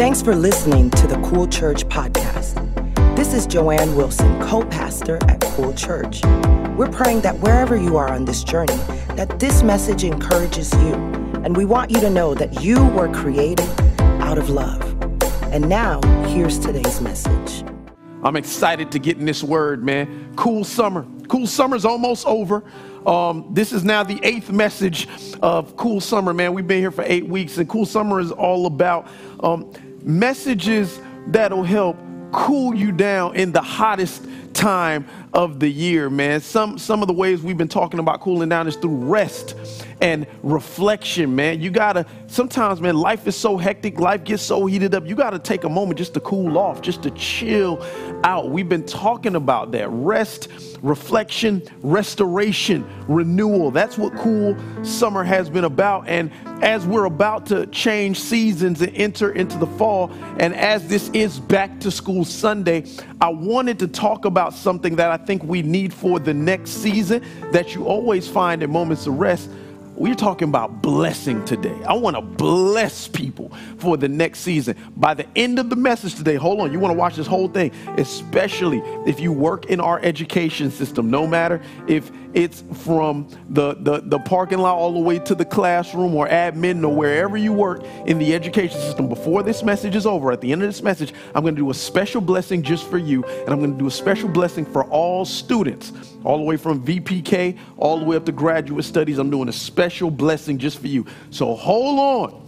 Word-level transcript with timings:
Thanks 0.00 0.22
for 0.22 0.34
listening 0.34 0.88
to 0.92 1.06
the 1.06 1.16
Cool 1.16 1.46
Church 1.46 1.84
podcast. 1.84 2.54
This 3.16 3.34
is 3.34 3.46
Joanne 3.46 3.94
Wilson, 3.96 4.40
co-pastor 4.40 5.18
at 5.28 5.42
Cool 5.42 5.74
Church. 5.74 6.22
We're 6.74 6.90
praying 6.90 7.20
that 7.20 7.38
wherever 7.40 7.76
you 7.76 7.98
are 7.98 8.08
on 8.08 8.24
this 8.24 8.42
journey, 8.42 8.78
that 9.16 9.38
this 9.38 9.62
message 9.62 10.02
encourages 10.02 10.72
you, 10.72 10.94
and 11.44 11.54
we 11.54 11.66
want 11.66 11.90
you 11.90 12.00
to 12.00 12.08
know 12.08 12.32
that 12.32 12.62
you 12.62 12.82
were 12.88 13.12
created 13.12 13.68
out 14.22 14.38
of 14.38 14.48
love. 14.48 14.80
And 15.52 15.68
now, 15.68 16.00
here's 16.28 16.58
today's 16.58 17.02
message. 17.02 17.62
I'm 18.22 18.36
excited 18.36 18.90
to 18.92 18.98
get 18.98 19.18
in 19.18 19.26
this 19.26 19.42
word, 19.42 19.84
man. 19.84 20.32
Cool 20.34 20.64
summer. 20.64 21.06
Cool 21.28 21.46
summer's 21.46 21.84
almost 21.84 22.26
over. 22.26 22.64
Um, 23.06 23.48
this 23.52 23.70
is 23.70 23.84
now 23.84 24.02
the 24.02 24.18
eighth 24.22 24.50
message 24.50 25.08
of 25.42 25.76
Cool 25.76 26.00
Summer, 26.00 26.32
man. 26.32 26.54
We've 26.54 26.66
been 26.66 26.80
here 26.80 26.90
for 26.90 27.04
eight 27.06 27.26
weeks, 27.26 27.58
and 27.58 27.68
Cool 27.68 27.86
Summer 27.86 28.18
is 28.18 28.30
all 28.30 28.66
about 28.66 29.06
um, 29.40 29.72
messages 30.02 31.00
that'll 31.28 31.64
help 31.64 31.96
cool 32.32 32.74
you 32.74 32.92
down 32.92 33.36
in 33.36 33.52
the 33.52 33.60
hottest 33.60 34.24
time 34.52 35.06
of 35.32 35.60
the 35.60 35.68
year, 35.68 36.10
man. 36.10 36.40
Some 36.40 36.78
some 36.78 37.02
of 37.02 37.08
the 37.08 37.14
ways 37.14 37.42
we've 37.42 37.56
been 37.56 37.68
talking 37.68 38.00
about 38.00 38.20
cooling 38.20 38.48
down 38.48 38.66
is 38.66 38.76
through 38.76 38.96
rest 38.96 39.56
and 40.00 40.26
reflection, 40.42 41.34
man. 41.36 41.60
You 41.60 41.70
gotta 41.70 42.06
sometimes, 42.26 42.80
man, 42.80 42.96
life 42.96 43.26
is 43.26 43.36
so 43.36 43.56
hectic, 43.56 44.00
life 44.00 44.24
gets 44.24 44.42
so 44.42 44.66
heated 44.66 44.94
up. 44.94 45.06
You 45.06 45.14
gotta 45.14 45.38
take 45.38 45.64
a 45.64 45.68
moment 45.68 45.98
just 45.98 46.14
to 46.14 46.20
cool 46.20 46.58
off, 46.58 46.80
just 46.80 47.02
to 47.04 47.10
chill 47.12 47.84
out. 48.24 48.50
We've 48.50 48.68
been 48.68 48.86
talking 48.86 49.36
about 49.36 49.72
that 49.72 49.88
rest, 49.90 50.48
reflection, 50.82 51.62
restoration, 51.82 52.84
renewal. 53.06 53.70
That's 53.70 53.98
what 53.98 54.14
cool 54.16 54.56
summer 54.82 55.22
has 55.22 55.48
been 55.48 55.64
about. 55.64 56.08
And 56.08 56.30
as 56.62 56.86
we're 56.86 57.06
about 57.06 57.46
to 57.46 57.66
change 57.66 58.20
seasons 58.20 58.82
and 58.82 58.94
enter 58.96 59.32
into 59.32 59.58
the 59.58 59.66
fall, 59.66 60.10
and 60.38 60.54
as 60.54 60.88
this 60.88 61.08
is 61.10 61.38
back 61.38 61.80
to 61.80 61.90
school 61.90 62.24
Sunday, 62.24 62.84
I 63.20 63.28
wanted 63.28 63.78
to 63.80 63.88
talk 63.88 64.24
about 64.24 64.54
something 64.54 64.96
that 64.96 65.10
I 65.10 65.19
think 65.26 65.42
we 65.44 65.62
need 65.62 65.92
for 65.92 66.18
the 66.18 66.34
next 66.34 66.70
season 66.70 67.24
that 67.52 67.74
you 67.74 67.86
always 67.86 68.28
find 68.28 68.62
in 68.62 68.70
moments 68.70 69.06
of 69.06 69.18
rest 69.18 69.48
we're 70.00 70.14
talking 70.14 70.48
about 70.48 70.80
blessing 70.80 71.44
today. 71.44 71.78
I 71.86 71.92
want 71.92 72.16
to 72.16 72.22
bless 72.22 73.06
people 73.06 73.52
for 73.76 73.98
the 73.98 74.08
next 74.08 74.38
season. 74.40 74.74
By 74.96 75.12
the 75.12 75.26
end 75.36 75.58
of 75.58 75.68
the 75.68 75.76
message 75.76 76.14
today, 76.14 76.36
hold 76.36 76.60
on, 76.60 76.72
you 76.72 76.80
want 76.80 76.92
to 76.92 76.98
watch 76.98 77.16
this 77.16 77.26
whole 77.26 77.48
thing, 77.48 77.70
especially 77.98 78.78
if 79.06 79.20
you 79.20 79.30
work 79.30 79.66
in 79.66 79.78
our 79.78 80.00
education 80.02 80.70
system, 80.70 81.10
no 81.10 81.26
matter 81.26 81.60
if 81.86 82.10
it's 82.34 82.62
from 82.84 83.28
the, 83.48 83.74
the, 83.74 84.00
the 84.00 84.18
parking 84.20 84.58
lot 84.58 84.76
all 84.76 84.92
the 84.92 85.00
way 85.00 85.18
to 85.18 85.34
the 85.34 85.44
classroom 85.44 86.14
or 86.14 86.28
admin 86.28 86.84
or 86.84 86.94
wherever 86.94 87.36
you 87.36 87.52
work 87.52 87.84
in 88.06 88.18
the 88.18 88.34
education 88.34 88.78
system. 88.80 89.08
Before 89.08 89.42
this 89.42 89.62
message 89.62 89.96
is 89.96 90.06
over, 90.06 90.32
at 90.32 90.40
the 90.40 90.52
end 90.52 90.62
of 90.62 90.68
this 90.68 90.82
message, 90.82 91.12
I'm 91.34 91.42
going 91.42 91.54
to 91.54 91.60
do 91.60 91.70
a 91.70 91.74
special 91.74 92.20
blessing 92.20 92.62
just 92.62 92.88
for 92.88 92.98
you, 92.98 93.24
and 93.24 93.48
I'm 93.48 93.58
going 93.58 93.72
to 93.72 93.78
do 93.78 93.86
a 93.86 93.90
special 93.90 94.28
blessing 94.28 94.64
for 94.64 94.84
all 94.84 95.24
students, 95.24 95.92
all 96.24 96.36
the 96.36 96.44
way 96.44 96.56
from 96.56 96.84
VPK 96.84 97.58
all 97.76 97.98
the 97.98 98.04
way 98.04 98.16
up 98.16 98.26
to 98.26 98.32
graduate 98.32 98.84
studies. 98.84 99.18
I'm 99.18 99.30
doing 99.30 99.48
a 99.48 99.52
special 99.52 100.10
blessing 100.10 100.58
just 100.58 100.78
for 100.78 100.86
you. 100.86 101.06
So 101.30 101.54
hold 101.54 101.98
on 101.98 102.46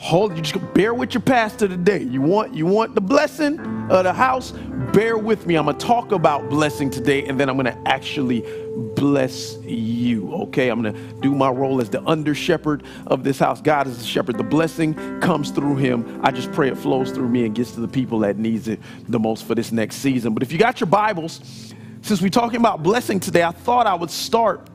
hold 0.00 0.34
you 0.34 0.40
just 0.40 0.72
bear 0.72 0.94
with 0.94 1.12
your 1.12 1.20
pastor 1.20 1.68
today. 1.68 2.02
You 2.02 2.22
want 2.22 2.54
you 2.54 2.64
want 2.64 2.94
the 2.94 3.02
blessing 3.02 3.60
of 3.90 4.04
the 4.04 4.14
house? 4.14 4.52
Bear 4.94 5.18
with 5.18 5.46
me. 5.46 5.56
I'm 5.56 5.66
gonna 5.66 5.76
talk 5.76 6.12
about 6.12 6.48
blessing 6.48 6.88
today 6.88 7.26
and 7.26 7.38
then 7.38 7.50
i'm 7.50 7.56
gonna 7.56 7.78
actually 7.84 8.42
bless 8.96 9.58
you 9.62 10.32
okay? 10.32 10.70
I'm 10.70 10.80
gonna 10.80 10.98
do 11.20 11.34
my 11.34 11.50
role 11.50 11.82
as 11.82 11.90
the 11.90 12.02
under 12.04 12.34
shepherd 12.34 12.82
of 13.08 13.24
this 13.24 13.38
house. 13.38 13.60
God 13.60 13.86
is 13.86 13.98
the 13.98 14.04
shepherd. 14.04 14.38
The 14.38 14.42
blessing 14.42 14.94
comes 15.20 15.50
through 15.50 15.76
him. 15.76 16.18
I 16.24 16.30
just 16.30 16.50
pray 16.52 16.68
it 16.68 16.78
flows 16.78 17.10
through 17.10 17.28
me 17.28 17.44
and 17.44 17.54
gets 17.54 17.72
to 17.72 17.80
the 17.80 17.88
people 17.88 18.20
that 18.20 18.38
needs 18.38 18.68
it 18.68 18.80
the 19.06 19.20
most 19.20 19.44
for 19.44 19.54
this 19.54 19.70
next 19.70 19.96
season. 19.96 20.32
But 20.32 20.42
if 20.42 20.50
you 20.50 20.58
got 20.58 20.80
your 20.80 20.86
bibles 20.86 21.74
since 22.00 22.22
we're 22.22 22.30
talking 22.30 22.58
about 22.58 22.82
blessing 22.82 23.20
today 23.20 23.42
i 23.42 23.50
thought 23.50 23.86
i 23.86 23.92
would 23.92 24.10
start 24.10 24.66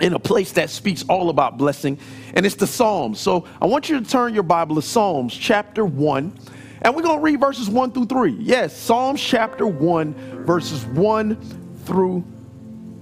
in 0.00 0.14
a 0.14 0.18
place 0.18 0.52
that 0.52 0.70
speaks 0.70 1.04
all 1.08 1.30
about 1.30 1.58
blessing, 1.58 1.98
and 2.34 2.46
it's 2.46 2.54
the 2.54 2.66
Psalms. 2.66 3.20
So 3.20 3.46
I 3.60 3.66
want 3.66 3.88
you 3.88 4.00
to 4.00 4.06
turn 4.06 4.34
your 4.34 4.42
Bible 4.42 4.76
to 4.76 4.82
Psalms 4.82 5.34
chapter 5.34 5.84
1, 5.84 6.38
and 6.82 6.96
we're 6.96 7.02
going 7.02 7.18
to 7.18 7.22
read 7.22 7.40
verses 7.40 7.68
1 7.68 7.92
through 7.92 8.06
3. 8.06 8.32
Yes, 8.40 8.76
Psalms 8.76 9.20
chapter 9.20 9.66
1, 9.66 10.44
verses 10.44 10.84
1 10.86 11.36
through 11.84 12.24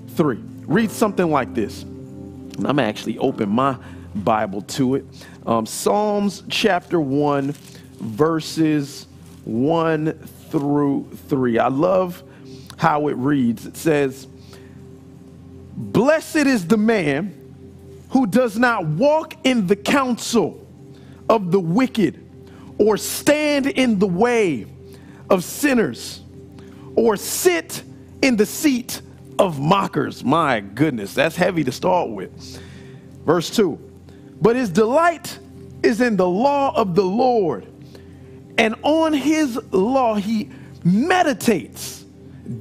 3. 0.09 0.37
Read 0.66 0.91
something 0.91 1.31
like 1.31 1.54
this. 1.54 1.82
And 1.82 2.66
I'm 2.66 2.81
actually 2.81 3.19
open 3.19 3.49
my 3.49 3.76
Bible 4.16 4.62
to 4.62 4.97
it. 4.97 5.05
Um, 5.47 5.65
Psalms 5.66 6.43
chapter 6.49 7.00
1, 7.00 7.53
verses 8.00 9.06
1 9.44 10.12
through 10.50 11.09
3. 11.28 11.59
I 11.59 11.69
love 11.69 12.22
how 12.76 13.09
it 13.09 13.16
reads. 13.16 13.66
It 13.66 13.76
says, 13.76 14.26
Blessed 15.78 16.39
is 16.39 16.66
the 16.66 16.77
man 16.77 17.33
who 18.11 18.27
does 18.27 18.59
not 18.59 18.84
walk 18.84 19.34
in 19.44 19.69
the 19.69 19.77
counsel 19.77 20.66
of 21.28 21.53
the 21.53 21.61
wicked, 21.61 22.25
or 22.78 22.97
stand 22.97 23.69
in 23.69 24.00
the 24.00 24.06
way 24.06 24.67
of 25.31 25.44
sinners, 25.44 26.21
or 26.97 27.17
sit 27.17 27.84
in 28.22 28.34
the 28.34 28.44
seat 28.44 29.03
of 29.38 29.61
mockers. 29.61 30.25
My 30.25 30.59
goodness, 30.59 31.15
that's 31.15 31.37
heavy 31.37 31.62
to 31.62 31.71
start 31.71 32.11
with. 32.11 32.61
Verse 33.25 33.49
2 33.55 33.78
But 34.43 34.56
his 34.56 34.71
delight 34.71 35.38
is 35.84 36.00
in 36.00 36.17
the 36.17 36.28
law 36.28 36.75
of 36.75 36.97
the 36.97 37.05
Lord, 37.05 37.69
and 38.56 38.75
on 38.83 39.12
his 39.12 39.56
law 39.71 40.17
he 40.17 40.50
meditates 40.83 42.05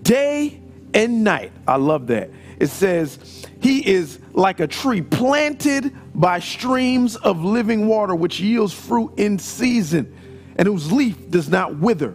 day 0.04 0.62
and 0.94 1.24
night. 1.24 1.52
I 1.68 1.78
love 1.78 2.06
that 2.08 2.30
it 2.60 2.68
says, 2.68 3.46
He 3.62 3.88
is 3.88 4.20
like 4.34 4.60
a 4.60 4.68
tree 4.68 5.02
planted 5.02 5.96
by 6.14 6.40
streams 6.40 7.16
of 7.16 7.44
living 7.44 7.88
water, 7.88 8.16
which 8.16 8.40
yields 8.40 8.74
fruit 8.74 9.14
in 9.18 9.40
season, 9.40 10.14
and 10.58 10.68
whose 10.68 10.92
leaf 10.92 11.30
does 11.30 11.50
not 11.50 11.78
wither. 11.78 12.12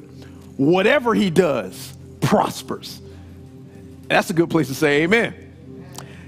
Whatever 0.56 1.14
he 1.14 1.30
does 1.30 1.92
prospers. 2.20 3.00
That's 4.08 4.30
a 4.30 4.34
good 4.34 4.50
place 4.50 4.68
to 4.68 4.74
say 4.74 5.02
amen. 5.02 5.34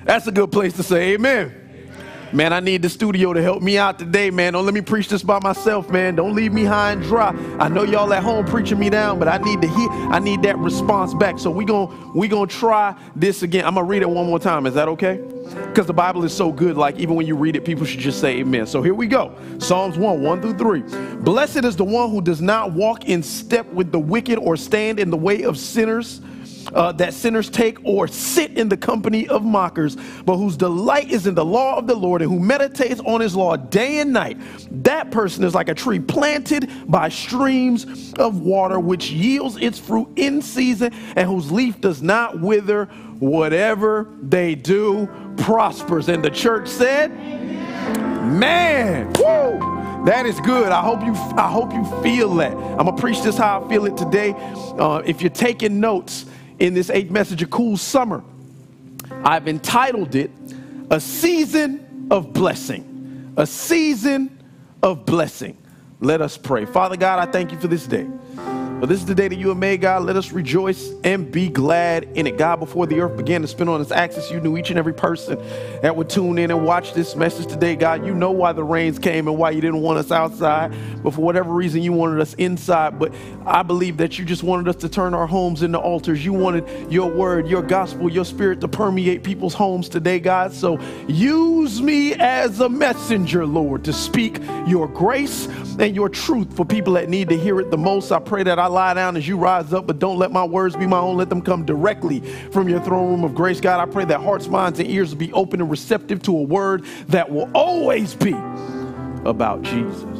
That's 0.04 0.26
a 0.26 0.32
good 0.32 0.52
place 0.52 0.74
to 0.74 0.82
say 0.82 1.12
amen. 1.14 1.63
Man, 2.34 2.52
I 2.52 2.58
need 2.58 2.82
the 2.82 2.88
studio 2.88 3.32
to 3.32 3.40
help 3.40 3.62
me 3.62 3.78
out 3.78 3.96
today, 3.96 4.28
man. 4.28 4.54
Don't 4.54 4.64
let 4.64 4.74
me 4.74 4.80
preach 4.80 5.08
this 5.08 5.22
by 5.22 5.38
myself, 5.38 5.88
man. 5.88 6.16
Don't 6.16 6.34
leave 6.34 6.52
me 6.52 6.64
high 6.64 6.90
and 6.90 7.00
dry. 7.00 7.28
I 7.60 7.68
know 7.68 7.84
y'all 7.84 8.12
at 8.12 8.24
home 8.24 8.44
preaching 8.44 8.76
me 8.76 8.90
down, 8.90 9.20
but 9.20 9.28
I 9.28 9.38
need 9.38 9.62
to 9.62 9.68
hear, 9.68 9.88
I 9.88 10.18
need 10.18 10.42
that 10.42 10.58
response 10.58 11.14
back. 11.14 11.38
So 11.38 11.48
we're 11.48 11.64
gonna 11.64 11.94
we 12.12 12.26
gonna 12.26 12.48
try 12.48 12.96
this 13.14 13.44
again. 13.44 13.64
I'm 13.64 13.76
gonna 13.76 13.86
read 13.86 14.02
it 14.02 14.10
one 14.10 14.26
more 14.26 14.40
time. 14.40 14.66
Is 14.66 14.74
that 14.74 14.88
okay? 14.88 15.22
Because 15.68 15.86
the 15.86 15.94
Bible 15.94 16.24
is 16.24 16.32
so 16.32 16.50
good, 16.50 16.76
like 16.76 16.96
even 16.98 17.14
when 17.14 17.24
you 17.24 17.36
read 17.36 17.54
it, 17.54 17.64
people 17.64 17.86
should 17.86 18.00
just 18.00 18.20
say 18.20 18.38
amen. 18.40 18.66
So 18.66 18.82
here 18.82 18.94
we 18.94 19.06
go. 19.06 19.32
Psalms 19.60 19.96
1, 19.96 20.20
1 20.20 20.40
through 20.42 20.58
3. 20.58 20.80
Blessed 21.18 21.64
is 21.64 21.76
the 21.76 21.84
one 21.84 22.10
who 22.10 22.20
does 22.20 22.40
not 22.40 22.72
walk 22.72 23.04
in 23.04 23.22
step 23.22 23.72
with 23.72 23.92
the 23.92 24.00
wicked 24.00 24.40
or 24.40 24.56
stand 24.56 24.98
in 24.98 25.10
the 25.10 25.16
way 25.16 25.42
of 25.42 25.56
sinners 25.56 26.20
uh, 26.72 26.92
that 26.92 27.14
sinners 27.14 27.50
take 27.50 27.78
or 27.84 28.08
sit 28.08 28.56
in 28.58 28.68
the 28.68 28.76
company 28.76 29.28
of 29.28 29.44
mockers, 29.44 29.96
but 30.24 30.36
whose 30.36 30.56
delight 30.56 31.10
is 31.10 31.26
in 31.26 31.34
the 31.34 31.44
law 31.44 31.76
of 31.76 31.86
the 31.86 31.94
Lord 31.94 32.22
and 32.22 32.30
who 32.30 32.38
meditates 32.38 33.00
on 33.00 33.20
his 33.20 33.34
law 33.34 33.56
day 33.56 34.00
and 34.00 34.12
night. 34.12 34.38
That 34.84 35.10
person 35.10 35.44
is 35.44 35.54
like 35.54 35.68
a 35.68 35.74
tree 35.74 36.00
planted 36.00 36.70
by 36.86 37.08
streams 37.08 38.12
of 38.14 38.40
water, 38.40 38.78
which 38.80 39.10
yields 39.10 39.56
its 39.56 39.78
fruit 39.78 40.08
in 40.16 40.42
season 40.42 40.92
and 41.16 41.28
whose 41.28 41.50
leaf 41.50 41.80
does 41.80 42.02
not 42.02 42.40
wither. 42.40 42.86
Whatever 43.20 44.08
they 44.22 44.54
do 44.54 45.08
prospers. 45.38 46.08
And 46.08 46.22
the 46.22 46.30
church 46.30 46.68
said, 46.68 47.12
Man, 48.24 49.12
woo! 49.18 49.74
That 50.04 50.26
is 50.26 50.38
good. 50.40 50.70
I 50.70 50.82
hope 50.82 51.02
you. 51.02 51.14
I 51.36 51.50
hope 51.50 51.72
you 51.72 51.84
feel 52.02 52.34
that. 52.34 52.52
I'm 52.52 52.84
gonna 52.84 52.96
preach 52.96 53.22
this 53.22 53.38
how 53.38 53.64
I 53.64 53.68
feel 53.70 53.86
it 53.86 53.96
today. 53.96 54.34
Uh, 54.78 55.02
if 55.06 55.22
you're 55.22 55.30
taking 55.30 55.80
notes, 55.80 56.26
in 56.58 56.74
this 56.74 56.90
eighth 56.90 57.10
message 57.10 57.42
of 57.42 57.50
Cool 57.50 57.76
Summer. 57.76 58.22
I've 59.24 59.48
entitled 59.48 60.14
it 60.14 60.30
A 60.90 61.00
Season 61.00 62.08
of 62.10 62.32
Blessing. 62.32 63.32
A 63.36 63.46
Season 63.46 64.42
of 64.82 65.04
Blessing. 65.04 65.56
Let 66.00 66.20
us 66.20 66.36
pray. 66.36 66.64
Father 66.64 66.96
God, 66.96 67.26
I 67.26 67.30
thank 67.30 67.52
you 67.52 67.58
for 67.58 67.68
this 67.68 67.86
day. 67.86 68.06
But 68.80 68.90
this 68.90 68.98
is 68.98 69.06
the 69.06 69.14
day 69.14 69.28
that 69.28 69.38
you 69.38 69.48
have 69.48 69.56
made, 69.56 69.80
God. 69.80 70.02
Let 70.02 70.16
us 70.16 70.30
rejoice 70.30 70.92
and 71.04 71.30
be 71.32 71.48
glad 71.48 72.04
in 72.14 72.26
it. 72.26 72.36
God, 72.36 72.60
before 72.60 72.86
the 72.86 73.00
earth 73.00 73.16
began 73.16 73.40
to 73.40 73.48
spin 73.48 73.66
on 73.66 73.80
its 73.80 73.90
axis, 73.90 74.30
you 74.30 74.40
knew 74.40 74.58
each 74.58 74.68
and 74.68 74.78
every 74.78 74.92
person 74.92 75.38
that 75.80 75.96
would 75.96 76.10
tune 76.10 76.36
in 76.38 76.50
and 76.50 76.66
watch 76.66 76.92
this 76.92 77.16
message 77.16 77.46
today. 77.46 77.76
God, 77.76 78.04
you 78.04 78.14
know 78.14 78.30
why 78.30 78.52
the 78.52 78.64
rains 78.64 78.98
came 78.98 79.26
and 79.26 79.38
why 79.38 79.52
you 79.52 79.62
didn't 79.62 79.80
want 79.80 79.98
us 79.98 80.10
outside. 80.10 80.74
But 81.02 81.14
for 81.14 81.22
whatever 81.22 81.54
reason, 81.54 81.82
you 81.82 81.94
wanted 81.94 82.20
us 82.20 82.34
inside. 82.34 82.98
But 82.98 83.14
I 83.46 83.62
believe 83.62 83.96
that 83.98 84.18
you 84.18 84.24
just 84.26 84.42
wanted 84.42 84.68
us 84.68 84.76
to 84.76 84.88
turn 84.90 85.14
our 85.14 85.26
homes 85.26 85.62
into 85.62 85.78
altars. 85.78 86.22
You 86.22 86.34
wanted 86.34 86.92
your 86.92 87.10
word, 87.10 87.48
your 87.48 87.62
gospel, 87.62 88.10
your 88.10 88.26
spirit 88.26 88.60
to 88.60 88.68
permeate 88.68 89.22
people's 89.22 89.54
homes 89.54 89.88
today, 89.88 90.20
God. 90.20 90.52
So 90.52 90.78
use 91.08 91.80
me 91.80 92.14
as 92.14 92.60
a 92.60 92.68
messenger, 92.68 93.46
Lord, 93.46 93.84
to 93.84 93.94
speak 93.94 94.40
your 94.66 94.88
grace 94.88 95.46
and 95.78 95.94
your 95.94 96.10
truth 96.10 96.54
for 96.54 96.66
people 96.66 96.92
that 96.94 97.08
need 97.08 97.30
to 97.30 97.38
hear 97.38 97.60
it 97.60 97.70
the 97.70 97.78
most. 97.78 98.12
I 98.12 98.18
pray 98.18 98.42
that 98.42 98.58
I 98.58 98.63
lie 98.66 98.94
down 98.94 99.16
as 99.16 99.26
you 99.26 99.36
rise 99.36 99.72
up, 99.72 99.86
but 99.86 99.98
don't 99.98 100.18
let 100.18 100.32
my 100.32 100.44
words 100.44 100.76
be 100.76 100.86
my 100.86 100.98
own. 100.98 101.16
Let 101.16 101.28
them 101.28 101.42
come 101.42 101.64
directly 101.64 102.20
from 102.50 102.68
your 102.68 102.80
throne 102.80 103.10
room 103.10 103.24
of 103.24 103.34
grace. 103.34 103.60
God, 103.60 103.80
I 103.80 103.90
pray 103.90 104.04
that 104.06 104.20
hearts, 104.20 104.48
minds, 104.48 104.78
and 104.78 104.88
ears 104.88 105.10
will 105.10 105.18
be 105.18 105.32
open 105.32 105.60
and 105.60 105.70
receptive 105.70 106.22
to 106.24 106.36
a 106.36 106.42
word 106.42 106.84
that 107.08 107.30
will 107.30 107.50
always 107.54 108.14
be 108.14 108.34
about 109.24 109.62
Jesus. 109.62 110.18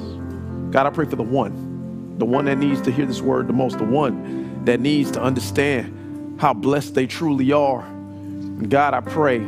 God, 0.70 0.87
I 0.87 0.91
pray 0.91 1.06
for 1.06 1.17
the 1.17 1.23
one, 1.23 2.19
the 2.19 2.25
one 2.25 2.46
that 2.46 2.58
needs 2.58 2.81
to 2.82 2.91
hear 2.91 3.06
this 3.06 3.20
word 3.20 3.46
the 3.49 3.52
most, 3.52 3.79
the 3.79 3.85
one 3.85 4.64
that 4.64 4.81
needs 4.81 5.11
to 5.12 5.23
understand 5.23 6.40
how 6.40 6.52
blessed 6.52 6.94
they 6.94 7.06
truly 7.06 7.52
are. 7.52 7.82
God, 8.69 8.94
I 8.94 9.00
pray 9.00 9.38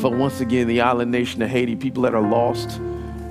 for 0.00 0.10
once 0.10 0.40
again 0.40 0.68
the 0.68 0.80
island 0.82 1.10
nation 1.10 1.42
of 1.42 1.50
Haiti, 1.50 1.76
people 1.76 2.02
that 2.02 2.14
are 2.14 2.20
lost 2.22 2.80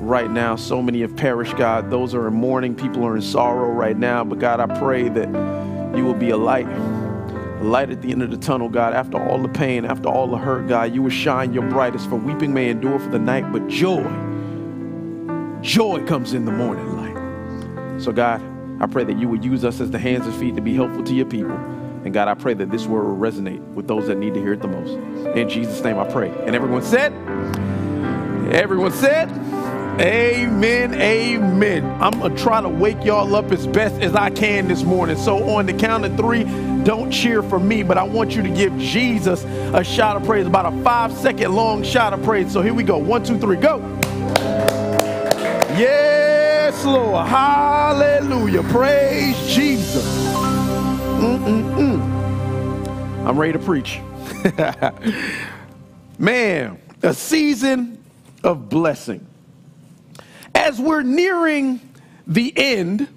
right 0.05 0.29
now. 0.29 0.55
So 0.55 0.81
many 0.81 1.01
have 1.01 1.15
perished, 1.15 1.57
God. 1.57 1.89
Those 1.89 2.13
are 2.13 2.27
in 2.27 2.33
mourning. 2.33 2.75
People 2.75 3.05
are 3.05 3.15
in 3.15 3.21
sorrow 3.21 3.71
right 3.71 3.97
now. 3.97 4.23
But 4.23 4.39
God, 4.39 4.59
I 4.59 4.79
pray 4.79 5.09
that 5.09 5.27
you 5.97 6.05
will 6.05 6.13
be 6.13 6.29
a 6.29 6.37
light, 6.37 6.67
a 6.67 7.63
light 7.63 7.89
at 7.89 8.01
the 8.01 8.11
end 8.11 8.21
of 8.21 8.31
the 8.31 8.37
tunnel, 8.37 8.69
God. 8.69 8.93
After 8.93 9.17
all 9.17 9.39
the 9.39 9.49
pain, 9.49 9.85
after 9.85 10.09
all 10.09 10.27
the 10.27 10.37
hurt, 10.37 10.67
God, 10.67 10.93
you 10.93 11.01
will 11.01 11.09
shine 11.09 11.53
your 11.53 11.67
brightest. 11.69 12.09
For 12.09 12.15
weeping 12.15 12.53
may 12.53 12.69
endure 12.69 12.99
for 12.99 13.09
the 13.09 13.19
night, 13.19 13.51
but 13.51 13.67
joy, 13.67 14.03
joy 15.61 16.05
comes 16.05 16.33
in 16.33 16.45
the 16.45 16.51
morning 16.51 16.95
light. 16.97 18.01
So, 18.01 18.11
God, 18.11 18.41
I 18.81 18.87
pray 18.87 19.05
that 19.05 19.17
you 19.17 19.27
would 19.29 19.43
use 19.43 19.63
us 19.63 19.79
as 19.79 19.89
the 19.89 19.99
hands 19.99 20.25
and 20.25 20.35
feet 20.35 20.55
to 20.55 20.61
be 20.61 20.75
helpful 20.75 21.03
to 21.03 21.13
your 21.13 21.25
people. 21.25 21.55
And 22.03 22.13
God, 22.13 22.27
I 22.27 22.35
pray 22.35 22.53
that 22.53 22.69
this 22.69 22.85
word 22.85 23.05
will 23.05 23.17
resonate 23.17 23.61
with 23.73 23.87
those 23.87 24.05
that 24.07 24.17
need 24.17 24.35
to 24.35 24.39
hear 24.39 24.53
it 24.53 24.61
the 24.61 24.67
most. 24.67 24.91
In 25.35 25.49
Jesus' 25.49 25.81
name 25.81 25.97
I 25.97 26.07
pray. 26.07 26.29
And 26.45 26.55
everyone 26.55 26.83
said, 26.83 27.11
everyone 28.53 28.91
said, 28.91 29.29
Amen. 29.99 30.93
Amen. 30.93 31.85
I'm 32.01 32.19
going 32.19 32.35
to 32.35 32.43
try 32.43 32.59
to 32.59 32.67
wake 32.67 33.05
y'all 33.05 33.33
up 33.33 33.49
as 33.53 33.65
best 33.65 33.95
as 34.01 34.13
I 34.13 34.29
can 34.29 34.67
this 34.67 34.83
morning. 34.83 35.15
So, 35.15 35.41
on 35.55 35.67
the 35.67 35.73
count 35.73 36.03
of 36.03 36.17
three, 36.17 36.43
don't 36.83 37.09
cheer 37.09 37.41
for 37.41 37.59
me, 37.59 37.81
but 37.81 37.97
I 37.97 38.03
want 38.03 38.35
you 38.35 38.43
to 38.43 38.49
give 38.49 38.77
Jesus 38.77 39.45
a 39.73 39.85
shout 39.85 40.17
of 40.17 40.25
praise, 40.25 40.47
about 40.47 40.65
a 40.65 40.83
five 40.83 41.13
second 41.13 41.55
long 41.55 41.81
shout 41.81 42.11
of 42.11 42.21
praise. 42.23 42.51
So, 42.51 42.61
here 42.61 42.73
we 42.73 42.83
go. 42.83 42.97
One, 42.97 43.23
two, 43.23 43.39
three, 43.39 43.55
go. 43.55 43.77
Yes, 45.77 46.83
Lord. 46.83 47.25
Hallelujah. 47.27 48.63
Praise 48.63 49.37
Jesus. 49.47 50.05
Mm-mm-mm. 51.05 52.01
I'm 53.25 53.39
ready 53.39 53.53
to 53.53 53.59
preach. 53.59 54.01
Man, 56.19 56.79
a 57.01 57.13
season 57.13 58.03
of 58.43 58.67
blessing 58.67 59.25
as 60.65 60.79
we're 60.79 61.03
nearing 61.03 61.79
the 62.25 62.51
end 62.57 63.07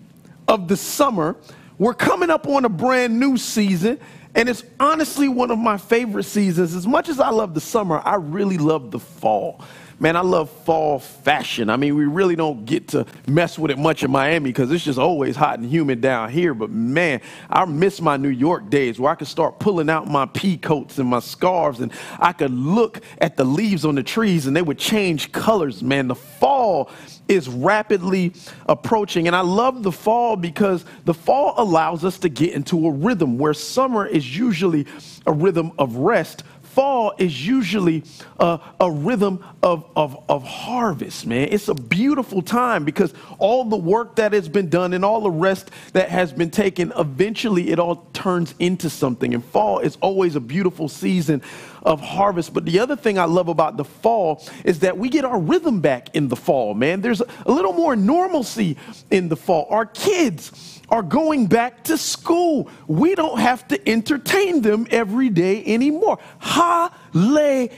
of 0.46 0.68
the 0.68 0.76
summer, 0.76 1.34
we're 1.78 1.94
coming 1.94 2.28
up 2.28 2.46
on 2.46 2.66
a 2.66 2.68
brand 2.68 3.18
new 3.18 3.38
season. 3.38 3.98
And 4.34 4.50
it's 4.50 4.62
honestly 4.78 5.28
one 5.28 5.50
of 5.50 5.58
my 5.58 5.78
favorite 5.78 6.24
seasons. 6.24 6.74
As 6.74 6.86
much 6.86 7.08
as 7.08 7.18
I 7.18 7.30
love 7.30 7.54
the 7.54 7.60
summer, 7.60 8.02
I 8.04 8.16
really 8.16 8.58
love 8.58 8.90
the 8.90 8.98
fall. 8.98 9.62
Man, 10.00 10.14
I 10.14 10.20
love 10.20 10.48
fall 10.48 11.00
fashion. 11.00 11.68
I 11.68 11.76
mean, 11.76 11.96
we 11.96 12.04
really 12.04 12.36
don't 12.36 12.64
get 12.64 12.88
to 12.88 13.04
mess 13.26 13.58
with 13.58 13.72
it 13.72 13.78
much 13.78 14.04
in 14.04 14.12
Miami 14.12 14.50
because 14.50 14.70
it's 14.70 14.84
just 14.84 14.98
always 14.98 15.34
hot 15.34 15.58
and 15.58 15.68
humid 15.68 16.00
down 16.00 16.30
here. 16.30 16.54
But 16.54 16.70
man, 16.70 17.20
I 17.50 17.64
miss 17.64 18.00
my 18.00 18.16
New 18.16 18.28
York 18.28 18.70
days 18.70 19.00
where 19.00 19.10
I 19.10 19.16
could 19.16 19.26
start 19.26 19.58
pulling 19.58 19.90
out 19.90 20.06
my 20.06 20.26
pea 20.26 20.56
coats 20.56 20.98
and 20.98 21.08
my 21.08 21.18
scarves 21.18 21.80
and 21.80 21.90
I 22.20 22.32
could 22.32 22.52
look 22.52 23.00
at 23.20 23.36
the 23.36 23.42
leaves 23.42 23.84
on 23.84 23.96
the 23.96 24.04
trees 24.04 24.46
and 24.46 24.54
they 24.54 24.62
would 24.62 24.78
change 24.78 25.32
colors. 25.32 25.82
Man, 25.82 26.06
the 26.06 26.14
fall 26.14 26.90
is 27.26 27.48
rapidly 27.48 28.32
approaching. 28.68 29.26
And 29.26 29.34
I 29.34 29.40
love 29.40 29.82
the 29.82 29.92
fall 29.92 30.36
because 30.36 30.84
the 31.06 31.14
fall 31.14 31.54
allows 31.56 32.04
us 32.04 32.18
to 32.20 32.28
get 32.28 32.54
into 32.54 32.86
a 32.86 32.92
rhythm 32.92 33.36
where 33.36 33.52
summer 33.52 34.06
is 34.06 34.36
usually 34.36 34.86
a 35.26 35.32
rhythm 35.32 35.72
of 35.78 35.96
rest 35.96 36.44
fall 36.78 37.12
is 37.18 37.44
usually 37.44 38.04
a, 38.38 38.60
a 38.78 38.88
rhythm 38.88 39.44
of, 39.64 39.84
of, 39.96 40.16
of 40.28 40.44
harvest, 40.44 41.26
man. 41.26 41.48
It's 41.50 41.66
a 41.66 41.74
beautiful 41.74 42.40
time 42.40 42.84
because 42.84 43.12
all 43.40 43.64
the 43.64 43.76
work 43.76 44.14
that 44.14 44.32
has 44.32 44.48
been 44.48 44.68
done 44.68 44.92
and 44.92 45.04
all 45.04 45.20
the 45.20 45.28
rest 45.28 45.72
that 45.92 46.08
has 46.08 46.32
been 46.32 46.52
taken, 46.52 46.92
eventually 46.96 47.70
it 47.70 47.80
all 47.80 48.06
turns 48.12 48.54
into 48.60 48.88
something. 48.90 49.34
And 49.34 49.44
fall 49.44 49.80
is 49.80 49.98
always 50.00 50.36
a 50.36 50.40
beautiful 50.40 50.88
season 50.88 51.42
of 51.82 52.00
harvest. 52.00 52.54
But 52.54 52.64
the 52.64 52.78
other 52.78 52.94
thing 52.94 53.18
I 53.18 53.24
love 53.24 53.48
about 53.48 53.76
the 53.76 53.84
fall 53.84 54.46
is 54.62 54.78
that 54.78 54.96
we 54.96 55.08
get 55.08 55.24
our 55.24 55.40
rhythm 55.40 55.80
back 55.80 56.14
in 56.14 56.28
the 56.28 56.36
fall, 56.36 56.74
man. 56.74 57.00
There's 57.00 57.20
a 57.20 57.50
little 57.50 57.72
more 57.72 57.96
normalcy 57.96 58.76
in 59.10 59.28
the 59.28 59.36
fall. 59.36 59.66
Our 59.68 59.86
kids, 59.86 60.77
are 60.90 61.02
going 61.02 61.46
back 61.46 61.84
to 61.84 61.98
school. 61.98 62.68
We 62.86 63.14
don't 63.14 63.38
have 63.38 63.68
to 63.68 63.88
entertain 63.88 64.62
them 64.62 64.86
every 64.90 65.28
day 65.28 65.64
anymore. 65.66 66.18
Hallelujah. 66.38 67.74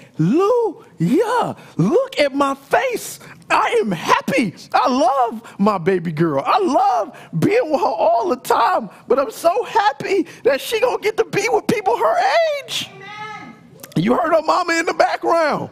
Look 1.76 2.20
at 2.20 2.34
my 2.34 2.54
face. 2.54 3.20
I 3.50 3.80
am 3.80 3.90
happy. 3.90 4.54
I 4.72 4.88
love 4.88 5.56
my 5.58 5.78
baby 5.78 6.12
girl. 6.12 6.42
I 6.46 6.58
love 6.60 7.18
being 7.38 7.70
with 7.70 7.80
her 7.80 7.86
all 7.86 8.28
the 8.28 8.36
time, 8.36 8.90
but 9.08 9.18
I'm 9.18 9.30
so 9.32 9.64
happy 9.64 10.26
that 10.44 10.60
she 10.60 10.78
going 10.80 10.98
to 10.98 11.02
get 11.02 11.16
to 11.16 11.24
be 11.24 11.48
with 11.50 11.66
people 11.66 11.96
her 11.96 12.16
age. 12.62 12.88
Amen. 12.94 13.54
You 13.96 14.14
heard 14.14 14.32
her 14.32 14.42
mama 14.42 14.74
in 14.74 14.86
the 14.86 14.94
background. 14.94 15.70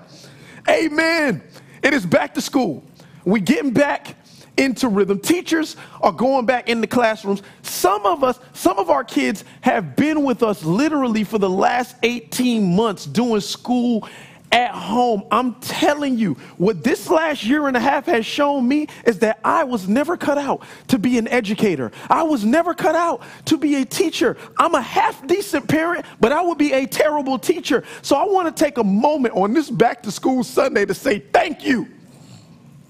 Amen. 0.68 1.42
It 1.82 1.94
is 1.94 2.04
back 2.04 2.34
to 2.34 2.40
school. 2.40 2.84
We 3.24 3.40
getting 3.40 3.72
back 3.72 4.16
into 4.58 4.88
rhythm. 4.88 5.20
Teachers 5.20 5.76
are 6.02 6.12
going 6.12 6.44
back 6.44 6.68
in 6.68 6.80
the 6.80 6.86
classrooms. 6.86 7.42
Some 7.62 8.04
of 8.04 8.24
us, 8.24 8.38
some 8.52 8.78
of 8.78 8.90
our 8.90 9.04
kids 9.04 9.44
have 9.62 9.96
been 9.96 10.24
with 10.24 10.42
us 10.42 10.64
literally 10.64 11.24
for 11.24 11.38
the 11.38 11.48
last 11.48 11.96
18 12.02 12.74
months 12.76 13.06
doing 13.06 13.40
school 13.40 14.06
at 14.50 14.70
home. 14.70 15.24
I'm 15.30 15.54
telling 15.56 16.16
you, 16.18 16.34
what 16.56 16.82
this 16.82 17.10
last 17.10 17.44
year 17.44 17.68
and 17.68 17.76
a 17.76 17.80
half 17.80 18.06
has 18.06 18.24
shown 18.24 18.66
me 18.66 18.88
is 19.04 19.18
that 19.20 19.40
I 19.44 19.64
was 19.64 19.88
never 19.88 20.16
cut 20.16 20.38
out 20.38 20.62
to 20.88 20.98
be 20.98 21.18
an 21.18 21.28
educator. 21.28 21.92
I 22.08 22.22
was 22.22 22.44
never 22.44 22.74
cut 22.74 22.94
out 22.94 23.22
to 23.46 23.58
be 23.58 23.76
a 23.76 23.84
teacher. 23.84 24.36
I'm 24.58 24.74
a 24.74 24.80
half 24.80 25.26
decent 25.26 25.68
parent, 25.68 26.06
but 26.20 26.32
I 26.32 26.42
would 26.42 26.58
be 26.58 26.72
a 26.72 26.86
terrible 26.86 27.38
teacher. 27.38 27.84
So 28.02 28.16
I 28.16 28.24
want 28.24 28.54
to 28.54 28.64
take 28.64 28.78
a 28.78 28.84
moment 28.84 29.34
on 29.34 29.52
this 29.52 29.70
back 29.70 30.02
to 30.04 30.10
school 30.10 30.42
Sunday 30.42 30.86
to 30.86 30.94
say 30.94 31.18
thank 31.18 31.64
you 31.64 31.88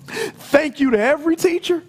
Thank 0.08 0.81
you 0.81 0.90
to 0.93 0.99
every 0.99 1.37
teacher, 1.37 1.82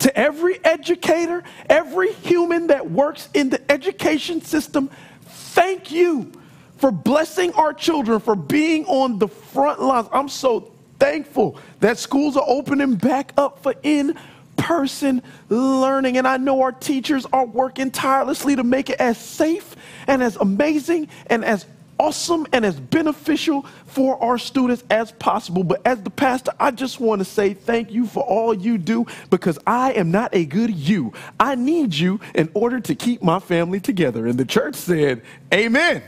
to 0.00 0.16
every 0.16 0.62
educator, 0.64 1.42
every 1.68 2.12
human 2.12 2.68
that 2.68 2.90
works 2.90 3.28
in 3.34 3.50
the 3.50 3.70
education 3.70 4.42
system. 4.42 4.90
Thank 5.22 5.90
you 5.90 6.32
for 6.76 6.90
blessing 6.90 7.52
our 7.52 7.72
children, 7.72 8.18
for 8.20 8.34
being 8.34 8.84
on 8.86 9.18
the 9.18 9.28
front 9.28 9.80
lines. 9.80 10.08
I'm 10.12 10.28
so 10.28 10.72
thankful 10.98 11.56
that 11.80 11.98
schools 11.98 12.36
are 12.36 12.44
opening 12.46 12.96
back 12.96 13.32
up 13.36 13.62
for 13.62 13.74
in 13.82 14.16
person 14.56 15.22
learning. 15.48 16.16
And 16.18 16.26
I 16.26 16.36
know 16.36 16.62
our 16.62 16.72
teachers 16.72 17.26
are 17.32 17.44
working 17.44 17.90
tirelessly 17.90 18.56
to 18.56 18.64
make 18.64 18.90
it 18.90 19.00
as 19.00 19.18
safe 19.18 19.76
and 20.06 20.22
as 20.22 20.36
amazing 20.36 21.08
and 21.26 21.44
as 21.44 21.66
awesome 22.02 22.44
and 22.52 22.64
as 22.64 22.80
beneficial 22.80 23.64
for 23.86 24.20
our 24.22 24.36
students 24.36 24.82
as 24.90 25.12
possible. 25.12 25.62
But 25.62 25.82
as 25.86 26.02
the 26.02 26.10
pastor, 26.10 26.50
I 26.58 26.72
just 26.72 26.98
want 26.98 27.20
to 27.20 27.24
say 27.24 27.54
thank 27.54 27.92
you 27.92 28.06
for 28.06 28.24
all 28.24 28.52
you 28.52 28.76
do 28.76 29.06
because 29.30 29.56
I 29.68 29.92
am 29.92 30.10
not 30.10 30.34
a 30.34 30.44
good 30.44 30.74
you. 30.74 31.12
I 31.38 31.54
need 31.54 31.94
you 31.94 32.18
in 32.34 32.50
order 32.54 32.80
to 32.80 32.96
keep 32.96 33.22
my 33.22 33.38
family 33.38 33.78
together. 33.78 34.26
And 34.26 34.36
the 34.36 34.44
church 34.44 34.74
said, 34.74 35.22
Amen. 35.54 36.02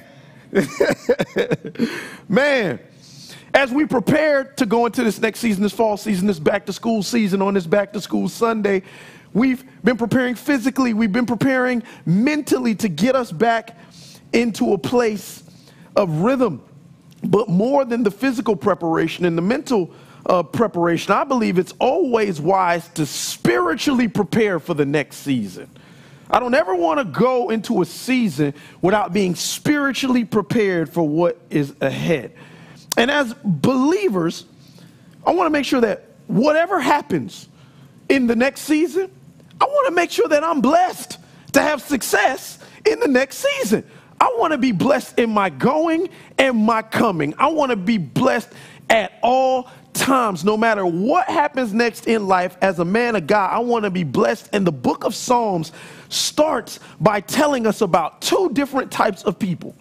Man, 2.28 2.80
as 3.54 3.70
we 3.70 3.86
prepare 3.86 4.44
to 4.44 4.66
go 4.66 4.86
into 4.86 5.04
this 5.04 5.20
next 5.20 5.38
season, 5.38 5.62
this 5.62 5.72
fall 5.72 5.96
season, 5.96 6.26
this 6.26 6.40
back 6.40 6.66
to 6.66 6.72
school 6.72 7.04
season, 7.04 7.40
on 7.40 7.54
this 7.54 7.68
back 7.68 7.92
to 7.92 8.00
school 8.00 8.28
Sunday, 8.28 8.82
we've 9.32 9.64
been 9.84 9.96
preparing 9.96 10.34
physically, 10.34 10.92
we've 10.92 11.12
been 11.12 11.26
preparing 11.26 11.84
mentally 12.04 12.74
to 12.74 12.88
get 12.88 13.14
us 13.14 13.30
back 13.30 13.78
into 14.32 14.72
a 14.72 14.78
place 14.78 15.43
of 15.96 16.20
rhythm. 16.20 16.62
But 17.22 17.48
more 17.48 17.84
than 17.84 18.02
the 18.02 18.10
physical 18.10 18.56
preparation 18.56 19.24
and 19.24 19.36
the 19.36 19.42
mental 19.42 19.90
uh, 20.26 20.42
preparation, 20.42 21.12
I 21.12 21.24
believe 21.24 21.58
it's 21.58 21.74
always 21.78 22.40
wise 22.40 22.88
to 22.90 23.06
spiritually 23.06 24.08
prepare 24.08 24.58
for 24.58 24.74
the 24.74 24.84
next 24.84 25.16
season. 25.18 25.70
I 26.30 26.40
don't 26.40 26.54
ever 26.54 26.74
want 26.74 26.98
to 26.98 27.04
go 27.04 27.50
into 27.50 27.82
a 27.82 27.84
season 27.84 28.54
without 28.82 29.12
being 29.12 29.34
spiritually 29.34 30.24
prepared 30.24 30.88
for 30.88 31.06
what 31.06 31.38
is 31.50 31.74
ahead. 31.80 32.32
And 32.96 33.10
as 33.10 33.34
believers, 33.44 34.44
I 35.26 35.32
want 35.32 35.46
to 35.46 35.50
make 35.50 35.64
sure 35.64 35.80
that 35.80 36.08
whatever 36.26 36.80
happens 36.80 37.48
in 38.08 38.26
the 38.26 38.36
next 38.36 38.62
season, 38.62 39.10
I 39.60 39.64
want 39.64 39.88
to 39.88 39.94
make 39.94 40.10
sure 40.10 40.28
that 40.28 40.42
I'm 40.42 40.60
blessed 40.60 41.18
to 41.52 41.60
have 41.60 41.82
success 41.82 42.58
in 42.84 43.00
the 43.00 43.08
next 43.08 43.38
season. 43.38 43.84
I 44.25 44.35
want 44.38 44.52
to 44.52 44.59
be 44.59 44.73
blessed 44.73 45.19
in 45.19 45.28
my 45.28 45.50
going 45.50 46.09
and 46.38 46.57
my 46.57 46.81
coming. 46.81 47.35
I 47.37 47.49
want 47.49 47.73
to 47.73 47.76
be 47.76 47.99
blessed 47.99 48.49
at 48.88 49.19
all 49.23 49.69
times, 49.93 50.47
no 50.47 50.57
matter 50.57 50.87
what 50.87 51.26
happens 51.26 51.75
next 51.75 52.07
in 52.07 52.26
life, 52.26 52.57
as 52.62 52.78
a 52.78 52.87
man 52.87 53.16
of 53.16 53.26
God, 53.26 53.52
I 53.52 53.59
want 53.59 53.85
to 53.85 53.90
be 53.90 54.02
blessed. 54.02 54.49
And 54.54 54.66
the 54.66 54.73
book 54.73 55.04
of 55.04 55.14
Psalms 55.14 55.73
starts 56.09 56.81
by 56.99 57.21
telling 57.21 57.66
us 57.66 57.83
about 57.83 58.23
two 58.23 58.49
different 58.54 58.90
types 58.90 59.25
of 59.25 59.38
people 59.38 59.75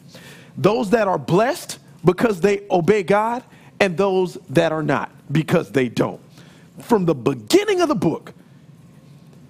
those 0.57 0.89
that 0.89 1.07
are 1.07 1.17
blessed 1.17 1.79
because 2.03 2.41
they 2.41 2.65
obey 2.69 3.01
God, 3.01 3.43
and 3.79 3.95
those 3.95 4.37
that 4.49 4.73
are 4.73 4.83
not 4.83 5.09
because 5.31 5.71
they 5.71 5.87
don't. 5.87 6.19
From 6.79 7.05
the 7.05 7.15
beginning 7.15 7.79
of 7.79 7.87
the 7.87 7.95
book, 7.95 8.33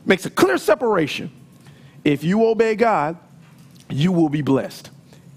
makes 0.06 0.28
a 0.28 0.30
clear 0.30 0.60
separation. 0.60 1.32
If 2.06 2.24
you 2.24 2.46
obey 2.46 2.76
God, 2.76 3.18
you 3.94 4.12
will 4.12 4.30
be 4.30 4.42
blessed. 4.42 4.90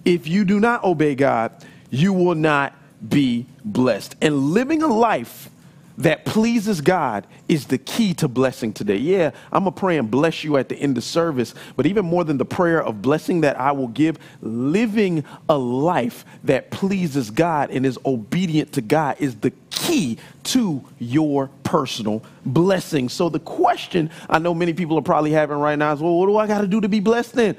If 0.04 0.26
you 0.26 0.44
do 0.44 0.60
not 0.60 0.84
obey 0.84 1.14
God, 1.14 1.52
you 1.90 2.12
will 2.12 2.34
not 2.34 2.74
be 3.06 3.46
blessed. 3.64 4.16
And 4.22 4.50
living 4.50 4.82
a 4.82 4.86
life 4.86 5.50
that 5.98 6.24
pleases 6.26 6.80
God 6.80 7.26
is 7.48 7.66
the 7.66 7.78
key 7.78 8.12
to 8.14 8.28
blessing 8.28 8.72
today. 8.72 8.96
Yeah, 8.96 9.30
I'm 9.50 9.64
going 9.64 9.74
to 9.74 9.80
pray 9.80 9.96
and 9.96 10.10
bless 10.10 10.44
you 10.44 10.56
at 10.58 10.68
the 10.68 10.76
end 10.76 10.98
of 10.98 11.04
service, 11.04 11.54
but 11.74 11.86
even 11.86 12.04
more 12.04 12.22
than 12.22 12.36
the 12.36 12.44
prayer 12.44 12.82
of 12.82 13.00
blessing 13.00 13.40
that 13.40 13.58
I 13.58 13.72
will 13.72 13.88
give, 13.88 14.18
living 14.42 15.24
a 15.48 15.56
life 15.56 16.24
that 16.44 16.70
pleases 16.70 17.30
God 17.30 17.70
and 17.70 17.86
is 17.86 17.98
obedient 18.04 18.72
to 18.74 18.82
God 18.82 19.16
is 19.20 19.36
the 19.36 19.52
key 19.70 20.18
to 20.44 20.84
your 20.98 21.48
personal 21.64 22.22
blessing. 22.44 23.08
So 23.08 23.28
the 23.28 23.40
question 23.40 24.10
I 24.28 24.38
know 24.38 24.54
many 24.54 24.74
people 24.74 24.98
are 24.98 25.02
probably 25.02 25.32
having 25.32 25.56
right 25.56 25.78
now 25.78 25.92
is, 25.92 26.00
well, 26.00 26.14
what 26.14 26.26
do 26.26 26.36
I 26.36 26.46
got 26.46 26.60
to 26.60 26.66
do 26.66 26.80
to 26.82 26.88
be 26.88 27.00
blessed 27.00 27.32
then? 27.32 27.56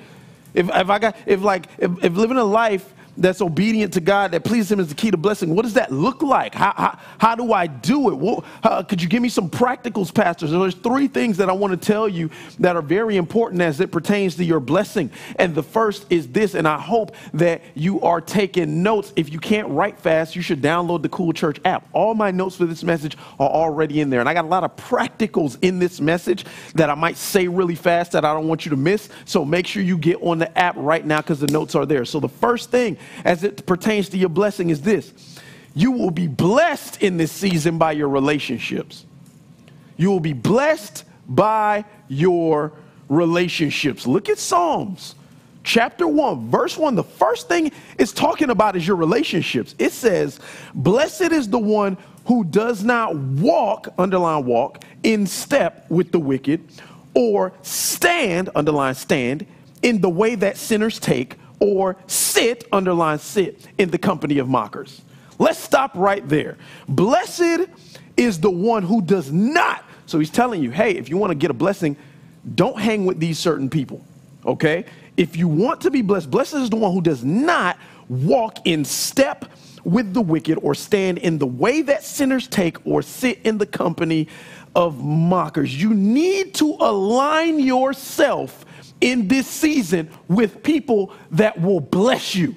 If, 0.58 0.70
if 0.74 0.90
I 0.90 0.98
got, 0.98 1.16
if 1.28 1.44
like, 1.44 1.68
if, 1.78 2.04
if 2.04 2.16
living 2.16 2.38
a 2.38 2.44
life 2.44 2.94
that's 3.18 3.42
obedient 3.42 3.94
to 3.94 4.02
God, 4.02 4.32
that 4.32 4.44
pleases 4.44 4.72
Him 4.72 4.80
is 4.80 4.88
the 4.88 4.96
key 4.96 5.12
to 5.12 5.18
blessing. 5.18 5.56
What 5.56 5.64
does 5.64 5.74
that 5.74 5.92
look 5.92 6.22
like? 6.22 6.54
How, 6.54 6.74
how, 6.76 7.00
how 7.18 7.36
do 7.36 7.52
I 7.52 7.68
do 7.68 8.10
it? 8.10 8.16
What, 8.16 8.46
how, 8.64 8.84
could 8.84 9.02
you 9.02 9.10
give 9.10 9.22
me 9.22 9.30
some 9.30 9.50
practicals, 9.50 10.14
pastors? 10.14 10.52
there's 10.52 10.76
three 10.76 11.08
things 11.08 11.38
that 11.38 11.50
I 11.50 11.54
want 11.54 11.80
to 11.80 11.86
tell 11.86 12.08
you 12.08 12.30
that 12.60 12.76
are 12.76 12.82
very 12.82 13.18
important 13.18 13.62
as 13.62 13.80
it 13.80 13.92
pertains 13.92 14.36
to 14.36 14.44
your 14.44 14.60
blessing. 14.60 15.12
And 15.38 15.56
the 15.56 15.64
first 15.64 16.06
is 16.10 16.28
this, 16.28 16.54
and 16.54 16.68
I 16.68 16.80
hope 16.80 17.16
that 17.34 17.62
you 17.74 18.02
are 18.02 18.22
taking 18.22 18.84
notes. 18.84 19.14
If 19.16 19.32
you 19.32 19.40
can't 19.40 19.68
write 19.70 19.98
fast, 20.00 20.36
you 20.36 20.42
should 20.42 20.62
download 20.62 21.02
the 21.02 21.10
Cool 21.10 21.34
Church 21.34 21.60
app. 21.66 21.88
All 21.94 22.14
my 22.14 22.32
notes 22.32 22.56
for 22.56 22.66
this 22.66 22.84
message 22.84 23.18
are 23.40 23.50
already 23.50 24.02
in 24.02 24.10
there. 24.10 24.20
And 24.20 24.30
I 24.30 24.34
got 24.34 24.46
a 24.46 24.50
lot 24.50 24.64
of 24.64 24.76
practicals 24.76 25.58
in 25.62 25.80
this 25.80 26.00
message 26.00 26.46
that 26.76 26.90
I 26.90 26.96
might 26.96 27.18
say 27.18 27.48
really 27.48 27.76
fast 27.76 28.12
that 28.12 28.26
I 28.26 28.34
don't 28.34 28.48
want 28.48 28.66
you 28.66 28.70
to 28.72 28.78
miss. 28.78 29.10
So 29.26 29.44
make 29.44 29.66
sure 29.66 29.82
you 29.82 29.98
get 29.98 30.22
on 30.22 30.38
the 30.38 30.58
app 30.58 30.76
right 30.78 31.06
now 31.06 31.22
because 31.22 31.40
the 31.40 31.48
notes 31.48 31.76
are 31.76 31.86
there. 31.86 32.06
So 32.06 32.20
the 32.20 32.30
first 32.30 32.72
thing 32.72 32.98
as 33.26 33.44
it 33.44 33.66
pertains 33.66 34.10
to 34.10 34.18
your 34.18 34.30
blessing 34.30 34.70
is 34.70 34.82
this 34.82 35.14
you 35.74 35.92
will 35.92 36.12
be 36.12 36.28
blessed 36.28 37.04
in 37.04 37.18
this 37.18 37.32
season 37.32 37.78
by 37.78 37.92
your 37.92 38.10
relationships. 38.10 39.06
You 39.96 40.10
will 40.10 40.20
be 40.20 40.34
blessed 40.34 41.04
by 41.28 41.86
your 42.08 42.74
relationships. 43.10 44.08
Look 44.08 44.28
at 44.28 44.40
Psalms 44.40 45.14
chapter 45.68 46.08
1, 46.08 46.50
verse 46.50 46.78
1. 46.78 46.96
The 46.96 47.04
first 47.04 47.48
thing 47.48 47.72
it's 48.00 48.14
talking 48.14 48.50
about 48.50 48.76
is 48.76 48.88
your 48.88 48.96
relationships. 48.96 49.76
It 49.78 49.92
says, 49.92 50.40
Blessed 50.74 51.34
is 51.34 51.50
the 51.50 51.60
one 51.60 51.98
who 52.26 52.44
does 52.44 52.84
not 52.84 53.16
walk, 53.16 53.90
underline 53.98 54.46
walk, 54.46 54.84
in 55.04 55.28
step 55.28 55.86
with 55.90 56.12
the 56.12 56.20
wicked, 56.20 56.68
or 57.14 57.54
stand, 57.62 58.50
underline 58.56 58.96
stand, 58.96 59.46
in 59.82 60.02
the 60.02 60.10
way 60.10 60.36
that 60.36 60.58
sinners 60.58 61.00
take 61.00 61.36
or 61.60 61.98
sit, 62.08 62.68
underline 62.72 63.20
sit, 63.20 63.68
in 63.78 63.90
the 63.90 63.98
company 63.98 64.38
of 64.38 64.48
mockers. 64.48 65.02
Let's 65.40 65.60
stop 65.60 65.92
right 65.96 66.28
there. 66.28 66.58
Blessed 66.88 67.70
is 68.16 68.40
the 68.40 68.50
one 68.50 68.84
who 68.84 69.02
does 69.02 69.32
not. 69.32 69.84
So 70.06 70.20
he's 70.20 70.30
telling 70.30 70.64
you, 70.64 70.72
hey, 70.72 70.92
if 70.92 71.10
you 71.10 71.18
want 71.18 71.32
to 71.32 71.36
get 71.36 71.52
a 71.52 71.54
blessing, 71.54 71.98
don't 72.56 72.80
hang 72.80 73.06
with 73.06 73.20
these 73.20 73.38
certain 73.38 73.70
people, 73.70 74.04
okay? 74.46 74.86
If 75.18 75.36
you 75.36 75.48
want 75.48 75.82
to 75.82 75.92
be 75.92 76.02
blessed, 76.02 76.32
blessed 76.32 76.56
is 76.56 76.70
the 76.70 76.76
one 76.76 76.94
who 76.94 77.02
does 77.02 77.24
not 77.24 77.78
walk 78.08 78.60
in 78.66 78.86
step 78.86 79.46
with 79.84 80.14
the 80.14 80.22
wicked 80.22 80.60
or 80.62 80.76
stand 80.76 81.18
in 81.18 81.38
the 81.38 81.48
way 81.48 81.82
that 81.82 82.04
sinners 82.04 82.48
take 82.48 82.86
or 82.86 83.02
sit 83.02 83.40
in 83.44 83.58
the 83.58 83.66
company 83.66 84.28
of 84.76 85.04
mockers. 85.04 85.82
You 85.82 85.94
need 85.94 86.54
to 86.56 86.78
align 86.80 87.60
yourself 87.60 88.66
in 89.02 89.28
this 89.28 89.48
season 89.48 90.10
with 90.28 90.64
people 90.64 91.14
that 91.32 91.60
will 91.62 91.80
bless 91.80 92.36
you. 92.36 92.56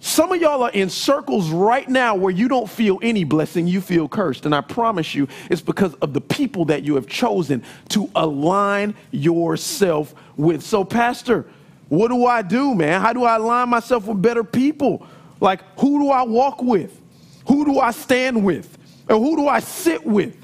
Some 0.00 0.32
of 0.32 0.40
y'all 0.40 0.62
are 0.62 0.70
in 0.70 0.90
circles 0.90 1.48
right 1.48 1.88
now 1.88 2.14
where 2.14 2.30
you 2.30 2.46
don't 2.46 2.68
feel 2.68 2.98
any 3.00 3.24
blessing, 3.24 3.66
you 3.66 3.80
feel 3.80 4.06
cursed. 4.06 4.44
And 4.44 4.54
I 4.54 4.60
promise 4.60 5.14
you, 5.14 5.28
it's 5.50 5.62
because 5.62 5.94
of 5.94 6.12
the 6.12 6.20
people 6.20 6.66
that 6.66 6.82
you 6.82 6.96
have 6.96 7.06
chosen 7.06 7.62
to 7.88 8.10
align 8.14 8.94
yourself 9.12 10.14
with. 10.36 10.62
So, 10.62 10.84
Pastor, 10.84 11.46
what 11.88 12.08
do 12.08 12.26
I 12.26 12.42
do, 12.42 12.74
man? 12.74 13.00
How 13.00 13.14
do 13.14 13.24
I 13.24 13.36
align 13.36 13.70
myself 13.70 14.04
with 14.04 14.20
better 14.20 14.44
people? 14.44 15.06
Like, 15.40 15.62
who 15.80 16.00
do 16.00 16.10
I 16.10 16.22
walk 16.22 16.62
with? 16.62 17.00
Who 17.48 17.64
do 17.64 17.80
I 17.80 17.90
stand 17.90 18.44
with? 18.44 18.76
And 19.08 19.18
who 19.18 19.36
do 19.36 19.48
I 19.48 19.60
sit 19.60 20.04
with? 20.04 20.36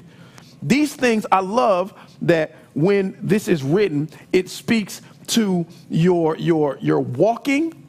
These 0.63 0.95
things 0.95 1.25
I 1.31 1.39
love 1.41 1.93
that 2.23 2.55
when 2.73 3.17
this 3.21 3.47
is 3.47 3.63
written, 3.63 4.09
it 4.31 4.49
speaks 4.49 5.01
to 5.27 5.65
your, 5.89 6.37
your, 6.37 6.77
your 6.81 6.99
walking, 6.99 7.85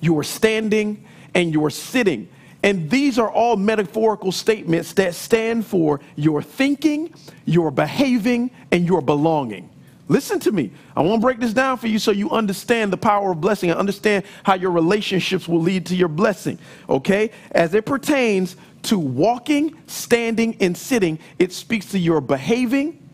your 0.00 0.24
standing, 0.24 1.04
and 1.34 1.52
your 1.52 1.70
sitting. 1.70 2.28
And 2.62 2.90
these 2.90 3.18
are 3.18 3.30
all 3.30 3.56
metaphorical 3.56 4.32
statements 4.32 4.92
that 4.94 5.14
stand 5.14 5.66
for 5.66 6.00
your 6.16 6.42
thinking, 6.42 7.14
your 7.44 7.70
behaving, 7.70 8.50
and 8.72 8.84
your 8.86 9.00
belonging. 9.00 9.70
Listen 10.08 10.38
to 10.40 10.52
me. 10.52 10.70
I 10.96 11.02
want 11.02 11.20
to 11.20 11.24
break 11.24 11.40
this 11.40 11.52
down 11.52 11.78
for 11.78 11.88
you 11.88 11.98
so 11.98 12.12
you 12.12 12.30
understand 12.30 12.92
the 12.92 12.96
power 12.96 13.32
of 13.32 13.40
blessing 13.40 13.70
and 13.70 13.78
understand 13.78 14.24
how 14.44 14.54
your 14.54 14.70
relationships 14.70 15.48
will 15.48 15.60
lead 15.60 15.86
to 15.86 15.96
your 15.96 16.08
blessing. 16.08 16.58
Okay? 16.88 17.30
As 17.50 17.74
it 17.74 17.86
pertains 17.86 18.56
to 18.84 18.98
walking, 18.98 19.76
standing, 19.88 20.56
and 20.60 20.76
sitting, 20.76 21.18
it 21.38 21.52
speaks 21.52 21.86
to 21.90 21.98
your 21.98 22.20
behaving, 22.20 23.05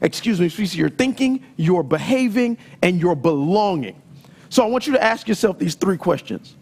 excuse 0.00 0.40
me, 0.40 0.48
speaks 0.48 0.74
your 0.74 0.88
thinking, 0.88 1.44
your 1.56 1.82
behaving, 1.82 2.58
and 2.82 3.00
your 3.00 3.14
belonging. 3.14 4.00
So 4.48 4.64
I 4.64 4.66
want 4.66 4.86
you 4.86 4.94
to 4.94 5.02
ask 5.02 5.28
yourself 5.28 5.58
these 5.58 5.74
three 5.74 5.96
questions 5.96 6.54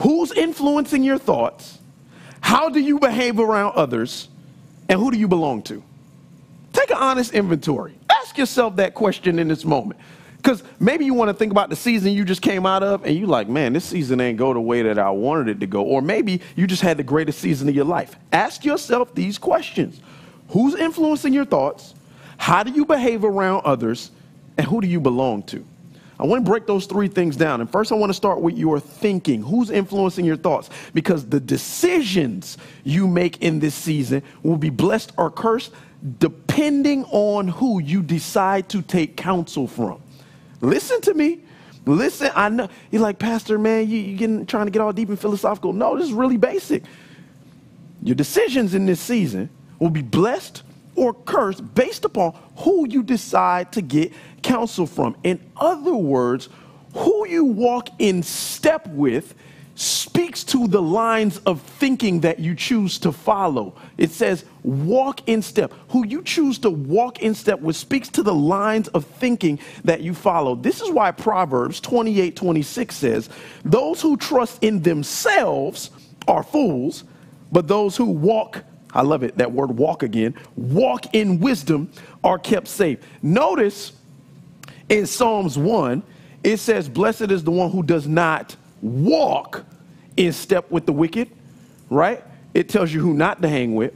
Who's 0.00 0.32
influencing 0.32 1.02
your 1.02 1.18
thoughts? 1.18 1.78
How 2.40 2.68
do 2.68 2.80
you 2.80 2.98
behave 2.98 3.38
around 3.38 3.74
others? 3.76 4.28
And 4.88 5.00
who 5.00 5.10
do 5.10 5.16
you 5.16 5.28
belong 5.28 5.62
to? 5.62 5.82
Take 6.74 6.90
an 6.90 6.98
honest 6.98 7.32
inventory. 7.32 7.94
Ask 8.10 8.36
yourself 8.36 8.76
that 8.76 8.92
question 8.92 9.38
in 9.38 9.48
this 9.48 9.64
moment. 9.64 9.98
Because 10.36 10.62
maybe 10.78 11.06
you 11.06 11.14
want 11.14 11.30
to 11.30 11.34
think 11.34 11.52
about 11.52 11.70
the 11.70 11.76
season 11.76 12.12
you 12.12 12.22
just 12.22 12.42
came 12.42 12.66
out 12.66 12.82
of 12.82 13.06
and 13.06 13.16
you're 13.16 13.26
like, 13.26 13.48
man, 13.48 13.72
this 13.72 13.86
season 13.86 14.20
ain't 14.20 14.36
go 14.36 14.52
the 14.52 14.60
way 14.60 14.82
that 14.82 14.98
I 14.98 15.08
wanted 15.08 15.48
it 15.48 15.60
to 15.60 15.66
go. 15.66 15.82
Or 15.82 16.02
maybe 16.02 16.42
you 16.54 16.66
just 16.66 16.82
had 16.82 16.98
the 16.98 17.02
greatest 17.02 17.38
season 17.38 17.66
of 17.66 17.74
your 17.74 17.86
life. 17.86 18.16
Ask 18.30 18.62
yourself 18.62 19.14
these 19.14 19.38
questions 19.38 20.00
Who's 20.48 20.74
influencing 20.74 21.32
your 21.32 21.46
thoughts? 21.46 21.94
How 22.36 22.62
do 22.62 22.70
you 22.70 22.84
behave 22.84 23.24
around 23.24 23.62
others? 23.64 24.10
And 24.56 24.66
who 24.66 24.80
do 24.80 24.86
you 24.86 25.00
belong 25.00 25.42
to? 25.44 25.64
I 26.18 26.26
want 26.26 26.44
to 26.44 26.50
break 26.50 26.66
those 26.66 26.86
three 26.86 27.08
things 27.08 27.36
down. 27.36 27.60
And 27.60 27.70
first, 27.70 27.90
I 27.90 27.96
want 27.96 28.10
to 28.10 28.14
start 28.14 28.40
with 28.40 28.56
your 28.56 28.78
thinking. 28.78 29.42
Who's 29.42 29.70
influencing 29.70 30.24
your 30.24 30.36
thoughts? 30.36 30.70
Because 30.92 31.26
the 31.26 31.40
decisions 31.40 32.56
you 32.84 33.08
make 33.08 33.42
in 33.42 33.58
this 33.58 33.74
season 33.74 34.22
will 34.42 34.56
be 34.56 34.70
blessed 34.70 35.12
or 35.16 35.30
cursed 35.30 35.72
depending 36.18 37.04
on 37.06 37.48
who 37.48 37.80
you 37.80 38.02
decide 38.02 38.68
to 38.68 38.82
take 38.82 39.16
counsel 39.16 39.66
from. 39.66 40.00
Listen 40.60 41.00
to 41.00 41.14
me. 41.14 41.40
Listen, 41.86 42.30
I 42.34 42.48
know 42.48 42.68
you're 42.90 43.02
like, 43.02 43.18
Pastor, 43.18 43.58
man, 43.58 43.88
you, 43.88 43.98
you 43.98 44.16
getting 44.16 44.46
trying 44.46 44.66
to 44.66 44.70
get 44.70 44.80
all 44.80 44.92
deep 44.92 45.08
and 45.08 45.18
philosophical. 45.18 45.72
No, 45.72 45.96
this 45.96 46.06
is 46.06 46.12
really 46.12 46.36
basic. 46.36 46.82
Your 48.02 48.14
decisions 48.14 48.74
in 48.74 48.86
this 48.86 49.00
season 49.00 49.50
will 49.78 49.90
be 49.90 50.02
blessed 50.02 50.62
or 50.96 51.14
curse 51.14 51.60
based 51.60 52.04
upon 52.04 52.36
who 52.58 52.88
you 52.88 53.02
decide 53.02 53.72
to 53.72 53.82
get 53.82 54.12
counsel 54.42 54.86
from. 54.86 55.16
In 55.24 55.40
other 55.56 55.94
words, 55.94 56.48
who 56.94 57.26
you 57.26 57.44
walk 57.44 57.88
in 57.98 58.22
step 58.22 58.86
with 58.88 59.34
speaks 59.76 60.44
to 60.44 60.68
the 60.68 60.80
lines 60.80 61.38
of 61.38 61.60
thinking 61.60 62.20
that 62.20 62.38
you 62.38 62.54
choose 62.54 62.98
to 63.00 63.10
follow. 63.10 63.74
It 63.98 64.10
says, 64.10 64.44
walk 64.62 65.28
in 65.28 65.42
step. 65.42 65.72
Who 65.88 66.06
you 66.06 66.22
choose 66.22 66.58
to 66.58 66.70
walk 66.70 67.20
in 67.20 67.34
step 67.34 67.60
with 67.60 67.74
speaks 67.74 68.08
to 68.10 68.22
the 68.22 68.34
lines 68.34 68.88
of 68.88 69.04
thinking 69.04 69.58
that 69.84 70.00
you 70.00 70.14
follow. 70.14 70.54
This 70.54 70.80
is 70.80 70.90
why 70.90 71.10
Proverbs 71.10 71.80
28 71.80 72.36
26 72.36 72.94
says, 72.94 73.28
Those 73.64 74.00
who 74.00 74.16
trust 74.16 74.62
in 74.62 74.82
themselves 74.82 75.90
are 76.28 76.44
fools, 76.44 77.04
but 77.50 77.66
those 77.66 77.96
who 77.96 78.06
walk, 78.06 78.62
I 78.94 79.02
love 79.02 79.22
it, 79.22 79.36
that 79.38 79.52
word 79.52 79.72
walk 79.72 80.02
again, 80.02 80.34
walk 80.56 81.14
in 81.14 81.40
wisdom 81.40 81.90
are 82.22 82.38
kept 82.38 82.68
safe. 82.68 82.98
Notice 83.22 83.92
in 84.88 85.06
Psalms 85.06 85.58
1, 85.58 86.02
it 86.42 86.58
says, 86.58 86.88
Blessed 86.88 87.30
is 87.30 87.42
the 87.42 87.50
one 87.50 87.70
who 87.70 87.82
does 87.82 88.06
not 88.06 88.54
walk 88.82 89.64
in 90.16 90.32
step 90.32 90.70
with 90.70 90.86
the 90.86 90.92
wicked, 90.92 91.30
right? 91.90 92.22
It 92.52 92.68
tells 92.68 92.92
you 92.92 93.00
who 93.00 93.14
not 93.14 93.42
to 93.42 93.48
hang 93.48 93.74
with. 93.74 93.94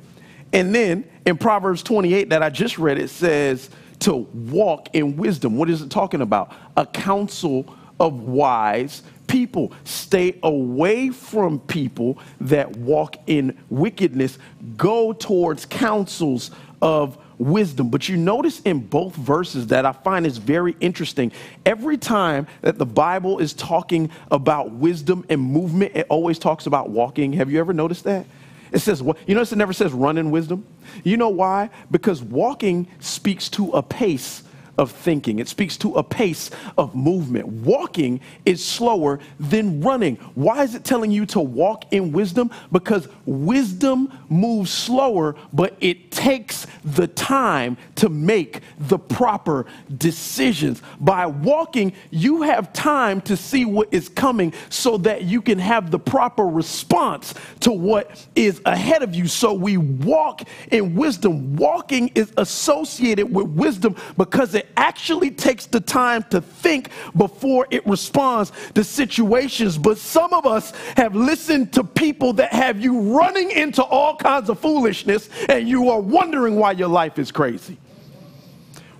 And 0.52 0.74
then 0.74 1.08
in 1.26 1.36
Proverbs 1.36 1.82
28 1.82 2.30
that 2.30 2.42
I 2.42 2.50
just 2.50 2.78
read, 2.78 2.98
it 2.98 3.10
says 3.10 3.70
to 4.00 4.14
walk 4.14 4.88
in 4.94 5.16
wisdom. 5.16 5.56
What 5.56 5.68
is 5.70 5.82
it 5.82 5.90
talking 5.90 6.22
about? 6.22 6.52
A 6.76 6.86
counsel 6.86 7.76
of 8.00 8.20
wise 8.20 9.02
people. 9.28 9.72
Stay 9.84 10.38
away 10.42 11.10
from 11.10 11.60
people 11.60 12.18
that 12.40 12.76
walk 12.76 13.16
in 13.26 13.56
wickedness. 13.70 14.38
Go 14.76 15.12
towards 15.12 15.64
counsels 15.66 16.50
of 16.82 17.16
wisdom. 17.38 17.88
But 17.88 18.08
you 18.08 18.16
notice 18.16 18.60
in 18.60 18.80
both 18.80 19.14
verses 19.14 19.68
that 19.68 19.86
I 19.86 19.92
find 19.92 20.26
is 20.26 20.38
very 20.38 20.76
interesting. 20.80 21.30
Every 21.64 21.96
time 21.96 22.46
that 22.62 22.78
the 22.78 22.86
Bible 22.86 23.38
is 23.38 23.52
talking 23.52 24.10
about 24.30 24.72
wisdom 24.72 25.24
and 25.28 25.40
movement, 25.40 25.92
it 25.94 26.06
always 26.08 26.38
talks 26.38 26.66
about 26.66 26.90
walking. 26.90 27.34
Have 27.34 27.50
you 27.50 27.60
ever 27.60 27.72
noticed 27.72 28.04
that? 28.04 28.26
It 28.72 28.80
says, 28.80 29.00
you 29.00 29.34
notice 29.34 29.52
it 29.52 29.56
never 29.56 29.72
says 29.72 29.92
run 29.92 30.18
in 30.18 30.30
wisdom? 30.30 30.66
You 31.04 31.16
know 31.16 31.30
why? 31.30 31.70
Because 31.90 32.22
walking 32.22 32.88
speaks 32.98 33.48
to 33.50 33.70
a 33.70 33.82
pace 33.82 34.42
of 34.78 34.92
thinking. 34.92 35.40
It 35.40 35.48
speaks 35.48 35.76
to 35.78 35.94
a 35.94 36.02
pace 36.02 36.50
of 36.78 36.94
movement. 36.94 37.46
Walking 37.48 38.20
is 38.46 38.64
slower 38.64 39.18
than 39.38 39.80
running. 39.80 40.16
Why 40.34 40.62
is 40.62 40.74
it 40.74 40.84
telling 40.84 41.10
you 41.10 41.26
to 41.26 41.40
walk 41.40 41.92
in 41.92 42.12
wisdom? 42.12 42.50
Because 42.70 43.08
wisdom 43.26 44.12
moves 44.28 44.70
slower, 44.70 45.34
but 45.52 45.76
it 45.80 46.10
takes 46.12 46.66
the 46.84 47.08
time 47.08 47.76
to 47.96 48.08
make 48.08 48.62
the 48.78 48.98
proper 48.98 49.66
decisions. 49.96 50.80
By 51.00 51.26
walking, 51.26 51.92
you 52.10 52.42
have 52.42 52.72
time 52.72 53.20
to 53.22 53.36
see 53.36 53.64
what 53.64 53.88
is 53.92 54.08
coming 54.08 54.54
so 54.70 54.96
that 54.98 55.22
you 55.22 55.42
can 55.42 55.58
have 55.58 55.90
the 55.90 55.98
proper 55.98 56.46
response 56.46 57.34
to 57.60 57.72
what 57.72 58.24
is 58.36 58.60
ahead 58.64 59.02
of 59.02 59.14
you. 59.14 59.26
So 59.26 59.52
we 59.52 59.76
walk 59.76 60.42
in 60.70 60.94
wisdom. 60.94 61.56
Walking 61.56 62.08
is 62.14 62.32
associated 62.36 63.34
with 63.34 63.48
wisdom 63.48 63.96
because 64.16 64.54
it 64.54 64.67
actually 64.76 65.30
takes 65.30 65.66
the 65.66 65.80
time 65.80 66.22
to 66.30 66.40
think 66.40 66.90
before 67.16 67.66
it 67.70 67.86
responds 67.86 68.52
to 68.74 68.84
situations. 68.84 69.78
But 69.78 69.98
some 69.98 70.32
of 70.32 70.46
us 70.46 70.72
have 70.96 71.14
listened 71.14 71.72
to 71.74 71.84
people 71.84 72.32
that 72.34 72.52
have 72.52 72.80
you 72.80 73.00
running 73.16 73.50
into 73.50 73.82
all 73.82 74.16
kinds 74.16 74.48
of 74.48 74.58
foolishness 74.58 75.30
and 75.48 75.68
you 75.68 75.90
are 75.90 76.00
wondering 76.00 76.56
why 76.56 76.72
your 76.72 76.88
life 76.88 77.18
is 77.18 77.30
crazy. 77.30 77.78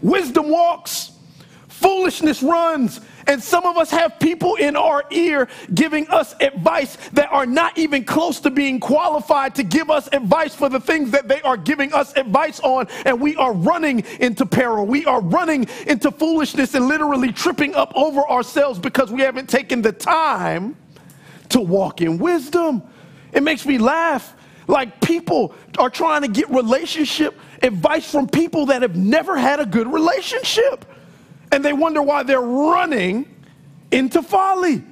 Wisdom 0.01 0.49
walks, 0.49 1.13
foolishness 1.69 2.43
runs. 2.43 3.01
And 3.29 3.43
some 3.43 3.67
of 3.67 3.77
us 3.77 3.91
have 3.91 4.19
people 4.19 4.55
in 4.55 4.75
our 4.75 5.05
ear 5.11 5.49
giving 5.75 6.09
us 6.09 6.35
advice 6.41 6.97
that 7.13 7.31
are 7.31 7.45
not 7.45 7.77
even 7.77 8.03
close 8.03 8.41
to 8.41 8.51
being 8.51 8.81
qualified 8.81 9.55
to 9.57 9.63
give 9.63 9.91
us 9.91 10.09
advice 10.13 10.55
for 10.55 10.71
the 10.71 10.81
things 10.81 11.11
that 11.11 11.29
they 11.29 11.43
are 11.43 11.59
giving 11.59 11.93
us 11.93 12.17
advice 12.17 12.59
on. 12.61 12.89
And 13.05 13.21
we 13.21 13.37
are 13.37 13.53
running 13.53 14.03
into 14.19 14.47
peril. 14.47 14.87
We 14.87 15.05
are 15.05 15.21
running 15.21 15.69
into 15.87 16.11
foolishness 16.11 16.75
and 16.75 16.89
literally 16.89 17.31
tripping 17.31 17.75
up 17.75 17.93
over 17.95 18.23
ourselves 18.23 18.79
because 18.79 19.13
we 19.13 19.21
haven't 19.21 19.51
taken 19.51 19.83
the 19.83 19.93
time 19.93 20.75
to 21.51 21.61
walk 21.61 22.01
in 22.01 22.17
wisdom. 22.17 22.83
It 23.33 23.43
makes 23.43 23.67
me 23.67 23.77
laugh. 23.77 24.35
Like 24.69 25.03
people 25.03 25.55
are 25.79 25.91
trying 25.91 26.23
to 26.23 26.29
get 26.29 26.49
relationship 26.49 27.39
advice 27.63 28.11
from 28.11 28.27
people 28.27 28.67
that 28.67 28.81
have 28.81 28.97
never 28.97 29.37
had 29.37 29.61
a 29.61 29.67
good 29.67 29.87
relationship 29.93 30.87
and 31.53 31.65
they 31.65 31.73
wonder 31.73 32.03
why 32.03 32.23
they're 32.23 32.41
running 32.41 33.35
into 33.91 34.23
folly. 34.23 34.83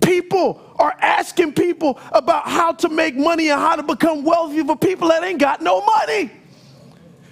People 0.00 0.60
are 0.78 0.94
asking 1.00 1.52
people 1.54 1.98
about 2.12 2.46
how 2.46 2.72
to 2.72 2.88
make 2.88 3.14
money 3.16 3.50
and 3.50 3.60
how 3.60 3.76
to 3.76 3.82
become 3.82 4.24
wealthy 4.24 4.62
for 4.62 4.76
people 4.76 5.08
that 5.08 5.22
ain't 5.22 5.40
got 5.40 5.62
no 5.62 5.80
money. 5.84 6.30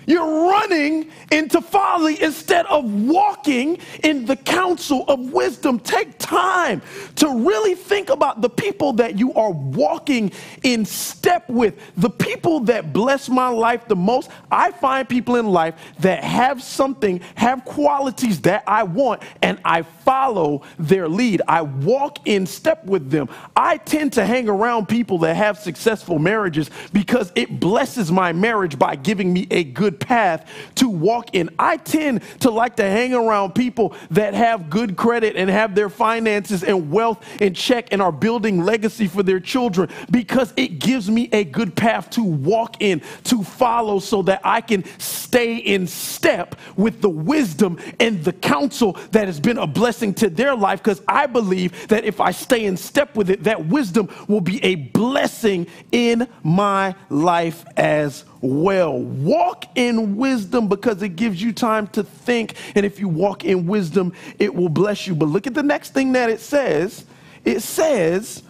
You're 0.07 0.49
running 0.49 1.11
into 1.31 1.61
folly 1.61 2.21
instead 2.23 2.67
of 2.67 2.85
walking 2.85 3.79
in 4.03 4.27
the 4.27 4.37
counsel 4.37 5.05
of 5.09 5.33
wisdom. 5.33 5.79
Take 5.79 6.19
time 6.19 6.83
to 7.17 7.29
really 7.29 7.75
think 7.75 8.11
about 8.11 8.41
the 8.41 8.51
people 8.51 8.93
that 8.95 9.19
you 9.19 9.33
are 9.35 9.51
walking 9.51 10.33
in 10.63 10.85
step 10.85 11.49
with, 11.49 11.79
the 11.97 12.11
people 12.11 12.61
that 12.61 12.93
bless 12.93 13.29
my 13.29 13.49
life 13.49 13.87
the 13.89 13.97
most. 13.97 14.31
I 14.51 14.73
find 14.73 15.09
people 15.09 15.37
in 15.37 15.47
life 15.47 15.75
that 16.01 16.25
have 16.25 16.63
something, 16.63 17.21
have 17.37 17.65
qualities 17.65 18.41
that 18.43 18.65
I 18.67 18.83
want, 18.83 19.23
and 19.41 19.59
I 19.65 19.83
follow 19.83 20.63
their 20.79 21.09
lead. 21.09 21.43
I 21.47 21.63
walk 21.63 22.27
in 22.27 22.47
step 22.47 22.85
with 22.85 23.11
them. 23.11 23.29
I 23.55 23.77
tend 23.77 24.15
to 24.15 24.27
hang 24.27 24.49
around 24.49 24.87
people 24.87 25.19
that 25.19 25.37
have 25.37 25.59
successful 25.59 26.19
marriages 26.19 26.71
because 26.93 27.33
it 27.35 27.61
blesses 27.61 28.11
my 28.11 28.33
marriage 28.33 28.79
by 28.79 28.97
giving 28.97 29.33
me 29.33 29.47
a 29.51 29.65
good 29.65 29.92
good 29.93 30.01
path 30.01 30.51
to 30.77 30.89
walk 30.89 31.31
in. 31.35 31.51
I 31.59 31.77
tend 31.77 32.23
to 32.41 32.51
like 32.51 32.77
to 32.77 32.83
hang 32.83 33.15
around 33.15 33.55
people 33.55 33.95
that 34.11 34.35
have 34.35 34.71
good 34.71 34.97
credit 34.97 35.37
and 35.37 35.51
have 35.51 35.75
their 35.75 35.89
finances 35.89 36.65
and 36.65 36.91
wealth 36.91 37.25
in 37.41 37.55
check 37.55 37.89
and 37.93 38.01
are 38.01 38.13
building 38.13 38.65
legacy 38.65 39.07
for 39.07 39.23
their 39.23 39.41
children 39.41 39.91
because 40.11 40.53
it 40.57 40.79
gives 40.79 41.11
me 41.11 41.29
a 41.33 41.45
good 41.45 41.75
path 41.77 42.11
to 42.11 42.23
walk 42.23 42.81
in, 42.81 43.03
to 43.25 43.43
follow, 43.43 43.99
so 43.99 44.23
that 44.23 44.41
I 44.45 44.61
can 44.61 44.85
stay 44.99 45.57
in 45.57 45.87
step 45.87 46.57
with 46.77 47.01
the 47.01 47.11
wisdom 47.11 47.79
and 48.01 48.25
the 48.25 48.33
counsel 48.33 48.95
that 49.11 49.27
has 49.27 49.41
been 49.41 49.59
a 49.59 49.67
blessing 49.67 50.15
to 50.15 50.31
their 50.31 50.55
life. 50.55 50.83
Because 50.83 51.03
I 51.07 51.27
believe 51.27 51.89
that 51.89 52.05
if 52.05 52.21
I 52.21 52.31
stay 52.31 52.65
in 52.65 52.77
step 52.77 53.17
with 53.17 53.31
it, 53.31 53.45
that 53.45 53.67
wisdom 53.67 54.09
will 54.29 54.41
be 54.41 54.63
a 54.65 54.75
blessing 54.77 55.67
in 55.91 56.29
my 56.43 56.95
life 57.11 57.65
as 57.77 58.25
well. 58.25 58.32
Walk 58.43 59.65
in 59.77 60.17
wisdom 60.17 60.69
because 60.69 61.01
it 61.03 61.17
gives 61.17 61.41
you 61.41 61.53
time 61.53 61.87
to 61.89 62.03
think. 62.03 62.55
And 62.75 62.85
if 62.85 62.99
you 62.99 63.09
walk 63.09 63.45
in 63.45 63.67
wisdom, 63.67 64.13
it 64.39 64.53
will 64.53 64.69
bless 64.69 65.07
you. 65.07 65.15
But 65.15 65.27
look 65.27 65.47
at 65.47 65.55
the 65.55 65.63
next 65.63 65.95
thing 65.95 66.13
that 66.13 66.29
it 66.29 66.41
says. 66.41 67.05
It 67.45 67.61
says, 67.61 68.43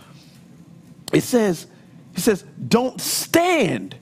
it 1.13 1.23
says, 1.23 1.67
it 2.15 2.21
says, 2.21 2.43
don't 2.69 3.01
stand 3.01 3.97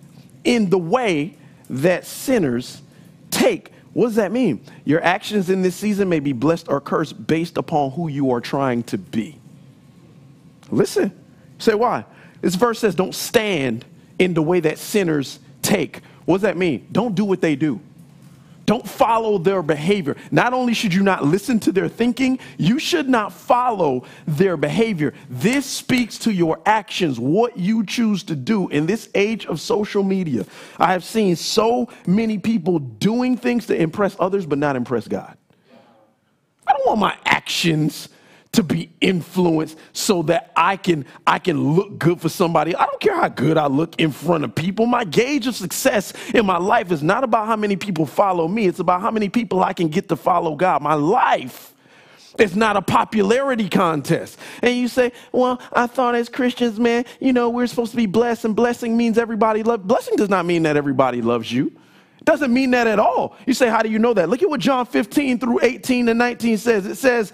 in 0.45 0.71
the 0.71 0.79
way 0.79 1.37
that 1.69 2.07
sinners 2.07 2.83
take. 3.31 3.73
What 3.93 4.07
does 4.07 4.17
that 4.17 4.31
mean? 4.31 4.65
Your 4.85 5.03
actions 5.03 5.51
in 5.51 5.63
this 5.63 5.75
season 5.75 6.09
may 6.09 6.21
be 6.21 6.33
blessed 6.33 6.69
or 6.69 6.81
cursed 6.81 7.27
based 7.27 7.57
upon 7.57 7.91
who 7.91 8.09
you 8.09 8.31
are 8.31 8.41
trying 8.41 8.85
to 8.85 8.99
be. 8.99 9.39
Listen, 10.71 11.13
say 11.59 11.75
why. 11.75 12.05
This 12.41 12.55
verse 12.55 12.79
says, 12.79 12.95
don't 12.95 13.15
stand 13.15 13.85
in 14.19 14.35
the 14.35 14.43
way 14.43 14.61
that 14.61 14.79
sinners 14.79 15.41
take. 15.63 16.01
What 16.25 16.37
does 16.37 16.43
that 16.43 16.57
mean? 16.57 16.87
Don't 16.93 17.15
do 17.15 17.25
what 17.25 17.41
they 17.41 17.57
do. 17.57 17.81
Don't 18.71 18.89
follow 18.89 19.37
their 19.37 19.63
behavior. 19.63 20.17
Not 20.31 20.53
only 20.53 20.75
should 20.75 20.95
you 20.95 21.03
not 21.03 21.25
listen 21.25 21.59
to 21.61 21.73
their 21.73 21.89
thinking, 21.89 22.39
you 22.57 22.79
should 22.79 23.09
not 23.09 23.33
follow 23.33 24.05
their 24.29 24.57
behavior. 24.57 25.13
This 25.29 25.67
speaks 25.67 26.19
to 26.19 26.33
your 26.33 26.61
actions, 26.65 27.19
what 27.19 27.57
you 27.57 27.85
choose 27.85 28.23
to 28.25 28.37
do 28.37 28.69
in 28.69 28.87
this 28.87 29.09
age 29.17 29.45
of 29.47 29.61
social 29.61 30.05
media. 30.05 30.47
I 30.79 30.93
have 30.93 31.03
seen 31.03 31.35
so 31.35 31.89
many 32.07 32.39
people 32.39 32.79
doing 32.79 33.37
things 33.37 33.67
to 33.67 33.77
impress 33.77 34.15
others, 34.21 34.47
but 34.47 34.59
not 34.59 34.77
impress 34.77 35.09
God. 35.09 35.37
I 36.65 36.73
don't 36.73 36.87
want 36.87 37.01
my 37.01 37.19
actions 37.25 38.09
to 38.53 38.63
be 38.65 38.93
influenced 39.01 39.79
so 39.93 40.23
that 40.23 40.51
I 40.57 40.77
can 40.77 41.05
I 41.27 41.39
can 41.39 41.75
look 41.75 41.99
good 41.99 42.21
for 42.21 42.29
somebody. 42.29 42.75
I 42.75 42.85
don't 42.85 43.01
care 43.01 43.15
how 43.15 43.29
good 43.29 43.57
I 43.57 43.67
look 43.67 44.01
in 44.01 44.11
front 44.11 44.45
of 44.45 44.55
people. 44.55 44.87
My 44.87 45.05
gauge 45.05 45.47
of 45.47 45.55
success 45.55 46.13
in 46.35 46.47
my 46.47 46.59
life 46.59 46.91
is 46.91 47.03
not 47.03 47.23
about 47.23 47.47
how 47.47 47.57
many 47.57 47.77
people 47.77 48.07
follow 48.07 48.49
me. 48.49 48.67
It's 48.67 48.81
about 48.81 49.03
how 49.03 49.11
many 49.11 49.29
people 49.29 49.63
I 49.63 49.73
can 49.73 49.89
get 49.89 50.09
to 50.09 50.17
follow 50.17 50.57
God. 50.57 50.83
My 50.83 50.95
life 50.95 51.75
is 52.39 52.57
not 52.57 52.77
a 52.77 52.83
popularity 52.83 53.69
contest. 53.69 54.39
And 54.63 54.77
you 54.77 54.89
say, 54.89 55.13
well, 55.33 55.61
I 55.73 55.87
thought 55.87 56.15
as 56.15 56.29
Christians, 56.29 56.79
man, 56.79 57.05
you 57.21 57.33
know, 57.33 57.51
we're 57.51 57.67
supposed 57.67 57.91
to 57.91 57.97
be 57.97 58.07
blessed, 58.07 58.45
and 58.45 58.57
blessing 58.57 58.97
means 58.97 59.19
everybody 59.19 59.63
love. 59.63 59.87
Blessing 59.87 60.17
does 60.17 60.29
not 60.29 60.47
mean 60.47 60.63
that 60.63 60.77
everybody 60.77 61.23
loves 61.23 61.53
you. 61.53 61.67
It 62.19 62.25
doesn't 62.25 62.53
mean 62.53 62.71
that 62.73 62.87
at 62.87 62.99
all. 62.99 63.37
You 63.47 63.55
say, 63.55 63.69
how 63.69 63.83
do 63.83 63.91
you 63.91 63.99
know 63.99 64.15
that? 64.15 64.29
Look 64.29 64.43
at 64.43 64.49
what 64.49 64.61
John 64.61 64.87
15 64.87 65.39
through 65.39 65.61
18 65.63 66.09
and 66.09 66.19
19 66.19 66.59
says. 66.59 66.87
It 66.87 66.97
says, 66.97 67.33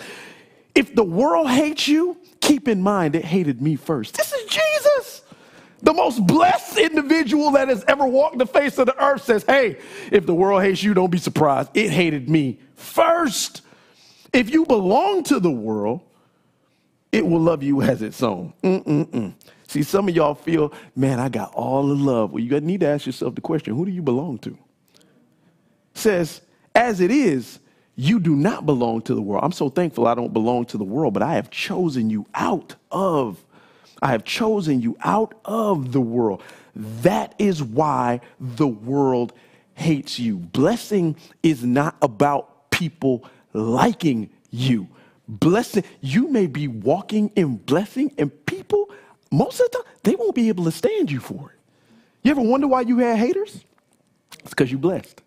if 0.76 0.94
the 0.94 1.04
world 1.04 1.50
hates 1.50 1.88
you, 1.88 2.16
keep 2.40 2.68
in 2.68 2.82
mind 2.82 3.16
it 3.16 3.24
hated 3.24 3.60
me 3.60 3.76
first. 3.76 4.16
This 4.16 4.32
is 4.32 4.44
Jesus. 4.44 5.22
The 5.82 5.92
most 5.92 6.24
blessed 6.26 6.78
individual 6.78 7.50
that 7.52 7.68
has 7.68 7.84
ever 7.88 8.06
walked 8.06 8.38
the 8.38 8.46
face 8.46 8.78
of 8.78 8.86
the 8.86 9.04
earth 9.04 9.24
says, 9.24 9.44
Hey, 9.44 9.78
if 10.12 10.26
the 10.26 10.34
world 10.34 10.62
hates 10.62 10.82
you, 10.82 10.94
don't 10.94 11.10
be 11.10 11.18
surprised. 11.18 11.70
It 11.74 11.90
hated 11.90 12.30
me 12.30 12.60
first. 12.76 13.62
If 14.32 14.50
you 14.50 14.64
belong 14.66 15.24
to 15.24 15.40
the 15.40 15.50
world, 15.50 16.02
it 17.12 17.26
will 17.26 17.40
love 17.40 17.62
you 17.62 17.82
as 17.82 18.02
its 18.02 18.22
own. 18.22 18.52
Mm-mm-mm. 18.62 19.34
See, 19.68 19.82
some 19.82 20.08
of 20.08 20.14
y'all 20.14 20.34
feel, 20.34 20.72
man, 20.94 21.18
I 21.18 21.28
got 21.28 21.52
all 21.54 21.86
the 21.88 21.94
love. 21.94 22.32
Well, 22.32 22.42
you 22.42 22.60
need 22.60 22.80
to 22.80 22.86
ask 22.86 23.06
yourself 23.06 23.34
the 23.34 23.40
question 23.40 23.74
who 23.74 23.84
do 23.84 23.90
you 23.90 24.02
belong 24.02 24.38
to? 24.38 24.56
says, 25.94 26.42
as 26.74 27.00
it 27.00 27.10
is, 27.10 27.58
you 27.96 28.20
do 28.20 28.36
not 28.36 28.66
belong 28.66 29.00
to 29.02 29.14
the 29.14 29.22
world. 29.22 29.42
I'm 29.42 29.52
so 29.52 29.70
thankful 29.70 30.06
I 30.06 30.14
don't 30.14 30.32
belong 30.32 30.66
to 30.66 30.78
the 30.78 30.84
world, 30.84 31.14
but 31.14 31.22
I 31.22 31.34
have 31.34 31.50
chosen 31.50 32.10
you 32.10 32.26
out 32.34 32.76
of. 32.90 33.42
I 34.02 34.12
have 34.12 34.24
chosen 34.24 34.82
you 34.82 34.96
out 35.02 35.34
of 35.46 35.92
the 35.92 36.00
world. 36.00 36.42
That 36.74 37.34
is 37.38 37.62
why 37.62 38.20
the 38.38 38.68
world 38.68 39.32
hates 39.74 40.18
you. 40.18 40.36
Blessing 40.36 41.16
is 41.42 41.64
not 41.64 41.96
about 42.02 42.70
people 42.70 43.24
liking 43.54 44.28
you. 44.50 44.88
Blessing, 45.26 45.82
you 46.02 46.28
may 46.28 46.46
be 46.46 46.68
walking 46.68 47.32
in 47.34 47.56
blessing, 47.56 48.12
and 48.18 48.30
people, 48.46 48.90
most 49.32 49.58
of 49.58 49.70
the 49.70 49.78
time, 49.78 49.92
they 50.02 50.14
won't 50.14 50.34
be 50.34 50.48
able 50.48 50.64
to 50.64 50.70
stand 50.70 51.10
you 51.10 51.18
for 51.18 51.50
it. 51.50 51.58
You 52.22 52.30
ever 52.30 52.42
wonder 52.42 52.68
why 52.68 52.82
you 52.82 52.98
had 52.98 53.18
haters? 53.18 53.64
It's 54.40 54.50
because 54.50 54.70
you're 54.70 54.78
blessed. 54.78 55.22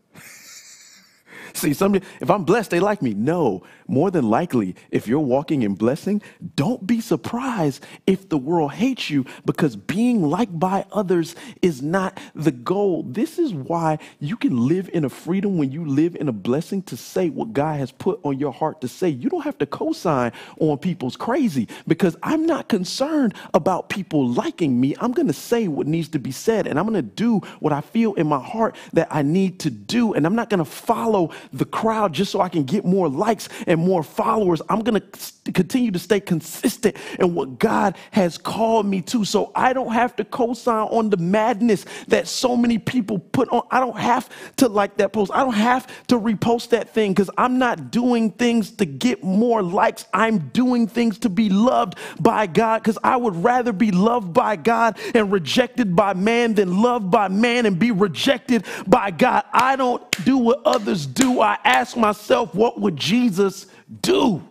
See, 1.53 1.73
some 1.73 1.95
if 1.95 2.29
I'm 2.29 2.43
blessed, 2.45 2.71
they 2.71 2.79
like 2.79 3.01
me. 3.01 3.13
No, 3.13 3.63
more 3.87 4.11
than 4.11 4.29
likely, 4.29 4.75
if 4.91 5.07
you're 5.07 5.19
walking 5.19 5.63
in 5.63 5.75
blessing, 5.75 6.21
don't 6.55 6.85
be 6.85 7.01
surprised 7.01 7.85
if 8.07 8.29
the 8.29 8.37
world 8.37 8.73
hates 8.73 9.09
you 9.09 9.25
because 9.45 9.75
being 9.75 10.23
liked 10.23 10.57
by 10.59 10.85
others 10.91 11.35
is 11.61 11.81
not 11.81 12.19
the 12.35 12.51
goal. 12.51 13.03
This 13.03 13.39
is 13.39 13.53
why 13.53 13.99
you 14.19 14.37
can 14.37 14.67
live 14.67 14.89
in 14.93 15.05
a 15.05 15.09
freedom 15.09 15.57
when 15.57 15.71
you 15.71 15.85
live 15.85 16.15
in 16.15 16.27
a 16.27 16.33
blessing 16.33 16.81
to 16.83 16.97
say 16.97 17.29
what 17.29 17.53
God 17.53 17.79
has 17.79 17.91
put 17.91 18.19
on 18.23 18.39
your 18.39 18.53
heart 18.53 18.81
to 18.81 18.87
say. 18.87 19.09
You 19.09 19.29
don't 19.29 19.43
have 19.43 19.57
to 19.59 19.65
co-sign 19.65 20.31
on 20.59 20.77
people's 20.77 21.15
crazy 21.15 21.67
because 21.87 22.15
I'm 22.23 22.45
not 22.45 22.69
concerned 22.69 23.33
about 23.53 23.89
people 23.89 24.27
liking 24.27 24.79
me. 24.79 24.95
I'm 24.99 25.11
going 25.11 25.27
to 25.27 25.33
say 25.33 25.67
what 25.67 25.87
needs 25.87 26.09
to 26.09 26.19
be 26.19 26.31
said 26.31 26.67
and 26.67 26.79
I'm 26.79 26.85
going 26.85 26.95
to 26.95 27.01
do 27.01 27.39
what 27.59 27.73
I 27.73 27.81
feel 27.81 28.13
in 28.15 28.27
my 28.27 28.39
heart 28.39 28.75
that 28.93 29.07
I 29.11 29.21
need 29.21 29.59
to 29.61 29.69
do 29.69 30.13
and 30.13 30.25
I'm 30.25 30.35
not 30.35 30.49
going 30.49 30.59
to 30.59 30.65
follow 30.65 31.31
the 31.53 31.65
crowd 31.65 32.13
just 32.13 32.31
so 32.31 32.41
I 32.41 32.49
can 32.49 32.63
get 32.63 32.85
more 32.85 33.09
likes 33.09 33.49
and 33.67 33.79
more 33.79 34.03
followers. 34.03 34.61
I'm 34.69 34.81
going 34.81 35.01
to 35.01 35.51
continue 35.51 35.91
to 35.91 35.99
stay 35.99 36.19
consistent 36.19 36.95
in 37.19 37.33
what 37.35 37.59
God 37.59 37.97
has 38.11 38.37
called 38.37 38.85
me 38.85 39.01
to 39.03 39.25
so 39.25 39.51
I 39.55 39.73
don't 39.73 39.93
have 39.93 40.15
to 40.17 40.25
co 40.25 40.53
sign 40.53 40.87
on 40.87 41.09
the 41.09 41.17
madness 41.17 41.85
that 42.07 42.27
so 42.27 42.55
many 42.55 42.77
people 42.77 43.19
put 43.19 43.49
on. 43.49 43.61
I 43.71 43.79
don't 43.79 43.97
have 43.97 44.29
to 44.57 44.67
like 44.67 44.97
that 44.97 45.13
post. 45.13 45.31
I 45.33 45.43
don't 45.43 45.53
have 45.53 45.87
to 46.07 46.19
repost 46.19 46.69
that 46.69 46.89
thing 46.93 47.11
because 47.13 47.29
I'm 47.37 47.57
not 47.57 47.91
doing 47.91 48.31
things 48.31 48.71
to 48.71 48.85
get 48.85 49.23
more 49.23 49.61
likes. 49.61 50.05
I'm 50.13 50.49
doing 50.49 50.87
things 50.87 51.19
to 51.19 51.29
be 51.29 51.49
loved 51.49 51.95
by 52.19 52.47
God 52.47 52.81
because 52.83 52.97
I 53.03 53.17
would 53.17 53.35
rather 53.35 53.71
be 53.71 53.91
loved 53.91 54.33
by 54.33 54.55
God 54.55 54.97
and 55.13 55.31
rejected 55.31 55.95
by 55.95 56.13
man 56.13 56.55
than 56.55 56.81
loved 56.81 57.11
by 57.11 57.27
man 57.27 57.65
and 57.65 57.77
be 57.77 57.91
rejected 57.91 58.65
by 58.87 59.11
God. 59.11 59.43
I 59.53 59.75
don't 59.75 60.03
do 60.25 60.37
what 60.37 60.61
others 60.65 61.05
do. 61.05 61.28
I 61.41 61.57
ask 61.63 61.95
myself, 61.95 62.53
what 62.55 62.79
would 62.79 62.95
Jesus 62.95 63.67
do? 64.01 64.43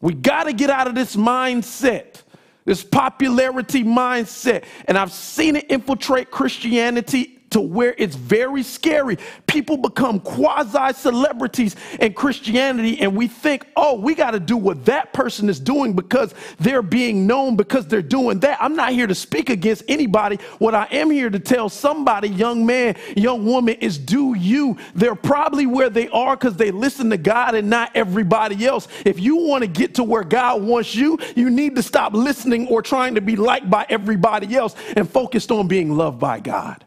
We 0.00 0.14
got 0.14 0.44
to 0.44 0.52
get 0.52 0.70
out 0.70 0.86
of 0.86 0.94
this 0.94 1.16
mindset, 1.16 2.22
this 2.64 2.84
popularity 2.84 3.82
mindset. 3.82 4.64
And 4.86 4.96
I've 4.96 5.12
seen 5.12 5.56
it 5.56 5.66
infiltrate 5.70 6.30
Christianity 6.30 7.35
to 7.56 7.62
where 7.62 7.94
it's 7.96 8.16
very 8.16 8.62
scary. 8.62 9.16
People 9.46 9.78
become 9.78 10.20
quasi 10.20 10.92
celebrities 10.92 11.74
in 11.98 12.12
Christianity, 12.12 13.00
and 13.00 13.16
we 13.16 13.28
think, 13.28 13.66
oh, 13.76 13.94
we 13.98 14.14
got 14.14 14.32
to 14.32 14.40
do 14.40 14.58
what 14.58 14.84
that 14.84 15.14
person 15.14 15.48
is 15.48 15.58
doing 15.58 15.94
because 15.94 16.34
they're 16.58 16.82
being 16.82 17.26
known 17.26 17.56
because 17.56 17.86
they're 17.86 18.02
doing 18.02 18.40
that. 18.40 18.58
I'm 18.60 18.76
not 18.76 18.92
here 18.92 19.06
to 19.06 19.14
speak 19.14 19.48
against 19.48 19.84
anybody. 19.88 20.36
What 20.58 20.74
I 20.74 20.86
am 20.90 21.10
here 21.10 21.30
to 21.30 21.38
tell 21.38 21.70
somebody, 21.70 22.28
young 22.28 22.66
man, 22.66 22.94
young 23.16 23.46
woman, 23.46 23.76
is 23.76 23.96
do 23.96 24.34
you. 24.36 24.76
They're 24.94 25.14
probably 25.14 25.64
where 25.64 25.88
they 25.88 26.10
are 26.10 26.36
because 26.36 26.56
they 26.56 26.70
listen 26.70 27.08
to 27.08 27.16
God 27.16 27.54
and 27.54 27.70
not 27.70 27.90
everybody 27.94 28.66
else. 28.66 28.86
If 29.06 29.18
you 29.18 29.36
want 29.36 29.62
to 29.62 29.68
get 29.68 29.94
to 29.94 30.04
where 30.04 30.24
God 30.24 30.62
wants 30.62 30.94
you, 30.94 31.18
you 31.34 31.48
need 31.48 31.74
to 31.76 31.82
stop 31.82 32.12
listening 32.12 32.68
or 32.68 32.82
trying 32.82 33.14
to 33.14 33.22
be 33.22 33.34
liked 33.34 33.70
by 33.70 33.86
everybody 33.88 34.54
else 34.54 34.76
and 34.94 35.08
focused 35.10 35.50
on 35.50 35.68
being 35.68 35.96
loved 35.96 36.20
by 36.20 36.38
God. 36.38 36.84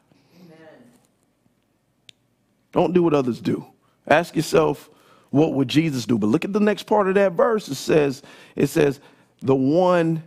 Don't 2.72 2.94
do 2.94 3.04
what 3.04 3.14
others 3.14 3.40
do. 3.42 3.66
Ask 4.08 4.36
yourself, 4.36 4.90
what 5.30 5.54
would 5.54 5.68
Jesus 5.68 6.06
do? 6.06 6.18
But 6.18 6.28
look 6.28 6.46
at 6.46 6.54
the 6.54 6.60
next 6.60 6.84
part 6.84 7.08
of 7.08 7.16
that 7.16 7.34
verse. 7.34 7.68
It 7.68 7.76
says, 7.76 8.24
it 8.56 8.68
says, 8.68 9.00
the 9.42 9.56
one 9.56 10.24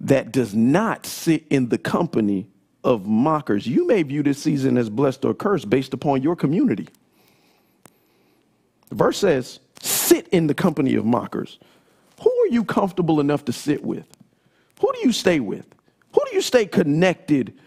that 0.00 0.32
does 0.32 0.54
not 0.54 1.06
sit 1.06 1.44
in 1.50 1.68
the 1.68 1.78
company 1.78 2.46
of 2.84 3.06
mockers. 3.06 3.66
You 3.66 3.86
may 3.86 4.02
view 4.02 4.22
this 4.22 4.42
season 4.42 4.78
as 4.78 4.88
blessed 4.88 5.24
or 5.24 5.34
cursed 5.34 5.68
based 5.68 5.92
upon 5.92 6.22
your 6.22 6.36
community. 6.36 6.88
The 8.88 8.94
verse 8.94 9.18
says, 9.18 9.58
sit 9.80 10.28
in 10.28 10.46
the 10.46 10.54
company 10.54 10.94
of 10.94 11.04
mockers. 11.04 11.58
Who 12.22 12.30
are 12.30 12.48
you 12.48 12.64
comfortable 12.64 13.18
enough 13.18 13.44
to 13.46 13.52
sit 13.52 13.82
with? 13.82 14.06
Who 14.80 14.92
do 14.92 15.00
you 15.00 15.12
stay 15.12 15.40
with? 15.40 15.66
Who 16.12 16.20
do 16.30 16.34
you 16.34 16.40
stay 16.40 16.66
connected 16.66 17.58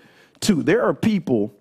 to? 0.42 0.64
There 0.64 0.84
are 0.84 0.94
people 0.94 1.54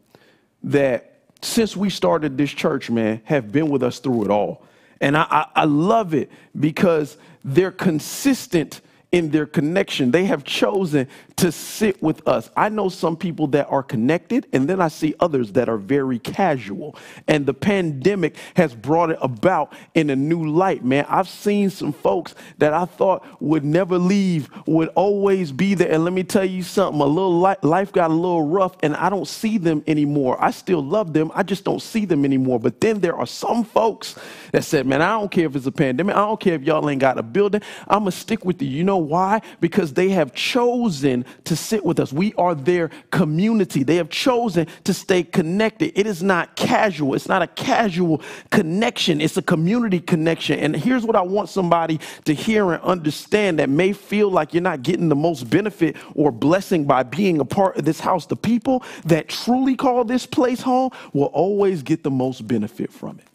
that 0.63 1.08
since 1.41 1.77
we 1.77 1.91
started 1.91 2.37
this 2.37 2.51
church, 2.51 2.91
man, 2.91 3.21
have 3.25 3.53
been 3.53 3.69
with 3.69 3.83
us 3.83 3.99
through 3.99 4.25
it 4.25 4.31
all. 4.31 4.63
And 5.01 5.17
I, 5.17 5.27
I, 5.31 5.47
I 5.55 5.65
love 5.65 6.15
it 6.15 6.31
because 6.59 7.17
they're 7.45 7.71
consistent 7.71 8.81
in 9.11 9.31
their 9.31 9.47
connection. 9.47 10.11
They 10.11 10.25
have 10.27 10.45
chosen 10.45 11.09
to 11.37 11.53
sit 11.53 12.03
with 12.03 12.27
us. 12.27 12.51
I 12.57 12.69
know 12.69 12.89
some 12.89 13.17
people 13.17 13.47
that 13.49 13.69
are 13.71 13.83
connected, 13.83 14.47
and 14.53 14.69
then 14.69 14.81
I 14.81 14.89
see 14.89 15.15
others 15.21 15.53
that 15.53 15.69
are 15.69 15.79
very 15.79 16.19
casual. 16.19 16.97
And 17.27 17.47
the 17.47 17.55
pandemic 17.55 18.37
has 18.55 18.75
brought 18.75 19.11
it 19.11 19.19
about 19.23 19.73
in 19.95 20.11
a 20.11 20.17
new 20.17 20.51
light, 20.51 20.85
man. 20.85 21.07
I've 21.09 21.29
seen 21.29 21.71
some 21.71 21.93
folks 21.93 22.35
that 22.59 22.75
I 22.75 22.85
thought 22.85 23.25
would 23.41 23.65
never 23.65 23.99
leave, 23.99 24.51
would 24.67 24.89
always 24.91 25.53
be 25.53 25.75
there. 25.75 25.91
And 25.91 26.05
let 26.05 26.13
me 26.13 26.25
tell 26.25 26.45
you 26.45 26.63
something 26.63 27.01
a 27.01 27.07
little 27.07 27.41
li- 27.41 27.57
life 27.63 27.93
got 27.93 28.11
a 28.11 28.15
little 28.15 28.47
rough, 28.47 28.77
and 28.83 28.95
I 28.97 29.09
don't 29.09 29.29
see 29.29 29.59
them 29.59 29.83
anymore. 29.87 30.37
I 30.43 30.51
still 30.51 30.83
love 30.83 31.13
them, 31.13 31.31
I 31.35 31.45
just 31.45 31.65
don't 31.65 31.81
see 31.81 32.05
them 32.05 32.25
anymore. 32.25 32.59
But 32.59 32.81
then 32.81 33.01
there 33.01 33.17
are 33.17 33.27
some 33.27 33.65
folks 33.65 34.17
that 34.53 34.65
said, 34.65 34.87
man, 34.87 35.01
I 35.01 35.19
don't 35.19 35.31
care 35.31 35.47
if 35.47 35.57
it's 35.57 35.67
a 35.67 35.73
pandemic, 35.73 36.15
I 36.17 36.21
don't 36.21 36.41
care 36.41 36.55
if 36.55 36.63
y'all 36.63 36.89
ain't 36.91 37.01
got 37.01 37.17
a 37.17 37.23
building, 37.23 37.63
I'm 37.87 38.01
gonna 38.01 38.11
stick 38.11 38.45
with 38.45 38.61
you. 38.61 38.69
You 38.69 38.85
know 38.85 38.98
why? 38.99 39.41
Because 39.61 39.93
they 39.93 40.11
have 40.11 40.35
chosen 40.35 41.25
to 41.45 41.57
sit 41.57 41.85
with 41.85 42.01
us. 42.01 42.13
We 42.13 42.35
are 42.35 42.55
their 42.55 42.91
community. 43.11 43.83
They 43.83 43.97
have 43.97 44.11
chosen 44.11 44.67
to 44.85 44.95
stay 44.95 45.23
connected. 45.23 45.99
It 45.99 46.07
is 46.07 46.23
not 46.23 46.57
casual, 46.57 47.15
it's 47.15 47.29
not 47.29 47.43
a 47.43 47.47
casual 47.47 48.23
connection, 48.51 49.21
it's 49.21 49.37
a 49.37 49.43
community 49.43 50.01
connection. 50.01 50.59
And 50.59 50.75
here's 50.77 51.05
what 51.05 51.17
I 51.17 51.23
want 51.23 51.49
somebody 51.49 52.01
to 52.25 52.35
hear 52.35 52.73
and 52.73 52.83
understand 52.83 53.59
that 53.59 53.69
may 53.69 53.93
feel 53.93 54.31
like 54.31 54.55
you're 54.55 54.63
not 54.63 54.83
getting 54.83 55.09
the 55.09 55.17
most 55.17 55.51
benefit 55.51 55.97
or 56.15 56.31
blessing 56.31 56.85
by 56.85 57.03
being 57.03 57.41
a 57.41 57.45
part 57.45 57.77
of 57.77 57.85
this 57.85 58.01
house. 58.01 58.27
The 58.27 58.37
people 58.37 58.83
that 59.05 59.29
truly 59.29 59.77
call 59.77 60.05
this 60.05 60.27
place 60.27 60.61
home 60.61 60.91
will 61.13 61.27
always 61.27 61.83
get 61.83 62.03
the 62.03 62.11
most 62.11 62.47
benefit 62.47 62.93
from 62.93 63.19
it. 63.19 63.27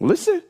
Listen. 0.00 0.42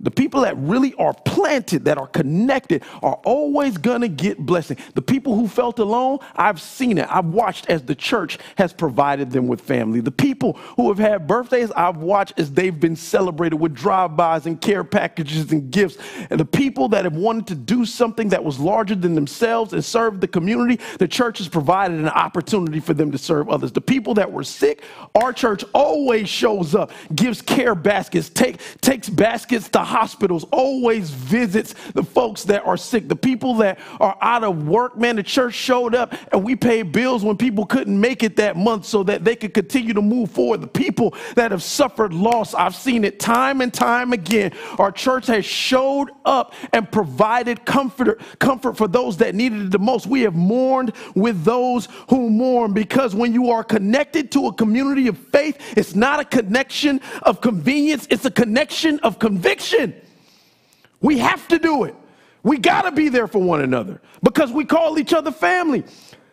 The 0.00 0.10
people 0.12 0.42
that 0.42 0.56
really 0.58 0.94
are 0.94 1.12
planted, 1.12 1.86
that 1.86 1.98
are 1.98 2.06
connected, 2.06 2.84
are 3.02 3.18
always 3.24 3.76
going 3.76 4.02
to 4.02 4.08
get 4.08 4.38
blessing. 4.38 4.76
The 4.94 5.02
people 5.02 5.34
who 5.34 5.48
felt 5.48 5.80
alone, 5.80 6.18
I've 6.36 6.60
seen 6.60 6.98
it. 6.98 7.06
I've 7.10 7.26
watched 7.26 7.68
as 7.68 7.82
the 7.82 7.96
church 7.96 8.38
has 8.58 8.72
provided 8.72 9.32
them 9.32 9.48
with 9.48 9.60
family. 9.60 10.00
The 10.00 10.12
people 10.12 10.52
who 10.76 10.88
have 10.88 10.98
had 10.98 11.26
birthdays, 11.26 11.72
I've 11.72 11.96
watched 11.96 12.38
as 12.38 12.52
they've 12.52 12.78
been 12.78 12.94
celebrated 12.94 13.56
with 13.56 13.74
drive-bys 13.74 14.46
and 14.46 14.60
care 14.60 14.84
packages 14.84 15.50
and 15.50 15.70
gifts. 15.70 15.98
And 16.30 16.38
the 16.38 16.44
people 16.44 16.88
that 16.90 17.04
have 17.04 17.16
wanted 17.16 17.48
to 17.48 17.54
do 17.56 17.84
something 17.84 18.28
that 18.28 18.44
was 18.44 18.60
larger 18.60 18.94
than 18.94 19.16
themselves 19.16 19.72
and 19.72 19.84
serve 19.84 20.20
the 20.20 20.28
community, 20.28 20.80
the 20.98 21.08
church 21.08 21.38
has 21.38 21.48
provided 21.48 21.98
an 21.98 22.08
opportunity 22.08 22.78
for 22.78 22.94
them 22.94 23.10
to 23.10 23.18
serve 23.18 23.48
others. 23.48 23.72
The 23.72 23.80
people 23.80 24.14
that 24.14 24.30
were 24.30 24.44
sick, 24.44 24.84
our 25.16 25.32
church 25.32 25.64
always 25.74 26.28
shows 26.28 26.76
up, 26.76 26.92
gives 27.14 27.42
care 27.42 27.74
baskets, 27.74 28.28
take, 28.28 28.60
takes 28.80 29.08
baskets 29.08 29.68
to 29.70 29.87
hospitals, 29.88 30.44
always 30.52 31.10
visits 31.10 31.74
the 31.94 32.02
folks 32.02 32.44
that 32.44 32.64
are 32.64 32.76
sick, 32.76 33.08
the 33.08 33.16
people 33.16 33.54
that 33.54 33.78
are 33.98 34.16
out 34.20 34.44
of 34.44 34.68
work. 34.68 34.96
Man, 34.96 35.16
the 35.16 35.22
church 35.22 35.54
showed 35.54 35.94
up 35.94 36.14
and 36.30 36.44
we 36.44 36.54
paid 36.54 36.92
bills 36.92 37.24
when 37.24 37.36
people 37.36 37.64
couldn't 37.64 37.98
make 37.98 38.22
it 38.22 38.36
that 38.36 38.56
month 38.56 38.84
so 38.84 39.02
that 39.04 39.24
they 39.24 39.34
could 39.34 39.54
continue 39.54 39.94
to 39.94 40.02
move 40.02 40.30
forward. 40.30 40.60
The 40.60 40.68
people 40.68 41.14
that 41.34 41.50
have 41.50 41.62
suffered 41.62 42.12
loss, 42.12 42.54
I've 42.54 42.74
seen 42.74 43.04
it 43.04 43.18
time 43.18 43.60
and 43.62 43.72
time 43.72 44.12
again. 44.12 44.52
Our 44.78 44.92
church 44.92 45.26
has 45.28 45.44
showed 45.44 46.10
up 46.24 46.52
and 46.72 46.90
provided 46.92 47.64
comfort, 47.64 48.20
comfort 48.38 48.76
for 48.76 48.88
those 48.88 49.16
that 49.18 49.34
needed 49.34 49.62
it 49.62 49.70
the 49.70 49.78
most. 49.78 50.06
We 50.06 50.20
have 50.22 50.34
mourned 50.34 50.92
with 51.14 51.44
those 51.44 51.88
who 52.10 52.28
mourn 52.28 52.74
because 52.74 53.14
when 53.14 53.32
you 53.32 53.50
are 53.50 53.64
connected 53.64 54.30
to 54.32 54.48
a 54.48 54.52
community 54.52 55.08
of 55.08 55.16
faith, 55.16 55.56
it's 55.78 55.94
not 55.94 56.20
a 56.20 56.24
connection 56.24 57.00
of 57.22 57.40
convenience, 57.40 58.06
it's 58.10 58.26
a 58.26 58.30
connection 58.30 58.98
of 59.00 59.18
conviction. 59.18 59.77
We 61.00 61.18
have 61.18 61.46
to 61.48 61.58
do 61.58 61.84
it. 61.84 61.94
We 62.42 62.58
got 62.58 62.82
to 62.82 62.92
be 62.92 63.08
there 63.08 63.26
for 63.26 63.40
one 63.40 63.60
another 63.60 64.00
because 64.22 64.52
we 64.52 64.64
call 64.64 64.98
each 64.98 65.12
other 65.12 65.30
family. 65.30 65.84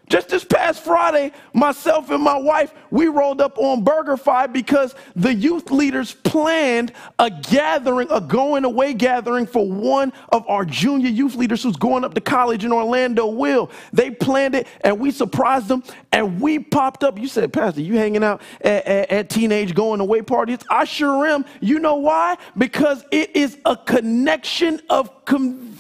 Just 0.08 0.30
this 0.30 0.44
past 0.44 0.84
Friday, 0.84 1.32
myself 1.54 2.12
and 2.12 2.22
my 2.24 2.38
wife, 2.38 2.74
we 2.92 3.08
rolled 3.08 3.42
up 3.42 3.58
on 3.58 3.84
BurgerFi 3.84 4.54
because 4.54 4.94
the 5.16 5.34
youth 5.34 5.72
leaders 5.72 6.14
planned 6.14 6.94
a 7.18 7.32
gathering, 7.32 8.08
a 8.12 8.22
going 8.22 8.66
away 8.66 8.94
gathering 8.94 9.48
for 9.48 9.68
one 9.68 10.14
of 10.30 10.48
our 10.48 10.64
junior 10.64 11.10
youth 11.10 11.36
leaders 11.36 11.64
who's 11.64 11.76
going 11.76 12.04
up 12.04 12.14
to 12.14 12.22
college 12.22 12.64
in 12.64 12.72
Orlando, 12.72 13.26
Will. 13.26 13.72
They 13.94 14.12
planned 14.12 14.54
it 14.54 14.68
and 14.82 15.00
we 15.00 15.10
surprised 15.10 15.68
them 15.68 15.84
and 16.12 16.40
we 16.40 16.60
popped 16.60 17.04
up. 17.04 17.18
You 17.20 17.28
said, 17.28 17.52
Pastor, 17.52 17.82
you 17.82 17.98
hanging 17.98 18.24
out 18.24 18.42
at, 18.62 18.86
at, 18.86 19.12
at 19.12 19.30
teenage 19.30 19.74
going 19.74 20.02
away 20.02 20.22
parties? 20.22 20.60
I 20.70 20.86
sure 20.86 21.26
am. 21.26 21.46
You 21.62 21.80
know 21.80 21.96
why? 21.96 22.38
Because 22.58 23.04
it 23.12 23.36
is 23.36 23.58
a 23.66 23.76
connection 23.76 24.82
of 24.90 25.26
conviction. 25.26 25.75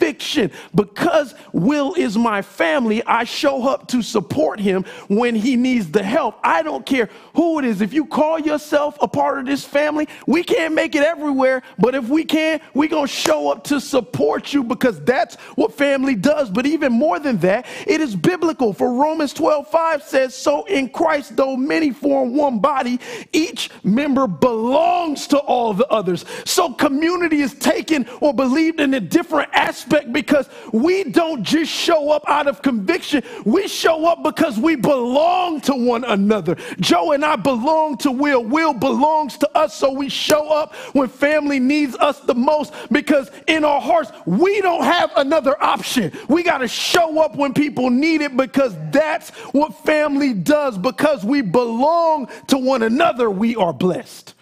Because 0.74 1.36
Will 1.54 1.94
is 1.96 2.18
my 2.18 2.42
family, 2.42 3.04
I 3.06 3.24
show 3.24 3.68
up 3.68 3.88
to 3.90 4.02
support 4.02 4.60
him 4.60 4.86
when 5.08 5.36
he 5.36 5.56
needs 5.56 5.92
the 5.92 6.04
help. 6.04 6.40
I 6.44 6.64
don't 6.64 6.86
care 6.86 7.10
who 7.36 7.60
it 7.60 7.66
is. 7.66 7.82
If 7.82 7.94
you 7.94 8.06
call 8.06 8.40
yourself 8.40 8.98
a 9.02 9.08
part 9.08 9.40
of 9.40 9.46
this 9.46 9.64
family, 9.64 10.08
we 10.28 10.44
can't 10.44 10.74
make 10.74 10.96
it 10.96 11.04
everywhere, 11.04 11.64
but 11.78 11.96
if 11.96 12.08
we 12.08 12.24
can, 12.24 12.62
we're 12.74 12.90
going 12.90 13.08
to 13.08 13.14
show 13.14 13.52
up 13.52 13.64
to 13.66 13.80
support 13.80 14.54
you 14.54 14.64
because 14.64 15.02
that's 15.04 15.36
what 15.56 15.74
family 15.74 16.16
does. 16.16 16.50
But 16.50 16.66
even 16.66 16.92
more 16.92 17.20
than 17.20 17.38
that, 17.40 17.66
it 17.86 18.02
is 18.02 18.16
biblical. 18.16 18.74
For 18.74 18.94
Romans 18.94 19.34
12 19.34 19.68
5 19.68 20.04
says, 20.04 20.36
So 20.36 20.66
in 20.66 20.90
Christ, 20.90 21.36
though 21.36 21.56
many 21.56 21.92
form 21.92 22.36
one 22.36 22.60
body, 22.60 23.00
each 23.32 23.70
member 23.84 24.28
belongs 24.28 25.28
to 25.28 25.38
all 25.38 25.74
the 25.74 25.88
others. 25.88 26.26
So 26.46 26.74
community 26.74 27.42
is 27.42 27.54
taken 27.54 28.08
or 28.22 28.34
believed 28.34 28.80
in 28.80 28.94
a 28.94 29.00
different 29.00 29.50
aspect 29.86 30.12
because 30.12 30.50
we 30.72 31.04
don't 31.04 31.44
just 31.44 31.72
show 31.72 32.12
up 32.12 32.24
out 32.28 32.48
of 32.48 32.62
conviction, 32.62 33.24
we 33.46 33.68
show 33.68 34.06
up 34.06 34.24
because 34.24 34.60
we 34.60 34.76
belong 34.76 35.62
to 35.62 35.74
one 35.74 36.04
another. 36.04 36.56
Joe 36.80 37.12
and 37.12 37.24
I 37.24 37.36
belong 37.36 37.98
to 37.98 38.12
Will, 38.12 38.44
Will 38.44 38.74
belongs 38.74 39.38
to 39.40 39.58
us, 39.58 39.76
so 39.76 39.92
we 39.92 40.10
show 40.10 40.50
up 40.50 40.74
when 40.94 41.08
family 41.08 41.60
needs 41.60 41.96
us 41.98 42.20
the 42.22 42.36
most 42.36 42.74
because 42.92 43.30
in 43.48 43.64
our 43.64 43.82
hearts, 43.82 44.12
we 44.26 44.62
don't 44.62 44.84
have 44.84 45.12
another 45.16 45.62
option. 45.62 46.12
We 46.28 46.44
got 46.44 46.60
to 46.60 46.68
show 46.68 47.22
up 47.22 47.36
when 47.36 47.54
people 47.54 47.90
need 47.90 48.22
it 48.22 48.36
because 48.36 48.76
that's 48.92 49.30
what 49.52 49.86
family 49.86 50.34
does. 50.34 50.78
Because 50.78 51.24
we 51.24 51.42
belong 51.42 52.30
to 52.48 52.58
one 52.58 52.84
another, 52.84 53.30
we 53.30 53.56
are 53.56 53.74
blessed. 53.74 54.34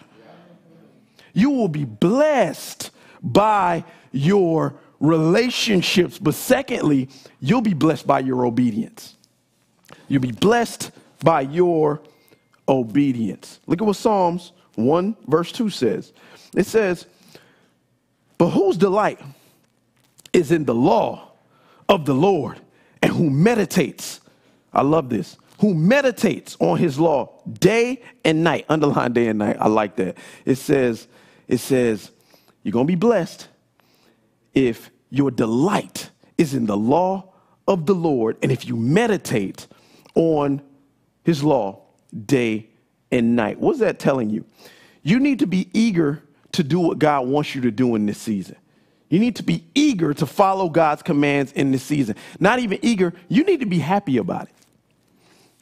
You 1.32 1.50
will 1.50 1.68
be 1.68 1.84
blessed 1.84 2.90
by 3.22 3.84
your 4.12 4.74
relationships. 5.04 6.18
But 6.18 6.34
secondly, 6.34 7.08
you'll 7.40 7.60
be 7.60 7.74
blessed 7.74 8.06
by 8.06 8.20
your 8.20 8.46
obedience. 8.46 9.16
You'll 10.08 10.22
be 10.22 10.32
blessed 10.32 10.90
by 11.22 11.42
your 11.42 12.00
obedience. 12.68 13.60
Look 13.66 13.80
at 13.80 13.86
what 13.86 13.96
Psalms 13.96 14.52
1, 14.74 15.16
verse 15.26 15.52
2 15.52 15.70
says. 15.70 16.12
It 16.56 16.66
says, 16.66 17.06
But 18.38 18.50
whose 18.50 18.76
delight 18.76 19.20
is 20.32 20.50
in 20.50 20.64
the 20.64 20.74
law 20.74 21.32
of 21.88 22.06
the 22.06 22.14
Lord, 22.14 22.60
and 23.02 23.12
who 23.12 23.28
meditates, 23.28 24.20
I 24.72 24.82
love 24.82 25.10
this, 25.10 25.36
who 25.60 25.74
meditates 25.74 26.56
on 26.58 26.78
his 26.78 26.98
law 26.98 27.40
day 27.60 28.02
and 28.24 28.42
night. 28.42 28.64
Underline 28.68 29.12
day 29.12 29.28
and 29.28 29.38
night. 29.38 29.56
I 29.60 29.68
like 29.68 29.96
that. 29.96 30.16
It 30.44 30.56
says, 30.56 31.06
it 31.46 31.58
says, 31.58 32.10
you're 32.62 32.72
to 32.72 32.84
be 32.84 32.94
blessed 32.94 33.48
if 34.54 34.90
your 35.14 35.30
delight 35.30 36.10
is 36.36 36.54
in 36.54 36.66
the 36.66 36.76
law 36.76 37.32
of 37.66 37.86
the 37.86 37.94
Lord 37.94 38.36
and 38.42 38.50
if 38.50 38.66
you 38.66 38.76
meditate 38.76 39.66
on 40.14 40.60
his 41.24 41.42
law 41.42 41.82
day 42.26 42.68
and 43.10 43.36
night. 43.36 43.58
What's 43.58 43.78
that 43.78 43.98
telling 43.98 44.30
you? 44.30 44.44
You 45.02 45.20
need 45.20 45.38
to 45.40 45.46
be 45.46 45.68
eager 45.72 46.22
to 46.52 46.62
do 46.62 46.80
what 46.80 46.98
God 46.98 47.26
wants 47.26 47.54
you 47.54 47.60
to 47.62 47.70
do 47.70 47.94
in 47.94 48.06
this 48.06 48.18
season. 48.18 48.56
You 49.08 49.18
need 49.18 49.36
to 49.36 49.42
be 49.42 49.64
eager 49.74 50.14
to 50.14 50.26
follow 50.26 50.68
God's 50.68 51.02
commands 51.02 51.52
in 51.52 51.70
this 51.70 51.82
season. 51.82 52.16
Not 52.40 52.58
even 52.58 52.78
eager, 52.82 53.14
you 53.28 53.44
need 53.44 53.60
to 53.60 53.66
be 53.66 53.78
happy 53.78 54.16
about 54.16 54.44
it. 54.44 54.54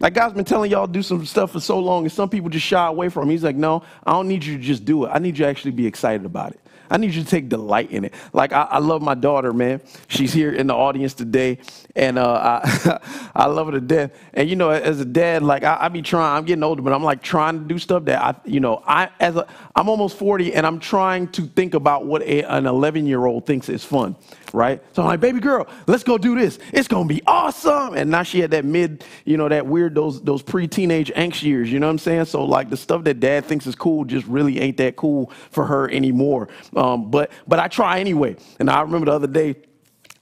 Like 0.01 0.15
God's 0.15 0.35
been 0.35 0.45
telling 0.45 0.71
y'all 0.71 0.87
do 0.87 1.03
some 1.03 1.25
stuff 1.27 1.53
for 1.53 1.61
so 1.61 1.79
long, 1.79 2.05
and 2.05 2.13
some 2.13 2.29
people 2.29 2.51
just 2.51 2.67
shy 2.67 2.87
away 2.87 3.09
from 3.09 3.29
it. 3.29 3.33
He's 3.33 3.45
like, 3.45 3.57
no, 3.57 3.83
I 4.05 4.13
don't 4.13 4.27
need 4.27 4.45
you 4.45 4.57
to 4.57 4.63
just 4.63 4.85
do 4.85 5.05
it. 5.05 5.11
I 5.11 5.19
need 5.19 5.39
you 5.39 5.45
to 5.45 5.51
actually 5.51 5.73
be 5.73 5.87
excited 5.87 6.25
about 6.25 6.53
it. 6.53 6.61
I 6.93 6.99
need 6.99 7.15
you 7.15 7.25
to 7.25 7.29
take 7.29 7.49
delight 7.49 7.91
in 7.91 8.05
it. 8.05 8.13
Like 8.35 8.53
I, 8.53 8.65
I 8.65 8.79
love 8.79 9.01
my 9.01 9.15
daughter, 9.15 9.55
man. 9.55 9.81
She's 10.09 10.33
here 10.33 10.53
in 10.53 10.67
the 10.67 10.75
audience 10.75 11.15
today, 11.15 11.59
and 11.97 12.19
uh, 12.19 12.61
I, 12.63 13.31
I 13.35 13.47
love 13.47 13.67
her 13.69 13.73
to 13.73 13.81
death. 13.81 14.13
And 14.35 14.49
you 14.49 14.57
know, 14.57 14.69
as 14.69 15.01
a 15.01 15.07
dad, 15.07 15.43
like 15.43 15.65
I, 15.65 15.79
I 15.81 15.89
be 15.89 16.03
trying. 16.03 16.37
I'm 16.37 16.45
getting 16.45 16.63
older, 16.63 16.83
but 16.83 16.93
I'm 16.93 17.03
like 17.03 17.23
trying 17.23 17.61
to 17.61 17.65
do 17.65 17.79
stuff 17.79 18.05
that 18.05 18.23
I, 18.23 18.35
you 18.45 18.61
know, 18.61 18.83
I 18.87 19.09
as 19.21 19.37
a 19.37 19.47
I'm 19.75 19.89
almost 19.89 20.19
40, 20.19 20.53
and 20.53 20.67
I'm 20.67 20.79
trying 20.79 21.29
to 21.29 21.47
think 21.47 21.73
about 21.73 22.05
what 22.05 22.21
a, 22.23 22.43
an 22.43 22.67
11 22.67 23.07
year 23.07 23.25
old 23.25 23.47
thinks 23.47 23.71
is 23.71 23.85
fun 23.85 24.15
right? 24.53 24.83
So 24.93 25.03
I'm 25.03 25.09
like, 25.09 25.21
baby 25.21 25.41
girl, 25.41 25.67
let's 25.87 26.05
go 26.05 26.19
do 26.19 26.39
this. 26.39 26.59
It's 26.73 26.89
gonna 26.89 27.09
be 27.09 27.23
awesome. 27.27 27.95
And 27.95 28.11
now 28.11 28.23
she 28.23 28.41
had 28.41 28.51
that 28.53 28.65
mid, 28.65 29.05
you 29.25 29.37
know, 29.37 29.49
that 29.49 29.67
weird 29.67 29.95
those 29.95 30.23
those 30.23 30.43
pre-teenage 30.43 31.13
angst 31.15 31.43
years, 31.43 31.71
you 31.71 31.81
know 31.81 31.87
what 31.87 31.93
I'm 31.93 31.99
saying? 31.99 32.25
So 32.27 32.45
like 32.45 32.71
the 32.71 32.77
stuff 32.77 33.05
that 33.05 33.21
dad 33.21 33.45
thinks 33.45 33.67
is 33.67 33.75
cool 33.75 34.05
just 34.05 34.27
really 34.27 34.61
ain't 34.61 34.77
that 34.79 34.97
cool 34.97 35.31
for 35.51 35.67
her 35.67 35.91
anymore. 35.91 36.49
Um, 36.77 37.11
but 37.11 37.31
but 37.47 37.59
I 37.59 37.69
try 37.69 38.01
anyway. 38.01 38.37
And 38.59 38.71
I 38.71 38.81
remember 38.83 39.07
the 39.07 39.13
other 39.13 39.27
day, 39.27 39.57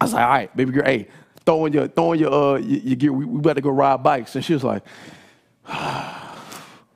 I 0.01 0.05
was 0.05 0.13
like, 0.13 0.25
all 0.25 0.31
right, 0.31 0.57
baby 0.57 0.73
girl, 0.73 0.85
hey, 0.85 1.09
throwing 1.45 1.73
your 1.73 1.89
throwing 1.89 2.21
your 2.21 2.33
uh 2.33 2.57
your, 2.59 2.81
your 2.81 2.97
gear, 2.97 3.13
we, 3.13 3.25
we 3.25 3.41
better 3.41 3.61
go 3.61 3.71
ride 3.71 4.03
bikes. 4.03 4.35
And 4.37 4.45
she 4.45 4.55
was 4.55 4.65
like, 4.65 4.83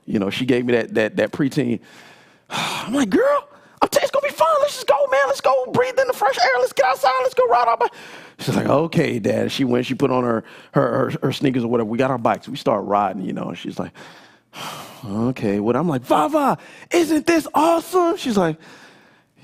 you 0.06 0.18
know, 0.18 0.30
she 0.30 0.46
gave 0.46 0.64
me 0.64 0.74
that 0.74 0.94
that 0.94 1.16
that 1.16 1.32
preteen. 1.32 1.80
I'm 2.50 2.94
like, 2.94 3.10
girl, 3.10 3.48
it's 4.02 4.10
gonna 4.10 4.26
be 4.26 4.32
fun. 4.34 4.48
Let's 4.60 4.74
just 4.74 4.86
go, 4.86 5.06
man. 5.10 5.20
Let's 5.26 5.40
go 5.40 5.66
breathe 5.72 5.98
in 5.98 6.06
the 6.06 6.12
fresh 6.12 6.36
air. 6.38 6.50
Let's 6.58 6.72
get 6.72 6.86
outside. 6.86 7.12
Let's 7.22 7.34
go 7.34 7.46
ride 7.46 7.68
our 7.68 7.76
bike. 7.76 7.92
She's 8.38 8.56
like, 8.56 8.66
okay, 8.66 9.18
dad. 9.18 9.52
She 9.52 9.64
went, 9.64 9.86
she 9.86 9.94
put 9.94 10.10
on 10.10 10.24
her, 10.24 10.44
her, 10.72 11.10
her, 11.10 11.12
her 11.22 11.32
sneakers 11.32 11.64
or 11.64 11.68
whatever. 11.68 11.88
We 11.88 11.98
got 11.98 12.10
our 12.10 12.18
bikes. 12.18 12.48
We 12.48 12.56
start 12.56 12.84
riding, 12.84 13.22
you 13.22 13.32
know, 13.32 13.48
and 13.48 13.58
she's 13.58 13.78
like, 13.78 13.92
okay. 15.04 15.60
What 15.60 15.76
I'm 15.76 15.88
like, 15.88 16.02
Vava, 16.02 16.58
isn't 16.90 17.26
this 17.26 17.46
awesome? 17.54 18.16
She's 18.16 18.36
like, 18.36 18.58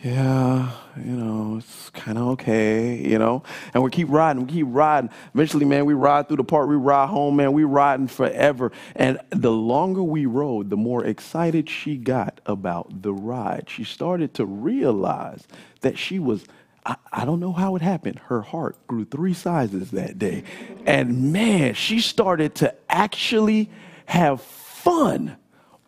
yeah, 0.03 0.71
you 0.97 1.13
know, 1.13 1.59
it's 1.59 1.91
kind 1.91 2.17
of 2.17 2.29
okay, 2.29 2.97
you 2.97 3.19
know. 3.19 3.43
And 3.75 3.83
we 3.83 3.91
keep 3.91 4.09
riding, 4.09 4.47
we 4.47 4.53
keep 4.53 4.67
riding. 4.71 5.11
Eventually, 5.35 5.67
man, 5.67 5.85
we 5.85 5.93
ride 5.93 6.27
through 6.27 6.39
the 6.39 6.45
park, 6.45 6.69
we 6.69 6.77
ride 6.77 7.11
home, 7.11 7.37
man, 7.37 7.53
we 7.53 7.65
riding 7.65 8.07
forever. 8.07 8.73
And 8.97 9.21
the 9.29 9.53
longer 9.53 10.03
we 10.03 10.25
rode, 10.25 10.71
the 10.71 10.77
more 10.77 11.05
excited 11.05 11.69
she 11.69 11.99
got 11.99 12.41
about 12.47 13.03
the 13.03 13.13
ride. 13.13 13.69
She 13.69 13.85
started 13.85 14.33
to 14.35 14.47
realize 14.47 15.47
that 15.83 15.99
she 15.99 16.19
was. 16.19 16.45
I, 16.87 16.97
I 17.13 17.25
don't 17.27 17.41
know 17.41 17.53
how 17.53 17.77
it 17.77 17.83
happened. 17.83 18.21
Her 18.21 18.41
heart 18.41 18.77
grew 18.87 19.05
three 19.05 19.35
sizes 19.35 19.91
that 19.91 20.19
day. 20.19 20.45
And 20.87 21.31
man, 21.31 21.75
she 21.75 22.01
started 22.01 22.55
to 22.57 22.75
actually 22.89 23.71
have 24.07 24.41
fun 24.41 25.37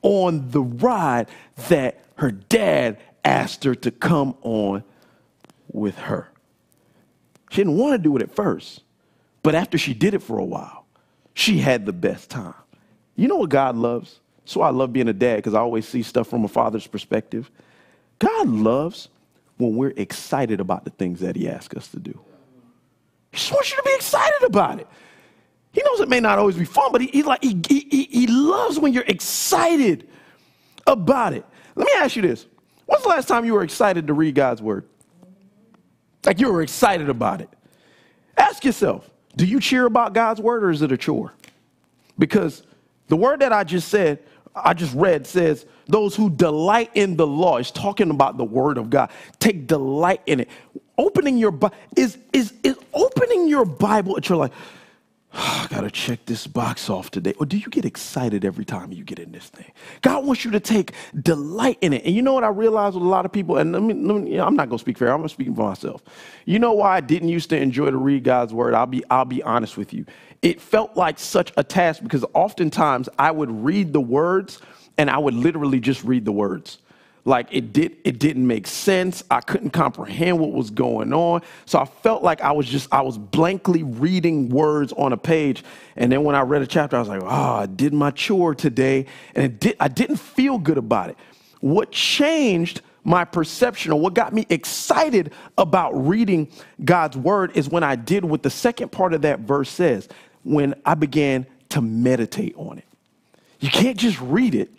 on 0.02 0.50
the 0.50 0.60
ride 0.60 1.28
that 1.68 2.04
her 2.16 2.30
dad 2.30 2.98
asked 3.24 3.64
her 3.64 3.74
to 3.74 3.90
come 3.90 4.34
on 4.42 4.84
with 5.70 5.96
her. 5.96 6.28
She 7.50 7.58
didn't 7.58 7.76
want 7.76 7.92
to 7.92 7.98
do 7.98 8.16
it 8.16 8.22
at 8.22 8.34
first, 8.34 8.82
but 9.42 9.54
after 9.54 9.78
she 9.78 9.94
did 9.94 10.14
it 10.14 10.22
for 10.22 10.38
a 10.38 10.44
while, 10.44 10.86
she 11.34 11.58
had 11.58 11.86
the 11.86 11.92
best 11.92 12.30
time. 12.30 12.54
You 13.16 13.28
know 13.28 13.36
what 13.36 13.50
God 13.50 13.76
loves? 13.76 14.20
So 14.44 14.62
I 14.62 14.70
love 14.70 14.92
being 14.92 15.08
a 15.08 15.12
dad 15.12 15.36
because 15.36 15.54
I 15.54 15.60
always 15.60 15.86
see 15.86 16.02
stuff 16.02 16.28
from 16.28 16.44
a 16.44 16.48
father's 16.48 16.86
perspective. 16.86 17.50
God 18.18 18.48
loves 18.48 19.08
when 19.58 19.76
we're 19.76 19.92
excited 19.96 20.60
about 20.60 20.84
the 20.84 20.90
things 20.90 21.20
that 21.20 21.36
He 21.36 21.48
asks 21.48 21.76
us 21.76 21.88
to 21.88 21.98
do. 21.98 22.18
He 23.30 23.38
just 23.38 23.52
wants 23.52 23.70
you 23.70 23.76
to 23.76 23.82
be 23.82 23.94
excited 23.94 24.42
about 24.42 24.80
it. 24.80 24.88
He 25.72 25.82
knows 25.82 26.00
it 26.00 26.08
may 26.08 26.20
not 26.20 26.38
always 26.38 26.56
be 26.56 26.64
fun, 26.64 26.92
but 26.92 27.00
he, 27.00 27.06
he 27.08 27.22
like 27.22 27.42
he, 27.42 27.60
he, 27.68 28.04
he 28.04 28.26
loves 28.26 28.78
when 28.78 28.92
you're 28.92 29.04
excited 29.06 30.08
about 30.86 31.32
it. 31.32 31.44
Let 31.74 31.86
me 31.86 31.92
ask 31.96 32.14
you 32.14 32.22
this: 32.22 32.46
When's 32.86 33.02
the 33.02 33.08
last 33.08 33.28
time 33.28 33.44
you 33.44 33.54
were 33.54 33.62
excited 33.62 34.06
to 34.06 34.14
read 34.14 34.34
God's 34.34 34.62
word? 34.62 34.84
Like 36.24 36.40
you 36.40 36.52
were 36.52 36.62
excited 36.62 37.08
about 37.08 37.40
it. 37.40 37.48
Ask 38.36 38.64
yourself, 38.64 39.10
do 39.36 39.46
you 39.46 39.60
cheer 39.60 39.86
about 39.86 40.14
God's 40.14 40.40
word 40.40 40.64
or 40.64 40.70
is 40.70 40.82
it 40.82 40.92
a 40.92 40.96
chore? 40.96 41.32
Because 42.18 42.62
the 43.08 43.16
word 43.16 43.40
that 43.40 43.52
I 43.52 43.64
just 43.64 43.88
said, 43.88 44.20
I 44.54 44.74
just 44.74 44.94
read 44.94 45.26
says, 45.26 45.66
those 45.86 46.14
who 46.14 46.30
delight 46.30 46.90
in 46.94 47.16
the 47.16 47.26
law 47.26 47.58
is 47.58 47.70
talking 47.70 48.10
about 48.10 48.36
the 48.36 48.44
word 48.44 48.78
of 48.78 48.90
God. 48.90 49.10
Take 49.38 49.66
delight 49.66 50.20
in 50.26 50.40
it. 50.40 50.48
Opening 50.98 51.38
your 51.38 51.58
is 51.96 52.18
is 52.32 52.52
is 52.62 52.76
opening 52.92 53.48
your 53.48 53.64
Bible 53.64 54.16
at 54.16 54.28
your 54.28 54.36
like, 55.32 55.42
I 55.42 55.66
gotta 55.68 55.90
check 55.90 56.24
this 56.26 56.46
box 56.46 56.90
off 56.90 57.10
today. 57.10 57.34
Or 57.38 57.46
do 57.46 57.56
you 57.56 57.68
get 57.68 57.84
excited 57.84 58.44
every 58.44 58.64
time 58.64 58.92
you 58.92 59.04
get 59.04 59.18
in 59.18 59.32
this 59.32 59.48
thing? 59.48 59.70
God 60.00 60.24
wants 60.24 60.44
you 60.44 60.50
to 60.52 60.60
take 60.60 60.92
delight 61.20 61.78
in 61.80 61.92
it. 61.92 62.04
And 62.04 62.14
you 62.14 62.22
know 62.22 62.34
what 62.34 62.44
I 62.44 62.48
realized 62.48 62.94
with 62.94 63.04
a 63.04 63.08
lot 63.08 63.24
of 63.24 63.32
people, 63.32 63.58
and 63.58 63.72
let 63.72 63.82
me, 63.82 63.94
let 63.94 64.22
me, 64.22 64.38
I'm 64.38 64.56
not 64.56 64.68
gonna 64.68 64.78
speak 64.78 64.98
for 64.98 65.08
I'm 65.08 65.18
gonna 65.18 65.28
speak 65.28 65.54
for 65.54 65.68
myself. 65.68 66.02
You 66.44 66.58
know 66.58 66.72
why 66.72 66.96
I 66.96 67.00
didn't 67.00 67.28
used 67.28 67.50
to 67.50 67.56
enjoy 67.56 67.90
to 67.90 67.96
read 67.96 68.24
God's 68.24 68.52
word? 68.52 68.74
I'll 68.74 68.86
be 68.86 69.02
I'll 69.10 69.24
be 69.24 69.42
honest 69.42 69.76
with 69.76 69.92
you. 69.92 70.04
It 70.42 70.60
felt 70.60 70.96
like 70.96 71.18
such 71.18 71.52
a 71.56 71.62
task 71.62 72.02
because 72.02 72.24
oftentimes 72.34 73.08
I 73.18 73.30
would 73.30 73.50
read 73.50 73.92
the 73.92 74.00
words 74.00 74.60
and 74.98 75.08
I 75.08 75.18
would 75.18 75.34
literally 75.34 75.80
just 75.80 76.02
read 76.04 76.24
the 76.24 76.32
words 76.32 76.78
like 77.24 77.48
it 77.52 77.72
did 77.72 77.96
it 78.04 78.18
didn't 78.18 78.46
make 78.46 78.66
sense. 78.66 79.22
I 79.30 79.40
couldn't 79.40 79.70
comprehend 79.70 80.40
what 80.40 80.52
was 80.52 80.70
going 80.70 81.12
on. 81.12 81.42
So 81.66 81.78
i 81.78 81.84
felt 81.84 82.22
like 82.22 82.40
i 82.40 82.50
was 82.50 82.66
just 82.66 82.92
i 82.92 83.00
was 83.00 83.16
blankly 83.16 83.82
reading 83.82 84.48
words 84.48 84.92
on 84.94 85.12
a 85.12 85.16
page. 85.16 85.62
And 85.96 86.10
then 86.10 86.24
when 86.24 86.34
i 86.34 86.40
read 86.40 86.62
a 86.62 86.66
chapter 86.66 86.96
i 86.96 87.00
was 87.00 87.08
like 87.08 87.22
oh 87.22 87.26
i 87.26 87.66
did 87.66 87.92
my 87.92 88.10
chore 88.10 88.54
today. 88.54 89.06
And 89.34 89.44
it 89.44 89.60
did, 89.60 89.76
i 89.78 89.88
didn't 89.88 90.16
feel 90.16 90.58
good 90.58 90.78
about 90.78 91.10
it. 91.10 91.16
What 91.60 91.92
changed 91.92 92.80
my 93.04 93.24
perception 93.24 93.92
or 93.92 94.00
what 94.00 94.14
got 94.14 94.32
me 94.32 94.46
excited 94.48 95.32
about 95.58 95.90
reading 96.06 96.48
god's 96.84 97.16
word 97.16 97.50
is 97.56 97.68
when 97.68 97.82
i 97.82 97.96
did 97.96 98.24
what 98.24 98.44
the 98.44 98.50
second 98.50 98.92
part 98.92 99.12
of 99.12 99.22
that 99.22 99.40
verse 99.40 99.68
says 99.68 100.08
when 100.44 100.72
i 100.84 100.94
began 100.94 101.44
to 101.72 101.80
meditate 101.80 102.54
on 102.56 102.76
it. 102.76 102.84
You 103.60 103.70
can't 103.70 103.96
just 103.96 104.20
read 104.20 104.54
it. 104.54 104.70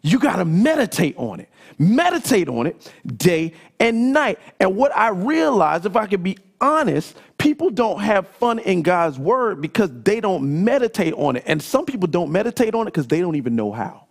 You 0.00 0.18
got 0.18 0.36
to 0.36 0.46
meditate 0.46 1.14
on 1.18 1.38
it 1.38 1.49
meditate 1.78 2.48
on 2.48 2.66
it 2.66 2.92
day 3.06 3.52
and 3.78 4.12
night. 4.12 4.38
And 4.58 4.76
what 4.76 4.94
I 4.96 5.08
realized, 5.08 5.86
if 5.86 5.96
I 5.96 6.06
could 6.06 6.22
be 6.22 6.38
honest, 6.60 7.16
people 7.38 7.70
don't 7.70 8.00
have 8.00 8.28
fun 8.28 8.58
in 8.58 8.82
God's 8.82 9.18
word 9.18 9.60
because 9.60 9.90
they 10.02 10.20
don't 10.20 10.64
meditate 10.64 11.14
on 11.14 11.36
it. 11.36 11.44
And 11.46 11.62
some 11.62 11.86
people 11.86 12.08
don't 12.08 12.30
meditate 12.30 12.74
on 12.74 12.82
it 12.82 12.92
because 12.92 13.06
they 13.06 13.20
don't 13.20 13.36
even 13.36 13.56
know 13.56 13.72
how. 13.72 14.06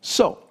So, 0.00 0.42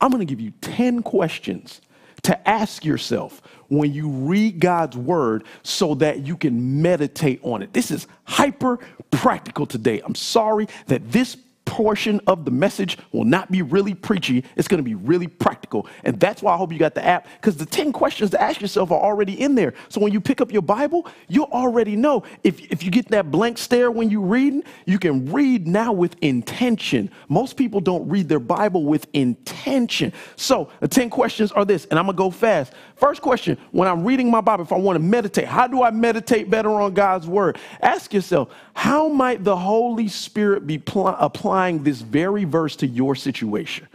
I'm 0.00 0.10
going 0.10 0.24
to 0.24 0.30
give 0.30 0.40
you 0.40 0.52
10 0.60 1.02
questions 1.02 1.80
to 2.22 2.48
ask 2.48 2.84
yourself 2.84 3.42
when 3.68 3.92
you 3.92 4.08
read 4.08 4.60
God's 4.60 4.96
word 4.96 5.44
so 5.62 5.94
that 5.96 6.20
you 6.26 6.36
can 6.36 6.80
meditate 6.82 7.40
on 7.42 7.62
it. 7.62 7.72
This 7.72 7.90
is 7.90 8.06
hyper 8.24 8.78
practical 9.10 9.66
today. 9.66 10.00
I'm 10.04 10.14
sorry 10.14 10.68
that 10.86 11.10
this 11.10 11.36
portion 11.64 12.20
of 12.26 12.44
the 12.44 12.50
message 12.50 12.98
will 13.12 13.24
not 13.24 13.50
be 13.50 13.62
really 13.62 13.94
preachy. 13.94 14.44
It's 14.56 14.68
going 14.68 14.78
to 14.78 14.88
be 14.88 14.94
really 14.94 15.26
practical. 15.26 15.57
And 16.04 16.18
that's 16.18 16.42
why 16.42 16.54
I 16.54 16.56
hope 16.56 16.72
you 16.72 16.78
got 16.78 16.94
the 16.94 17.04
app 17.04 17.26
because 17.40 17.56
the 17.56 17.66
10 17.66 17.92
questions 17.92 18.30
to 18.30 18.40
ask 18.40 18.60
yourself 18.60 18.90
are 18.90 19.00
already 19.00 19.40
in 19.40 19.54
there. 19.54 19.74
So 19.88 20.00
when 20.00 20.12
you 20.12 20.20
pick 20.20 20.40
up 20.40 20.52
your 20.52 20.62
Bible, 20.62 21.06
you'll 21.28 21.46
already 21.46 21.96
know. 21.96 22.22
If, 22.44 22.60
if 22.72 22.82
you 22.82 22.90
get 22.90 23.08
that 23.08 23.30
blank 23.30 23.58
stare 23.58 23.90
when 23.90 24.10
you're 24.10 24.20
reading, 24.20 24.62
you 24.86 24.98
can 24.98 25.32
read 25.32 25.66
now 25.66 25.92
with 25.92 26.16
intention. 26.22 27.10
Most 27.28 27.56
people 27.56 27.80
don't 27.80 28.08
read 28.08 28.28
their 28.28 28.40
Bible 28.40 28.84
with 28.84 29.06
intention. 29.12 30.12
So 30.36 30.70
the 30.80 30.88
10 30.88 31.10
questions 31.10 31.52
are 31.52 31.64
this, 31.64 31.86
and 31.86 31.98
I'm 31.98 32.06
going 32.06 32.16
to 32.16 32.18
go 32.18 32.30
fast. 32.30 32.72
First 32.96 33.22
question 33.22 33.58
when 33.72 33.88
I'm 33.88 34.04
reading 34.04 34.30
my 34.30 34.40
Bible, 34.40 34.64
if 34.64 34.72
I 34.72 34.76
want 34.76 34.96
to 34.96 35.02
meditate, 35.02 35.46
how 35.46 35.66
do 35.66 35.82
I 35.82 35.90
meditate 35.90 36.50
better 36.50 36.70
on 36.70 36.94
God's 36.94 37.26
word? 37.26 37.58
Ask 37.80 38.12
yourself, 38.14 38.52
how 38.74 39.08
might 39.08 39.44
the 39.44 39.56
Holy 39.56 40.08
Spirit 40.08 40.66
be 40.66 40.78
pl- 40.78 41.08
applying 41.08 41.82
this 41.82 42.00
very 42.00 42.44
verse 42.44 42.76
to 42.76 42.86
your 42.86 43.14
situation? 43.14 43.87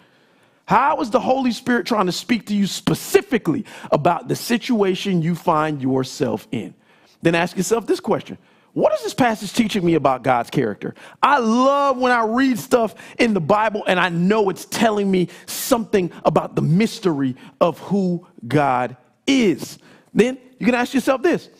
How 0.73 1.01
is 1.01 1.11
the 1.11 1.19
Holy 1.19 1.51
Spirit 1.51 1.85
trying 1.85 2.07
to 2.07 2.11
speak 2.11 2.47
to 2.47 2.55
you 2.55 2.65
specifically 2.65 3.63
about 3.91 4.27
the 4.27 4.35
situation 4.35 5.21
you 5.21 5.35
find 5.35 5.79
yourself 5.79 6.47
in? 6.51 6.73
Then 7.21 7.35
ask 7.35 7.55
yourself 7.55 7.85
this 7.85 7.99
question 7.99 8.39
What 8.73 8.91
is 8.95 9.03
this 9.03 9.13
passage 9.13 9.53
teaching 9.53 9.85
me 9.85 9.93
about 9.93 10.23
God's 10.23 10.49
character? 10.49 10.95
I 11.21 11.37
love 11.37 11.99
when 11.99 12.11
I 12.11 12.25
read 12.25 12.57
stuff 12.57 12.95
in 13.19 13.35
the 13.35 13.39
Bible 13.39 13.83
and 13.85 13.99
I 13.99 14.09
know 14.09 14.49
it's 14.49 14.65
telling 14.65 15.11
me 15.11 15.29
something 15.45 16.11
about 16.25 16.55
the 16.55 16.63
mystery 16.63 17.35
of 17.61 17.77
who 17.77 18.27
God 18.47 18.97
is. 19.27 19.77
Then 20.11 20.39
you 20.57 20.65
can 20.65 20.73
ask 20.73 20.91
yourself 20.95 21.21
this 21.21 21.51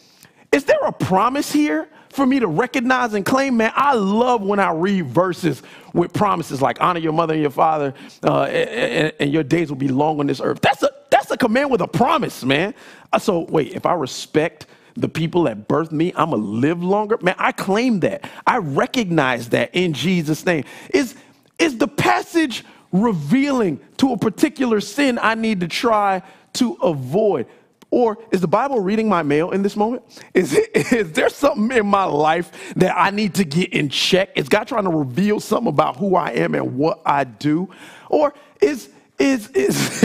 Is 0.51 0.63
there 0.63 0.81
a 0.81 0.91
promise 0.91 1.51
here 1.51 1.87
for 2.09 2.25
me 2.25 2.39
to 2.39 2.47
recognize 2.47 3.13
and 3.13 3.23
claim? 3.23 3.57
Man, 3.57 3.73
I 3.75 3.93
love 3.93 4.41
when 4.41 4.59
I 4.59 4.71
read 4.71 5.05
verses 5.05 5.61
with 5.93 6.11
promises 6.13 6.61
like 6.61 6.81
honor 6.81 6.99
your 6.99 7.13
mother 7.13 7.33
and 7.33 7.41
your 7.41 7.51
father, 7.51 7.93
uh, 8.23 8.43
and, 8.43 9.13
and, 9.19 9.31
your 9.31 9.43
days 9.43 9.69
will 9.69 9.77
be 9.77 9.87
long 9.87 10.19
on 10.19 10.27
this 10.27 10.41
earth. 10.41 10.59
That's 10.61 10.81
a, 10.83 10.89
that's 11.09 11.29
a 11.31 11.37
command 11.37 11.71
with 11.71 11.81
a 11.81 11.87
promise, 11.87 12.43
man. 12.43 12.73
Uh, 13.11 13.19
so, 13.19 13.41
wait, 13.41 13.73
if 13.73 13.85
I 13.85 13.93
respect 13.93 14.65
the 14.95 15.07
people 15.07 15.43
that 15.43 15.67
birthed 15.67 15.91
me, 15.91 16.13
I'm 16.15 16.31
to 16.31 16.35
live 16.35 16.83
longer. 16.83 17.17
Man, 17.21 17.35
I 17.37 17.51
claim 17.51 17.99
that. 18.01 18.29
I 18.45 18.57
recognize 18.57 19.49
that 19.49 19.73
in 19.73 19.93
Jesus' 19.93 20.45
name. 20.45 20.65
Is, 20.93 21.15
is 21.59 21.77
the 21.77 21.87
passage 21.87 22.63
revealing 22.91 23.79
to 23.97 24.13
a 24.13 24.17
particular 24.17 24.81
sin 24.81 25.19
I 25.21 25.35
need 25.35 25.61
to 25.61 25.67
try 25.67 26.21
to 26.53 26.73
avoid? 26.73 27.47
Or 27.93 28.17
is 28.31 28.41
the 28.41 28.47
Bible 28.47 28.79
reading 28.79 29.07
my 29.07 29.21
mail 29.21 29.51
in 29.51 29.61
this 29.61 29.75
moment? 29.75 30.01
Is, 30.33 30.53
it, 30.53 30.71
is 30.91 31.11
there 31.11 31.29
something 31.29 31.77
in 31.77 31.85
my 31.85 32.05
life 32.05 32.73
that 32.75 32.97
I 32.97 33.11
need 33.11 33.35
to 33.35 33.43
get 33.43 33.71
in 33.71 33.87
check? 33.89 34.31
Is 34.35 34.49
God 34.49 34.67
trying 34.67 34.85
to 34.85 34.89
reveal 34.89 35.39
something 35.39 35.67
about 35.67 35.97
who 35.97 36.15
I 36.15 36.31
am 36.31 36.55
and 36.55 36.75
what 36.75 37.03
I 37.05 37.23
do? 37.23 37.69
Or 38.09 38.33
is 38.59 38.89
is 39.19 39.49
is 39.49 40.03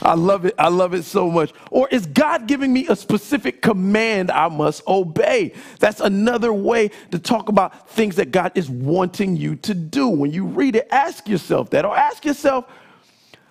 I 0.02 0.14
love 0.14 0.46
it. 0.46 0.56
I 0.58 0.66
love 0.66 0.94
it 0.94 1.04
so 1.04 1.30
much. 1.30 1.52
Or 1.70 1.88
is 1.90 2.06
God 2.06 2.48
giving 2.48 2.72
me 2.72 2.88
a 2.88 2.96
specific 2.96 3.62
command 3.62 4.32
I 4.32 4.48
must 4.48 4.84
obey? 4.88 5.54
That's 5.78 6.00
another 6.00 6.52
way 6.52 6.90
to 7.12 7.20
talk 7.20 7.48
about 7.48 7.88
things 7.90 8.16
that 8.16 8.32
God 8.32 8.50
is 8.56 8.68
wanting 8.68 9.36
you 9.36 9.54
to 9.56 9.74
do. 9.74 10.08
When 10.08 10.32
you 10.32 10.44
read 10.44 10.74
it, 10.74 10.88
ask 10.90 11.28
yourself 11.28 11.70
that 11.70 11.84
or 11.84 11.96
ask 11.96 12.24
yourself, 12.24 12.64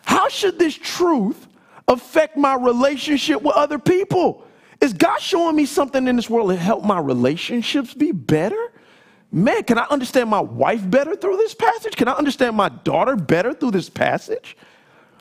how 0.03 0.27
should 0.27 0.59
this 0.59 0.75
truth 0.75 1.47
affect 1.91 2.37
my 2.37 2.55
relationship 2.55 3.41
with 3.41 3.55
other 3.55 3.79
people? 3.79 4.45
Is 4.79 4.93
God 4.93 5.19
showing 5.19 5.55
me 5.55 5.65
something 5.65 6.07
in 6.07 6.15
this 6.15 6.29
world 6.29 6.49
to 6.49 6.55
help 6.55 6.83
my 6.83 6.99
relationships 6.99 7.93
be 7.93 8.11
better? 8.11 8.71
Man, 9.31 9.63
can 9.63 9.77
I 9.77 9.85
understand 9.89 10.29
my 10.29 10.39
wife 10.39 10.89
better 10.89 11.15
through 11.15 11.37
this 11.37 11.53
passage? 11.53 11.95
Can 11.95 12.07
I 12.07 12.13
understand 12.13 12.55
my 12.55 12.69
daughter 12.69 13.15
better 13.15 13.53
through 13.53 13.71
this 13.71 13.89
passage? 13.89 14.57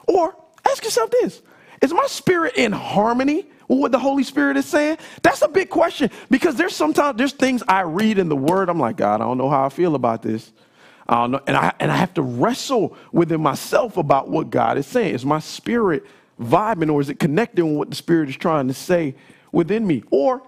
Or 0.09 0.35
ask 0.68 0.83
yourself 0.83 1.11
this 1.11 1.42
Is 1.83 1.92
my 1.92 2.06
spirit 2.06 2.54
in 2.56 2.72
harmony 2.72 3.46
with 3.68 3.78
what 3.78 3.92
the 3.92 3.98
Holy 3.98 4.24
Spirit 4.24 4.56
is 4.56 4.66
saying? 4.66 4.98
That's 5.22 5.42
a 5.42 5.48
big 5.48 5.68
question 5.68 6.11
because 6.30 6.56
there's 6.56 6.74
sometimes 6.74 7.18
there's 7.18 7.33
things 7.33 7.62
I 7.68 7.83
read 7.83 8.18
in 8.18 8.28
the 8.28 8.37
Word. 8.37 8.68
I'm 8.68 8.80
like, 8.80 8.96
God, 8.96 9.20
I 9.20 9.24
don't 9.24 9.38
know 9.38 9.50
how 9.50 9.66
I 9.66 9.68
feel 9.68 9.94
about 9.94 10.22
this. 10.22 10.50
I 11.06 11.16
don't 11.16 11.33
know. 11.33 11.40
And 11.46 11.56
I, 11.56 11.72
and 11.80 11.92
I 11.92 11.96
have 11.96 12.14
to 12.14 12.22
wrestle 12.22 12.96
within 13.12 13.40
myself 13.40 13.96
about 13.96 14.28
what 14.28 14.48
God 14.48 14.78
is 14.78 14.87
saying. 14.87 15.14
Is 15.14 15.24
my 15.24 15.40
spirit 15.40 16.04
vibing 16.40 16.92
or 16.92 17.00
is 17.00 17.09
it 17.09 17.18
connecting 17.18 17.66
with 17.66 17.76
what 17.76 17.90
the 17.90 17.96
Spirit 17.96 18.29
is 18.29 18.37
trying 18.37 18.68
to 18.68 18.74
say 18.74 19.14
within 19.53 19.87
me? 19.87 20.03
Or 20.11 20.42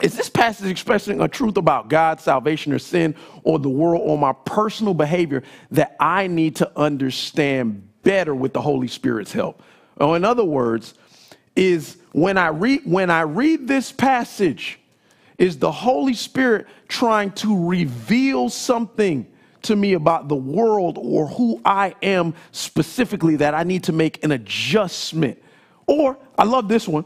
is 0.00 0.16
this 0.16 0.28
passage 0.28 0.68
expressing 0.68 1.20
a 1.20 1.28
truth 1.28 1.56
about 1.56 1.88
God, 1.88 2.20
salvation 2.20 2.72
or 2.72 2.78
sin 2.78 3.14
or 3.42 3.58
the 3.58 3.70
world 3.70 4.02
or 4.04 4.18
my 4.18 4.32
personal 4.44 4.94
behavior 4.94 5.42
that 5.70 5.96
I 6.00 6.26
need 6.26 6.56
to 6.56 6.70
understand 6.78 7.88
better 8.02 8.34
with 8.34 8.52
the 8.52 8.60
Holy 8.60 8.88
Spirit's 8.88 9.32
help? 9.32 9.62
Or 9.96 10.16
in 10.16 10.24
other 10.24 10.44
words, 10.44 10.94
is 11.56 11.96
when 12.12 12.36
I 12.36 12.48
read 12.48 12.82
when 12.84 13.10
I 13.10 13.22
read 13.22 13.68
this 13.68 13.92
passage, 13.92 14.80
is 15.38 15.58
the 15.58 15.70
Holy 15.70 16.14
Spirit 16.14 16.66
trying 16.88 17.30
to 17.32 17.66
reveal 17.66 18.48
something 18.48 19.26
to 19.64 19.76
me 19.76 19.92
about 19.92 20.28
the 20.28 20.36
world 20.36 20.98
or 20.98 21.26
who 21.26 21.60
I 21.64 21.94
am 22.02 22.34
specifically 22.52 23.36
that 23.36 23.54
I 23.54 23.64
need 23.64 23.84
to 23.84 23.92
make 23.92 24.24
an 24.24 24.32
adjustment. 24.32 25.42
Or, 25.86 26.18
I 26.38 26.44
love 26.44 26.68
this 26.68 26.88
one. 26.88 27.04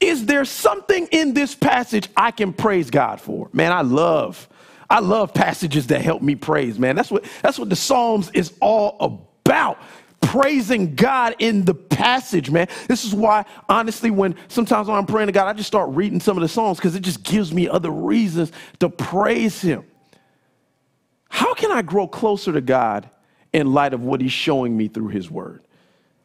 Is 0.00 0.26
there 0.26 0.44
something 0.44 1.06
in 1.12 1.34
this 1.34 1.54
passage 1.54 2.08
I 2.16 2.30
can 2.30 2.52
praise 2.52 2.90
God 2.90 3.20
for? 3.20 3.48
Man, 3.52 3.72
I 3.72 3.82
love 3.82 4.48
I 4.90 5.00
love 5.00 5.34
passages 5.34 5.88
that 5.88 6.02
help 6.02 6.22
me 6.22 6.34
praise, 6.34 6.78
man. 6.78 6.96
That's 6.96 7.10
what 7.10 7.24
that's 7.42 7.58
what 7.58 7.70
the 7.70 7.76
Psalms 7.76 8.30
is 8.32 8.52
all 8.60 8.96
about. 9.00 9.78
Praising 10.20 10.94
God 10.94 11.36
in 11.38 11.64
the 11.64 11.74
passage, 11.74 12.50
man. 12.50 12.68
This 12.88 13.04
is 13.04 13.14
why, 13.14 13.44
honestly, 13.68 14.10
when 14.10 14.36
sometimes 14.48 14.88
when 14.88 14.96
I'm 14.96 15.06
praying 15.06 15.26
to 15.26 15.32
God, 15.32 15.48
I 15.48 15.52
just 15.52 15.66
start 15.66 15.90
reading 15.90 16.20
some 16.20 16.36
of 16.36 16.42
the 16.42 16.48
Psalms 16.48 16.78
because 16.78 16.94
it 16.94 17.00
just 17.00 17.22
gives 17.22 17.52
me 17.52 17.68
other 17.68 17.90
reasons 17.90 18.52
to 18.80 18.88
praise 18.88 19.60
Him. 19.60 19.84
How 21.34 21.52
can 21.52 21.72
I 21.72 21.82
grow 21.82 22.06
closer 22.06 22.52
to 22.52 22.60
God 22.60 23.10
in 23.52 23.72
light 23.72 23.92
of 23.92 24.00
what 24.02 24.20
He's 24.20 24.30
showing 24.30 24.76
me 24.76 24.86
through 24.86 25.08
His 25.08 25.28
Word? 25.28 25.64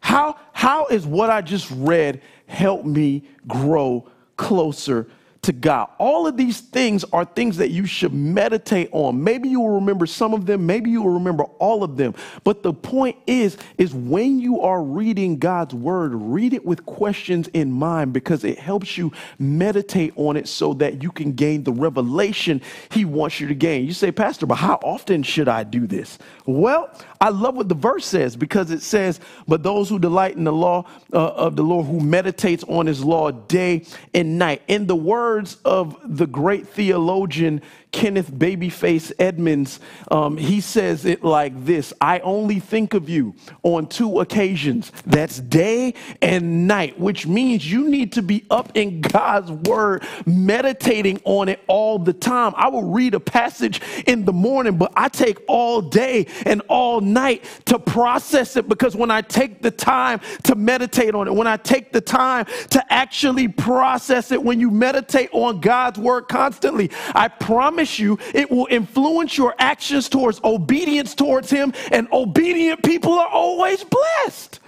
How, 0.02 0.38
how 0.54 0.86
is 0.86 1.04
what 1.04 1.32
I 1.32 1.42
just 1.42 1.68
read 1.72 2.22
help 2.46 2.86
me 2.86 3.24
grow 3.48 4.08
closer 4.38 5.08
to 5.42 5.54
God. 5.54 5.90
All 5.98 6.28
of 6.28 6.38
these 6.38 6.60
things 6.62 7.06
are 7.14 7.26
things 7.26 7.58
that 7.58 7.72
you 7.72 7.86
should 7.86 8.14
meditate 8.14 8.90
on. 8.92 9.24
Maybe 9.24 9.50
you 9.50 9.62
will 9.62 9.76
remember 9.76 10.06
some 10.06 10.34
of 10.34 10.46
them, 10.46 10.66
maybe 10.66 10.90
you 10.90 11.02
will 11.02 11.14
remember 11.14 11.44
all 11.60 11.84
of 11.84 11.98
them. 11.98 12.14
But 12.44 12.64
the 12.64 12.74
point 12.74 13.18
is 13.26 13.58
is 13.78 13.94
when 13.94 14.40
you 14.40 14.62
are 14.62 14.84
reading 14.84 15.38
God's 15.40 15.74
word, 15.74 16.14
read 16.14 16.54
it 16.54 16.66
with 16.66 16.86
questions 16.86 17.48
in 17.50 17.72
mind 17.72 18.14
because 18.14 18.44
it 18.44 18.60
helps 18.60 18.98
you 18.98 19.12
meditate 19.38 20.14
on 20.16 20.36
it 20.36 20.48
so 20.48 20.74
that 20.76 21.02
you 21.02 21.12
can 21.12 21.34
gain 21.34 21.64
the 21.64 21.72
revelation 21.72 22.62
he 22.92 23.06
wants 23.06 23.40
you 23.40 23.48
to 23.48 23.56
gain. 23.56 23.86
You 23.86 23.94
say, 23.94 24.12
"Pastor, 24.12 24.46
but 24.46 24.56
how 24.56 24.80
often 24.84 25.24
should 25.24 25.48
I 25.48 25.64
do 25.64 25.88
this?" 25.88 26.18
Well, 26.46 26.90
I 27.22 27.30
love 27.30 27.56
what 27.56 27.68
the 27.68 27.76
verse 27.76 28.06
says 28.06 28.36
because 28.36 28.72
it 28.72 28.82
says, 28.82 29.20
But 29.48 29.62
those 29.62 29.90
who 29.90 30.00
delight 30.00 30.36
in 30.36 30.46
the 30.46 30.54
law 30.54 30.86
uh, 31.14 31.28
of 31.28 31.56
the 31.56 31.64
Lord, 31.64 31.86
who 31.86 32.00
meditates 32.00 32.64
on 32.64 32.86
his 32.86 33.04
law 33.04 33.32
day 33.32 33.86
and 34.14 34.40
night. 34.40 34.62
In 34.68 34.88
the 34.88 34.96
words 35.30 35.58
of 35.64 35.96
the 36.04 36.26
great 36.26 36.68
theologian 36.68 37.62
Kenneth 37.92 38.32
Babyface 38.32 39.12
Edmonds, 39.18 39.80
um, 40.12 40.38
he 40.38 40.62
says 40.62 41.06
it 41.06 41.24
like 41.24 41.66
this 41.66 41.92
I 42.00 42.20
only 42.20 42.60
think 42.60 42.94
of 42.94 43.10
you 43.10 43.34
on 43.64 43.88
two 43.88 44.20
occasions. 44.20 44.92
That's 45.06 45.40
day 45.40 45.96
and 46.22 46.68
night, 46.68 47.00
which 47.00 47.26
means 47.26 47.70
you 47.70 47.90
need 47.90 48.14
to 48.14 48.22
be 48.22 48.46
up 48.52 48.72
in 48.76 49.02
God's 49.02 49.52
word, 49.52 50.04
meditating 50.26 51.20
on 51.26 51.50
it 51.50 51.62
all 51.68 51.98
the 51.98 52.14
time. 52.14 52.54
I 52.56 52.68
will 52.68 52.84
read 52.84 53.16
a 53.16 53.20
passage 53.20 53.82
in 54.06 54.24
the 54.24 54.34
morning, 54.34 54.78
but 54.78 54.94
I 54.96 55.10
take 55.10 55.40
all 55.48 55.82
day 55.82 56.28
and 56.46 56.62
all 56.68 57.02
night 57.02 57.44
to 57.66 57.80
process 57.80 58.56
it 58.56 58.70
because 58.70 58.96
when 58.96 59.10
I 59.10 59.22
take 59.22 59.64
the 59.64 59.72
time 59.72 60.22
to 60.44 60.54
meditate 60.54 61.16
on 61.16 61.28
it, 61.28 61.34
when 61.34 61.48
I 61.48 61.58
take 61.58 61.92
the 61.92 62.02
time 62.02 62.46
to 62.70 62.94
actually 62.94 63.48
process 63.48 64.32
it, 64.32 64.44
when 64.44 64.60
you 64.60 64.70
meditate 64.70 65.30
on 65.32 65.60
God's 65.60 65.98
word 65.98 66.28
constantly, 66.28 66.92
I 67.16 67.30
promise 67.30 67.79
promise 67.80 67.98
you, 67.98 68.20
it 68.34 68.52
will 68.52 68.68
influence 68.70 69.38
your 69.38 69.56
actions 69.58 70.10
towards 70.10 70.42
obedience 70.44 71.16
towards 71.16 71.50
Him, 71.50 71.74
and 71.92 72.08
obedient 72.12 72.84
people 72.84 73.14
are 73.14 73.28
always 73.28 73.84
blessed. 73.84 74.60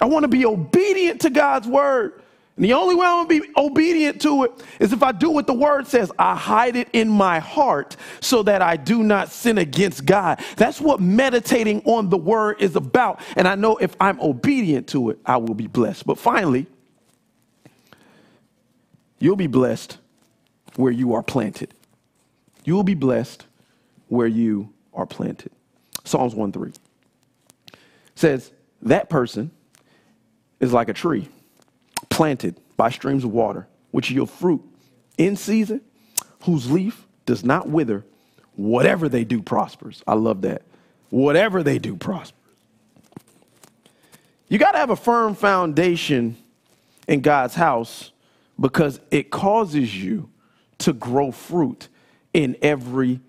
I 0.00 0.06
want 0.06 0.24
to 0.24 0.28
be 0.28 0.44
obedient 0.44 1.20
to 1.22 1.30
God's 1.30 1.68
word. 1.68 2.20
And 2.56 2.64
the 2.64 2.72
only 2.72 2.96
way 2.96 3.06
I'm 3.06 3.28
going 3.28 3.40
to 3.40 3.46
be 3.46 3.52
obedient 3.56 4.20
to 4.22 4.42
it 4.42 4.64
is 4.80 4.92
if 4.92 5.00
I 5.00 5.12
do 5.12 5.30
what 5.30 5.46
the 5.46 5.54
word 5.54 5.86
says. 5.86 6.10
I 6.18 6.34
hide 6.34 6.74
it 6.74 6.88
in 6.92 7.08
my 7.08 7.38
heart 7.38 7.96
so 8.20 8.42
that 8.42 8.62
I 8.62 8.76
do 8.76 9.04
not 9.04 9.30
sin 9.30 9.58
against 9.58 10.04
God. 10.04 10.40
That's 10.56 10.80
what 10.80 10.98
meditating 10.98 11.82
on 11.84 12.08
the 12.08 12.16
word 12.16 12.56
is 12.60 12.74
about. 12.74 13.20
And 13.36 13.46
I 13.46 13.54
know 13.54 13.76
if 13.76 13.94
I'm 14.00 14.20
obedient 14.20 14.88
to 14.88 15.10
it, 15.10 15.20
I 15.24 15.36
will 15.36 15.54
be 15.54 15.68
blessed. 15.68 16.04
But 16.04 16.18
finally, 16.18 16.66
you'll 19.20 19.36
be 19.36 19.46
blessed 19.46 19.98
where 20.74 20.92
you 20.92 21.14
are 21.14 21.22
planted. 21.22 21.72
You 22.68 22.74
will 22.74 22.82
be 22.82 22.92
blessed 22.92 23.46
where 24.08 24.26
you 24.26 24.74
are 24.92 25.06
planted. 25.06 25.52
Psalms 26.04 26.34
1 26.34 26.52
3 26.52 26.70
says, 28.14 28.52
That 28.82 29.08
person 29.08 29.50
is 30.60 30.70
like 30.70 30.90
a 30.90 30.92
tree 30.92 31.30
planted 32.10 32.60
by 32.76 32.90
streams 32.90 33.24
of 33.24 33.32
water, 33.32 33.66
which 33.90 34.10
yield 34.10 34.28
fruit 34.28 34.62
in 35.16 35.34
season, 35.34 35.80
whose 36.42 36.70
leaf 36.70 37.06
does 37.24 37.42
not 37.42 37.70
wither. 37.70 38.04
Whatever 38.56 39.08
they 39.08 39.24
do 39.24 39.40
prospers. 39.40 40.02
I 40.06 40.12
love 40.12 40.42
that. 40.42 40.60
Whatever 41.08 41.62
they 41.62 41.78
do 41.78 41.96
prospers. 41.96 42.38
You 44.48 44.58
got 44.58 44.72
to 44.72 44.78
have 44.78 44.90
a 44.90 44.96
firm 44.96 45.34
foundation 45.34 46.36
in 47.08 47.22
God's 47.22 47.54
house 47.54 48.12
because 48.60 49.00
it 49.10 49.30
causes 49.30 49.96
you 49.96 50.28
to 50.80 50.92
grow 50.92 51.32
fruit 51.32 51.88
in 52.32 52.56
every 52.62 53.20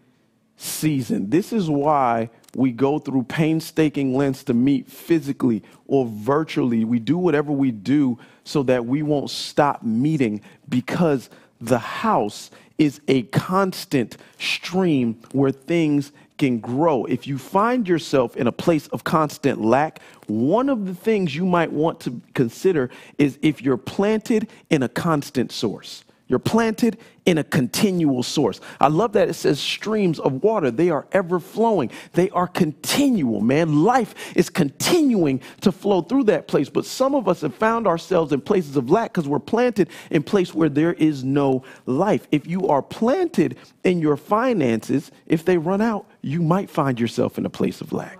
season. 0.57 1.29
This 1.29 1.53
is 1.53 1.69
why 1.69 2.29
we 2.55 2.71
go 2.71 2.99
through 2.99 3.23
painstaking 3.23 4.15
lengths 4.15 4.43
to 4.45 4.53
meet 4.53 4.87
physically 4.87 5.63
or 5.87 6.05
virtually. 6.05 6.83
We 6.83 6.99
do 6.99 7.17
whatever 7.17 7.51
we 7.51 7.71
do 7.71 8.17
so 8.43 8.63
that 8.63 8.85
we 8.85 9.01
won't 9.03 9.29
stop 9.29 9.83
meeting 9.83 10.41
because 10.67 11.29
the 11.61 11.79
house 11.79 12.51
is 12.77 13.01
a 13.07 13.23
constant 13.23 14.17
stream 14.39 15.19
where 15.31 15.51
things 15.51 16.11
can 16.37 16.59
grow. 16.59 17.05
If 17.05 17.27
you 17.27 17.37
find 17.37 17.87
yourself 17.87 18.35
in 18.37 18.47
a 18.47 18.51
place 18.51 18.87
of 18.87 19.03
constant 19.03 19.61
lack, 19.61 20.01
one 20.27 20.69
of 20.69 20.85
the 20.85 20.95
things 20.95 21.35
you 21.35 21.45
might 21.45 21.71
want 21.71 21.99
to 22.01 22.21
consider 22.33 22.89
is 23.17 23.37
if 23.41 23.61
you're 23.61 23.77
planted 23.77 24.49
in 24.69 24.81
a 24.81 24.89
constant 24.89 25.51
source. 25.51 26.05
You're 26.29 26.37
planted 26.37 26.99
in 27.25 27.39
a 27.39 27.43
continual 27.43 28.21
source. 28.21 28.61
I 28.79 28.87
love 28.87 29.13
that 29.13 29.29
it 29.29 29.33
says 29.33 29.59
streams 29.59 30.19
of 30.19 30.43
water. 30.43 30.69
They 30.69 30.91
are 30.91 31.07
ever 31.11 31.39
flowing. 31.39 31.89
They 32.13 32.29
are 32.29 32.45
continual, 32.45 33.41
man. 33.41 33.83
Life 33.83 34.13
is 34.35 34.47
continuing 34.47 35.41
to 35.61 35.71
flow 35.71 36.03
through 36.03 36.25
that 36.25 36.47
place. 36.47 36.69
But 36.69 36.85
some 36.85 37.15
of 37.15 37.27
us 37.27 37.41
have 37.41 37.55
found 37.55 37.87
ourselves 37.87 38.31
in 38.31 38.41
places 38.41 38.77
of 38.77 38.91
lack 38.91 39.11
because 39.11 39.27
we're 39.27 39.39
planted 39.39 39.89
in 40.11 40.21
place 40.21 40.53
where 40.53 40.69
there 40.69 40.93
is 40.93 41.23
no 41.23 41.63
life. 41.87 42.27
If 42.31 42.45
you 42.45 42.67
are 42.67 42.83
planted 42.83 43.57
in 43.83 43.99
your 43.99 44.15
finances, 44.15 45.11
if 45.25 45.43
they 45.43 45.57
run 45.57 45.81
out, 45.81 46.05
you 46.21 46.43
might 46.43 46.69
find 46.69 46.99
yourself 46.99 47.39
in 47.39 47.45
a 47.47 47.49
place 47.49 47.81
of 47.81 47.91
lack. 47.91 48.19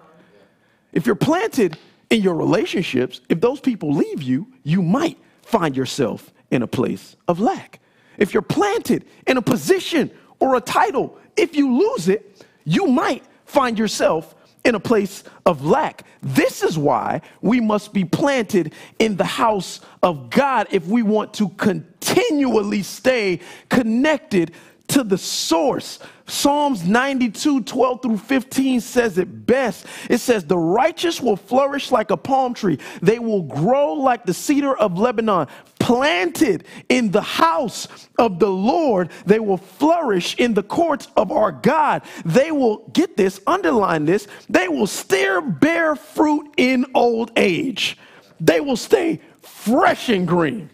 If 0.94 1.06
you're 1.06 1.14
planted 1.14 1.78
in 2.10 2.24
your 2.24 2.34
relationships, 2.34 3.22
if 3.30 3.40
those 3.40 3.60
people 3.60 3.94
leave 3.94 4.24
you, 4.24 4.48
you 4.64 4.82
might 4.82 5.20
find 5.44 5.78
yourself 5.78 6.34
in 6.50 6.64
a 6.64 6.68
place 6.68 7.16
of 7.28 7.40
lack. 7.40 7.80
If 8.20 8.34
you're 8.34 8.44
planted 8.44 9.06
in 9.26 9.38
a 9.38 9.42
position 9.42 10.12
or 10.40 10.56
a 10.56 10.62
title, 10.62 11.18
if 11.36 11.56
you 11.56 11.76
lose 11.78 12.08
it, 12.08 12.46
you 12.66 12.86
might 12.86 13.24
find 13.46 13.80
yourself 13.80 14.36
in 14.66 14.76
a 14.76 14.80
place 14.80 15.24
of 15.46 15.66
lack. 15.66 16.06
This 16.22 16.62
is 16.62 16.78
why 16.78 17.22
we 17.42 17.60
must 17.60 17.94
be 17.94 18.04
planted 18.04 18.74
in 19.00 19.16
the 19.16 19.24
house 19.24 19.80
of 20.04 20.30
God 20.30 20.68
if 20.70 20.86
we 20.86 21.02
want 21.02 21.34
to 21.36 21.50
continually 21.50 22.84
stay 22.84 23.40
connected 23.70 24.52
to 24.90 25.04
the 25.04 25.18
source. 25.18 26.00
Psalms 26.28 26.84
92, 26.84 27.64
12 27.64 28.02
through 28.02 28.18
15 28.18 28.82
says 28.82 29.18
it 29.18 29.46
best. 29.46 29.86
It 30.10 30.20
says, 30.20 30.44
The 30.44 30.58
righteous 30.58 31.22
will 31.22 31.38
flourish 31.38 31.92
like 31.92 32.12
a 32.12 32.18
palm 32.18 32.54
tree, 32.54 32.80
they 33.02 33.20
will 33.20 33.44
grow 33.44 33.94
like 33.94 34.26
the 34.26 34.34
cedar 34.34 34.76
of 34.76 34.98
Lebanon. 34.98 35.48
Planted 35.90 36.66
in 36.88 37.10
the 37.10 37.24
house 37.24 37.88
of 38.20 38.38
the 38.38 38.48
Lord, 38.48 39.10
they 39.26 39.40
will 39.40 39.58
flourish 39.58 40.36
in 40.36 40.54
the 40.54 40.62
courts 40.62 41.08
of 41.18 41.32
our 41.32 41.52
God. 41.52 42.04
They 42.24 42.52
will, 42.52 42.88
get 42.94 43.18
this, 43.18 43.42
underline 43.48 44.06
this, 44.06 44.28
they 44.48 44.68
will 44.68 44.86
still 44.86 45.42
bear 45.42 45.96
fruit 45.96 46.54
in 46.58 46.86
old 46.94 47.32
age. 47.36 47.98
They 48.40 48.62
will 48.62 48.78
stay 48.78 49.20
fresh 49.42 50.10
and 50.10 50.28
green. 50.28 50.70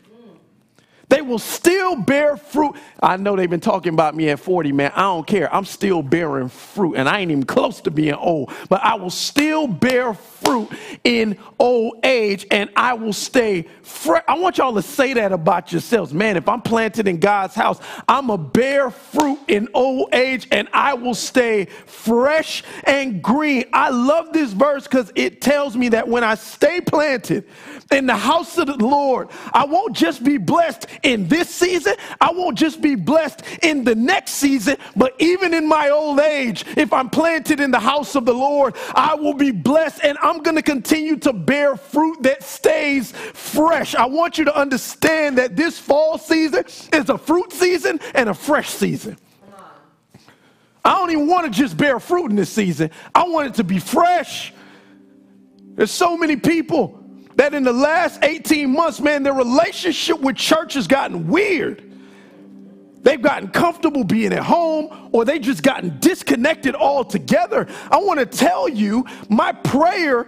They 1.10 1.22
will 1.22 1.39
still 1.39 1.95
bear 1.95 2.38
fruit. 2.38 2.76
I 3.01 3.18
know 3.18 3.36
they've 3.36 3.49
been 3.49 3.60
talking 3.60 3.93
about 3.93 4.16
me 4.16 4.30
at 4.30 4.39
40, 4.39 4.72
man. 4.72 4.91
I 4.95 5.01
don't 5.01 5.28
care. 5.28 5.53
I'm 5.53 5.66
still 5.66 6.01
bearing 6.01 6.49
fruit, 6.49 6.95
and 6.95 7.08
I 7.08 7.20
ain't 7.20 7.32
even 7.32 7.45
close 7.45 7.82
to 7.82 7.91
being 7.91 8.14
old, 8.16 8.51
but 8.70 8.82
I 8.84 8.95
will 8.95 9.10
still 9.10 9.68
bear 9.68 10.14
fruit 10.14 10.70
in 11.03 11.38
old 11.60 12.03
age, 12.03 12.47
and 12.51 12.70
I 12.76 12.93
will 12.93 13.14
stay 13.14 13.68
fresh. 13.84 14.24
I 14.28 14.38
want 14.39 14.58
y'all 14.58 14.74
to 14.76 14.82
say 14.82 15.14
that 15.14 15.32
about 15.32 15.72
yourselves. 15.72 16.14
Man, 16.14 16.38
if 16.38 16.49
I'm 16.49 16.62
planted 16.62 17.08
in 17.08 17.20
God's 17.20 17.56
house, 17.56 17.80
I'm 18.08 18.30
a 18.30 18.38
bear 18.38 18.89
fruit 18.89 19.39
in 19.47 19.68
old 19.74 20.14
age, 20.14 20.47
and 20.51 20.68
I 20.74 20.95
will 20.95 21.16
stay 21.16 21.66
fresh 21.66 22.64
and 22.84 23.22
green. 23.22 23.66
I 23.74 23.89
love 23.89 24.34
this 24.34 24.53
verse 24.53 24.84
because 24.84 25.12
it 25.16 25.41
tells 25.41 25.76
me 25.78 25.89
that 25.89 26.08
when 26.08 26.24
I 26.24 26.36
stay 26.36 26.82
planted 26.82 27.47
in 27.91 28.07
the 28.07 28.15
house 28.15 28.57
of 28.57 28.67
the 28.67 28.77
Lord, 28.77 29.29
I 29.53 29.65
won't 29.65 29.95
just 29.95 30.23
be 30.23 30.38
blessed 30.38 30.88
in 31.03 31.27
this 31.27 31.49
season. 31.49 31.95
I 32.19 32.31
won't 32.31 32.57
just 32.57 32.81
be 32.81 32.95
blessed 32.95 33.43
in 33.61 33.83
the 33.83 33.93
next 33.93 34.31
season, 34.33 34.77
but 34.95 35.13
even 35.19 35.53
in 35.53 35.67
my 35.67 35.89
old 35.89 36.19
age, 36.19 36.65
if 36.75 36.91
I'm 36.91 37.09
planted 37.09 37.59
in 37.59 37.71
the 37.71 37.79
house 37.79 38.15
of 38.15 38.25
the 38.25 38.33
Lord, 38.33 38.75
I 38.95 39.13
will 39.15 39.36
be 39.36 39.51
blessed 39.51 40.03
and 40.03 40.17
I'm 40.21 40.41
going 40.41 40.55
to 40.55 40.63
continue 40.63 41.15
to 41.17 41.33
bear 41.33 41.75
fruit 41.75 42.23
that 42.23 42.41
stays 42.43 43.11
fresh. 43.11 43.93
I 43.93 44.05
want 44.05 44.39
you 44.39 44.45
to 44.45 44.55
understand 44.57 45.38
that 45.38 45.55
this 45.55 45.77
fall 45.77 46.17
season 46.17 46.65
is 46.91 47.09
a 47.09 47.17
fruit 47.17 47.53
season 47.53 47.99
and 48.15 48.29
a 48.29 48.33
fresh 48.33 48.69
season. 48.69 49.17
I 50.83 50.97
don't 50.97 51.11
even 51.11 51.27
want 51.27 51.51
to 51.51 51.51
just 51.51 51.77
bear 51.77 51.99
fruit 51.99 52.29
in 52.29 52.36
this 52.36 52.51
season. 52.51 52.91
I 53.13 53.27
want 53.27 53.47
it 53.47 53.53
to 53.55 53.63
be 53.63 53.79
fresh. 53.79 54.53
There's 55.75 55.91
so 55.91 56.15
many 56.15 56.36
people 56.36 57.05
that 57.36 57.53
in 57.53 57.63
the 57.63 57.73
last 57.73 58.23
18 58.23 58.71
months, 58.71 58.99
man, 58.99 59.23
their 59.23 59.33
relationship 59.33 60.19
with 60.19 60.36
church 60.36 60.73
has 60.75 60.88
gotten 60.88 61.27
weird. 61.27 61.81
They've 63.01 63.21
gotten 63.21 63.49
comfortable 63.49 64.03
being 64.03 64.33
at 64.33 64.41
home 64.41 65.09
or 65.11 65.25
they 65.25 65.38
just 65.38 65.61
gotten 65.61 65.99
disconnected 65.99 66.73
altogether. 66.75 67.67
I 67.91 67.97
want 67.97 68.19
to 68.19 68.25
tell 68.25 68.67
you, 68.67 69.05
my 69.29 69.51
prayer 69.51 70.27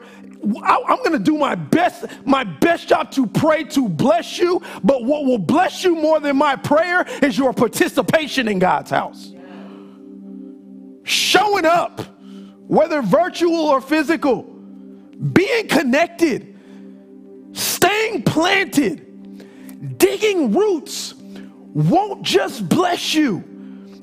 I'm 0.64 0.98
going 0.98 1.14
to 1.14 1.20
do 1.20 1.38
my 1.38 1.56
best, 1.56 2.06
my 2.26 2.44
best 2.44 2.88
job 2.88 3.12
to 3.12 3.26
pray 3.26 3.64
to 3.66 3.90
bless 3.90 4.38
you. 4.38 4.62
But 4.84 5.04
what 5.04 5.26
will 5.26 5.40
bless 5.40 5.84
you 5.84 5.96
more 5.96 6.20
than 6.20 6.38
my 6.38 6.56
prayer 6.56 7.06
is 7.24 7.38
your 7.38 7.54
participation 7.54 8.48
in 8.48 8.60
God's 8.60 8.92
house. 8.92 9.34
Showing 11.04 11.66
up, 11.66 12.02
whether 12.68 13.02
virtual 13.02 13.56
or 13.56 13.82
physical, 13.82 14.44
being 14.44 15.68
connected, 15.68 16.57
staying 17.54 18.24
planted, 18.24 19.98
digging 19.98 20.54
roots 20.54 21.14
won't 21.74 22.24
just 22.24 22.68
bless 22.68 23.14
you 23.14 23.44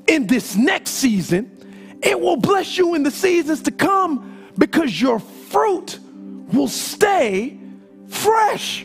in 0.07 0.26
this 0.26 0.55
next 0.55 0.92
season, 0.92 1.51
it 2.03 2.20
will 2.20 2.36
bless 2.36 2.76
you 2.76 2.95
in 2.95 3.03
the 3.03 3.11
seasons 3.11 3.62
to 3.62 3.70
come 3.70 4.51
because 4.59 5.01
your 5.01 5.18
fruit 5.18 5.99
will 6.53 6.68
stay 6.68 7.59
fresh. 8.09 8.84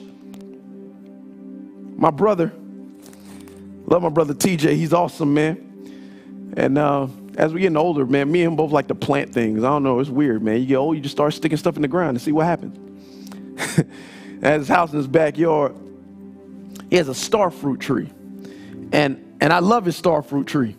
My 1.96 2.10
brother, 2.10 2.54
love 3.86 4.02
my 4.02 4.10
brother 4.10 4.34
TJ, 4.34 4.76
he's 4.76 4.94
awesome, 4.94 5.34
man. 5.34 6.54
And 6.56 6.78
uh, 6.78 7.08
as 7.38 7.54
we're 7.54 7.60
getting 7.60 7.78
older, 7.78 8.06
man, 8.06 8.32
me 8.32 8.42
and 8.42 8.52
him 8.52 8.56
both 8.56 8.72
like 8.72 8.88
to 8.88 8.96
plant 8.96 9.34
things. 9.34 9.64
I 9.64 9.68
don't 9.68 9.84
know, 9.84 10.00
it's 10.00 10.10
weird, 10.10 10.42
man. 10.42 10.62
You 10.62 10.66
get 10.66 10.76
old, 10.78 10.96
you 10.96 11.02
just 11.02 11.16
start 11.16 11.34
sticking 11.34 11.58
stuff 11.58 11.76
in 11.76 11.82
the 11.82 11.88
ground 11.88 12.12
and 12.12 12.22
see 12.22 12.32
what 12.32 12.46
happens. 12.46 12.78
At 14.42 14.60
his 14.60 14.68
house 14.68 14.92
in 14.92 14.98
his 14.98 15.08
backyard, 15.08 15.76
he 16.90 16.96
has 16.96 17.08
a 17.08 17.16
star 17.16 17.52
fruit 17.52 17.80
tree. 17.80 18.10
And, 18.92 19.38
and 19.42 19.54
I 19.54 19.60
love 19.60 19.86
his 19.86 19.96
star 19.96 20.22
fruit 20.22 20.48
tree. 20.48 20.76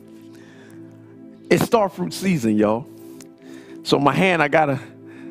It's 1.50 1.64
star 1.64 1.88
fruit 1.88 2.12
season, 2.12 2.56
y'all. 2.56 2.88
So 3.82 3.98
my 3.98 4.14
hand, 4.14 4.42
I 4.42 4.48
got 4.48 4.70
a, 4.70 4.80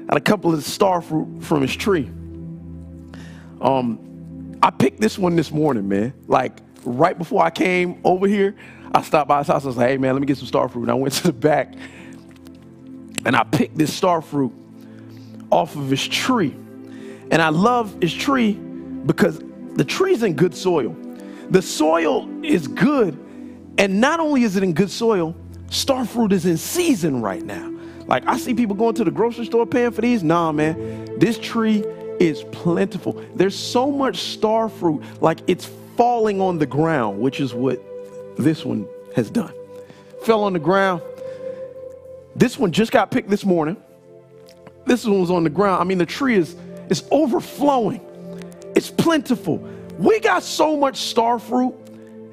got 0.08 0.18
a 0.18 0.22
couple 0.22 0.54
of 0.54 0.64
star 0.64 1.02
fruit 1.02 1.44
from 1.44 1.62
his 1.62 1.76
tree. 1.76 2.10
Um, 3.62 4.58
I 4.62 4.70
picked 4.70 5.00
this 5.00 5.18
one 5.18 5.36
this 5.36 5.52
morning, 5.52 5.88
man. 5.88 6.14
Like 6.28 6.60
right 6.84 7.18
before 7.18 7.44
I 7.44 7.50
came 7.50 8.00
over 8.04 8.28
here, 8.28 8.56
I 8.94 9.02
stopped 9.02 9.28
by 9.28 9.40
his 9.40 9.48
house. 9.48 9.64
I 9.64 9.68
was 9.68 9.78
like, 9.78 9.90
hey, 9.90 9.98
man, 9.98 10.14
let 10.14 10.20
me 10.20 10.26
get 10.26 10.38
some 10.38 10.48
star 10.48 10.68
fruit. 10.70 10.84
And 10.84 10.92
I 10.92 10.96
went 10.96 11.14
to 11.16 11.24
the 11.24 11.34
back 11.34 11.74
and 13.26 13.36
I 13.36 13.44
picked 13.44 13.78
this 13.78 13.94
star 13.94 14.22
fruit 14.22 14.54
off 15.52 15.76
of 15.76 15.90
his 15.90 16.08
tree. 16.08 16.56
And 17.32 17.42
I 17.42 17.50
love 17.50 17.96
his 18.02 18.14
tree 18.14 18.54
because 18.54 19.42
the 19.76 19.86
tree's 19.86 20.24
in 20.24 20.34
good 20.34 20.56
soil. 20.56 20.96
The 21.50 21.62
soil 21.62 22.28
is 22.44 22.68
good. 22.68 23.18
And 23.78 24.02
not 24.02 24.20
only 24.20 24.44
is 24.44 24.56
it 24.56 24.64
in 24.64 24.74
good 24.74 24.92
soil, 24.92 25.36
star 25.70 26.06
fruit 26.06 26.34
is 26.34 26.46
in 26.46 26.58
season 26.58 27.22
right 27.22 27.44
now. 27.44 27.74
Like 28.08 28.28
I 28.28 28.38
see 28.38 28.54
people 28.54 28.76
going 28.76 28.96
to 28.96 29.04
the 29.04 29.12
grocery 29.12 29.46
store 29.46 29.66
paying 29.66 29.92
for 29.92 30.02
these. 30.02 30.24
Nah, 30.24 30.52
man, 30.52 31.20
this 31.20 31.38
tree 31.38 31.86
is 32.20 32.44
plentiful. 32.52 33.24
There's 33.36 33.58
so 33.58 33.92
much 33.92 34.18
star 34.18 34.68
fruit, 34.68 35.04
like 35.22 35.40
it's 35.48 35.70
falling 35.96 36.42
on 36.42 36.58
the 36.58 36.66
ground, 36.66 37.20
which 37.20 37.40
is 37.40 37.54
what 37.54 37.82
this 38.38 38.66
one 38.66 38.88
has 39.16 39.30
done. 39.30 39.54
Fell 40.24 40.44
on 40.44 40.54
the 40.54 40.60
ground. 40.60 41.02
This 42.36 42.58
one 42.58 42.72
just 42.72 42.92
got 42.92 43.12
picked 43.12 43.30
this 43.30 43.46
morning. 43.46 43.78
This 44.86 45.06
one 45.06 45.20
was 45.22 45.32
on 45.32 45.44
the 45.44 45.50
ground. 45.50 45.82
I 45.82 45.84
mean, 45.84 45.98
the 45.98 46.06
tree 46.06 46.36
is, 46.36 46.56
is 46.90 47.04
overflowing. 47.12 48.02
It's 48.76 48.90
plentiful. 48.90 49.58
We 49.98 50.20
got 50.20 50.44
so 50.44 50.78
much 50.78 50.98
star 50.98 51.40
fruit 51.40 51.76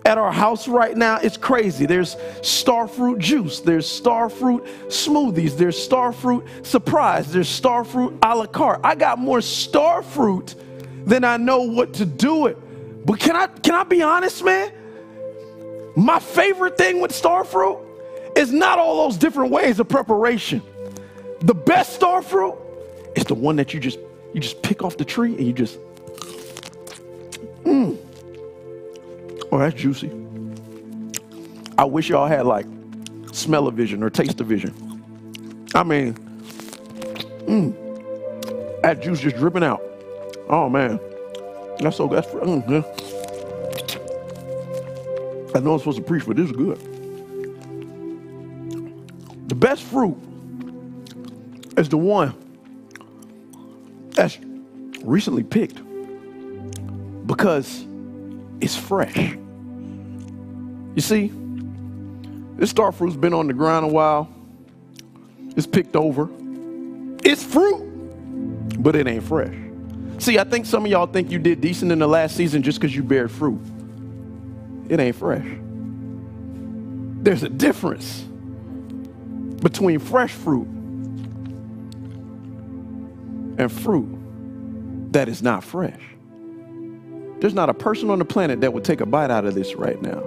at 0.06 0.18
our 0.18 0.30
house 0.30 0.68
right 0.68 0.96
now, 0.96 1.16
it's 1.16 1.36
crazy. 1.36 1.84
There's 1.84 2.16
star 2.40 2.86
fruit 2.86 3.18
juice, 3.18 3.58
there's 3.58 3.88
star 3.88 4.28
fruit 4.30 4.64
smoothies, 4.86 5.56
there's 5.56 5.76
star 5.76 6.12
fruit 6.12 6.46
surprise, 6.62 7.32
there's 7.32 7.48
star 7.48 7.84
fruit 7.84 8.16
a 8.22 8.36
la 8.36 8.46
carte. 8.46 8.80
I 8.84 8.94
got 8.94 9.18
more 9.18 9.40
star 9.40 10.04
fruit 10.04 10.54
than 11.06 11.24
I 11.24 11.38
know 11.38 11.62
what 11.62 11.94
to 11.94 12.06
do 12.06 12.46
it. 12.46 12.56
But 13.04 13.18
can 13.18 13.34
I 13.34 13.48
can 13.48 13.74
I 13.74 13.82
be 13.82 14.00
honest, 14.00 14.44
man? 14.44 14.72
My 15.96 16.20
favorite 16.20 16.78
thing 16.78 17.00
with 17.00 17.12
star 17.12 17.42
fruit 17.42 17.78
is 18.36 18.52
not 18.52 18.78
all 18.78 19.08
those 19.08 19.16
different 19.16 19.50
ways 19.50 19.80
of 19.80 19.88
preparation. 19.88 20.62
The 21.40 21.54
best 21.54 21.94
star 21.94 22.22
fruit 22.22 22.54
is 23.16 23.24
the 23.24 23.34
one 23.34 23.56
that 23.56 23.74
you 23.74 23.80
just 23.80 23.98
you 24.36 24.42
just 24.42 24.62
pick 24.62 24.84
off 24.84 24.98
the 24.98 25.04
tree 25.04 25.34
and 25.34 25.46
you 25.46 25.52
just 25.54 25.78
mmm 27.64 27.96
Oh, 29.50 29.58
that's 29.58 29.74
juicy. 29.74 30.10
I 31.78 31.84
wish 31.84 32.10
y'all 32.10 32.26
had 32.26 32.44
like 32.44 32.66
smell 33.32 33.66
of 33.68 33.74
vision 33.74 34.02
or 34.02 34.10
taste 34.10 34.38
of 34.40 34.46
vision. 34.46 34.74
I 35.74 35.82
mean, 35.82 36.14
mm, 37.46 38.82
that 38.82 39.00
juice 39.00 39.20
just 39.20 39.36
dripping 39.36 39.62
out. 39.62 39.80
Oh 40.50 40.68
man, 40.68 41.00
that's 41.78 41.96
so 41.96 42.06
that's 42.06 42.26
mm, 42.28 42.68
yeah. 42.68 42.82
I 45.54 45.60
know 45.60 45.72
I'm 45.72 45.78
supposed 45.78 45.98
to 45.98 46.04
preach, 46.04 46.26
but 46.26 46.36
this 46.36 46.50
is 46.50 46.52
good. 46.52 46.78
The 49.48 49.54
best 49.54 49.84
fruit 49.84 50.18
is 51.78 51.88
the 51.88 51.96
one 51.96 52.34
that's 54.16 54.38
recently 55.02 55.44
picked 55.44 55.80
because 57.26 57.86
it's 58.60 58.74
fresh. 58.74 59.16
You 60.94 61.02
see, 61.02 61.30
this 62.56 62.70
star 62.70 62.90
fruit's 62.90 63.16
been 63.16 63.34
on 63.34 63.46
the 63.46 63.52
ground 63.52 63.84
a 63.84 63.88
while. 63.88 64.28
It's 65.56 65.66
picked 65.66 65.94
over. 65.94 66.28
It's 67.22 67.44
fruit, 67.44 68.82
but 68.82 68.96
it 68.96 69.06
ain't 69.06 69.22
fresh. 69.22 69.54
See, 70.18 70.38
I 70.38 70.44
think 70.44 70.64
some 70.64 70.86
of 70.86 70.90
y'all 70.90 71.06
think 71.06 71.30
you 71.30 71.38
did 71.38 71.60
decent 71.60 71.92
in 71.92 71.98
the 71.98 72.06
last 72.06 72.36
season 72.36 72.62
just 72.62 72.80
because 72.80 72.96
you 72.96 73.02
bear 73.02 73.28
fruit. 73.28 73.60
It 74.88 74.98
ain't 74.98 75.16
fresh. 75.16 75.46
There's 77.22 77.42
a 77.42 77.48
difference 77.48 78.22
between 79.60 79.98
fresh 79.98 80.32
fruit 80.32 80.68
and 83.58 83.70
fruit 83.70 85.12
that 85.12 85.28
is 85.28 85.42
not 85.42 85.64
fresh. 85.64 86.00
There's 87.40 87.54
not 87.54 87.68
a 87.68 87.74
person 87.74 88.10
on 88.10 88.18
the 88.18 88.24
planet 88.24 88.60
that 88.62 88.72
would 88.72 88.84
take 88.84 89.00
a 89.00 89.06
bite 89.06 89.30
out 89.30 89.44
of 89.44 89.54
this 89.54 89.74
right 89.74 90.00
now. 90.00 90.22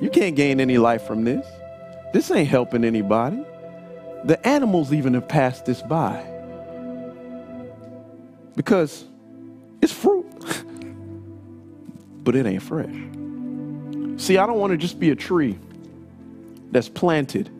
You 0.00 0.10
can't 0.10 0.36
gain 0.36 0.60
any 0.60 0.78
life 0.78 1.02
from 1.02 1.24
this. 1.24 1.46
This 2.12 2.30
ain't 2.30 2.48
helping 2.48 2.84
anybody. 2.84 3.44
The 4.24 4.46
animals 4.46 4.92
even 4.92 5.14
have 5.14 5.28
passed 5.28 5.66
this 5.66 5.82
by 5.82 6.26
because 8.56 9.04
it's 9.80 9.92
fruit, 9.92 10.26
but 12.24 12.36
it 12.36 12.46
ain't 12.46 12.62
fresh. 12.62 12.94
See, 14.16 14.36
I 14.36 14.46
don't 14.46 14.58
want 14.58 14.72
to 14.72 14.76
just 14.76 15.00
be 15.00 15.10
a 15.10 15.16
tree 15.16 15.58
that's 16.70 16.88
planted 16.88 17.50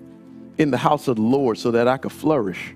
in 0.58 0.70
the 0.70 0.76
house 0.76 1.08
of 1.08 1.16
the 1.16 1.22
Lord 1.22 1.56
so 1.56 1.70
that 1.70 1.88
I 1.88 1.96
could 1.96 2.12
flourish. 2.12 2.74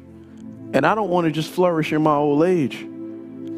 And 0.74 0.84
I 0.84 0.94
don't 0.96 1.08
want 1.08 1.26
to 1.26 1.30
just 1.30 1.50
flourish 1.52 1.92
in 1.92 2.02
my 2.02 2.16
old 2.16 2.42
age. 2.42 2.84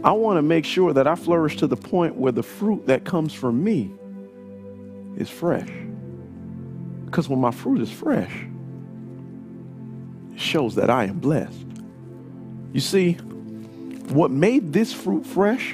I 0.04 0.12
want 0.12 0.36
to 0.36 0.42
make 0.42 0.66
sure 0.66 0.92
that 0.92 1.06
I 1.06 1.14
flourish 1.14 1.56
to 1.56 1.66
the 1.66 1.76
point 1.76 2.14
where 2.14 2.30
the 2.30 2.42
fruit 2.42 2.86
that 2.88 3.04
comes 3.04 3.32
from 3.32 3.64
me 3.64 3.90
is 5.16 5.30
fresh. 5.30 5.70
Because 7.06 7.26
when 7.26 7.40
my 7.40 7.52
fruit 7.52 7.80
is 7.80 7.90
fresh, 7.90 8.32
it 10.34 10.40
shows 10.40 10.74
that 10.74 10.90
I 10.90 11.04
am 11.04 11.18
blessed. 11.18 11.66
You 12.74 12.80
see, 12.80 13.14
what 13.14 14.30
made 14.30 14.74
this 14.74 14.92
fruit 14.92 15.24
fresh 15.24 15.72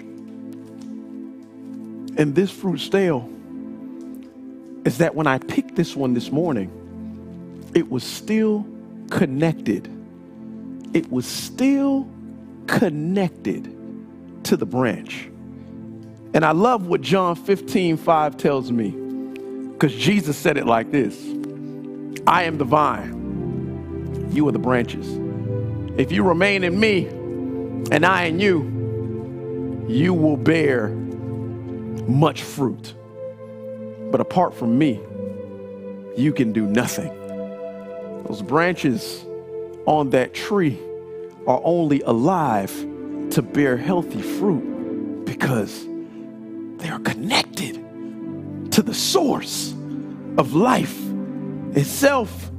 and 2.16 2.34
this 2.36 2.53
fruit 2.53 2.78
stale 2.78 3.28
is 4.84 4.99
that 4.99 5.16
when 5.16 5.26
I 5.26 5.38
picked 5.38 5.74
this 5.74 5.97
one 5.97 6.14
this 6.14 6.30
morning, 6.30 6.70
it 7.74 7.90
was 7.90 8.05
still 8.05 8.64
connected. 9.11 9.90
It 10.93 11.11
was 11.11 11.26
still 11.26 12.09
connected 12.66 13.64
to 14.45 14.57
the 14.57 14.66
branch. 14.66 15.28
And 16.34 16.45
I 16.45 16.53
love 16.53 16.86
what 16.86 17.01
John 17.01 17.36
15, 17.36 17.97
5 17.97 18.36
tells 18.36 18.72
me. 18.72 18.90
Because 18.90 19.95
Jesus 19.95 20.36
said 20.36 20.57
it 20.57 20.66
like 20.66 20.90
this 20.90 21.18
I 22.26 22.45
am 22.45 22.59
the 22.59 22.64
vine, 22.64 24.30
you 24.32 24.47
are 24.49 24.53
the 24.53 24.59
branches. 24.59 25.18
If 25.99 26.12
you 26.12 26.22
remain 26.22 26.64
in 26.64 26.78
me 26.78 27.07
and 27.90 28.07
I 28.07 28.24
in 28.24 28.40
you, 28.40 29.84
you 29.88 30.14
will 30.14 30.36
bear 30.36 30.88
much 32.09 32.43
fruit. 32.43 32.95
But 34.11 34.20
apart 34.20 34.55
from 34.55 34.78
me, 34.78 35.01
you 36.16 36.32
can 36.32 36.53
do 36.53 36.66
nothing. 36.66 37.09
Those 38.24 38.43
branches 38.43 39.24
on 39.87 40.11
that 40.11 40.35
tree 40.35 40.78
are 41.47 41.61
only 41.64 42.03
alive 42.03 42.72
to 43.30 43.43
bear 43.43 43.76
healthy 43.76 44.22
fruit 44.22 45.24
because 45.24 45.87
they 46.76 46.89
are 46.89 47.01
connected 47.01 47.74
to 48.72 48.83
the 48.83 48.95
source 48.95 49.72
of 50.39 50.55
life 50.55 50.99
itself. 51.74 52.51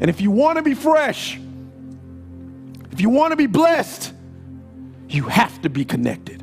And 0.00 0.08
if 0.08 0.20
you 0.20 0.30
want 0.30 0.56
to 0.56 0.62
be 0.62 0.74
fresh, 0.74 1.38
if 2.92 3.00
you 3.00 3.10
want 3.10 3.32
to 3.32 3.36
be 3.36 3.46
blessed, 3.46 4.12
you 5.08 5.24
have 5.24 5.60
to 5.62 5.70
be 5.70 5.84
connected. 5.84 6.42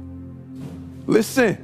Listen, 1.07 1.63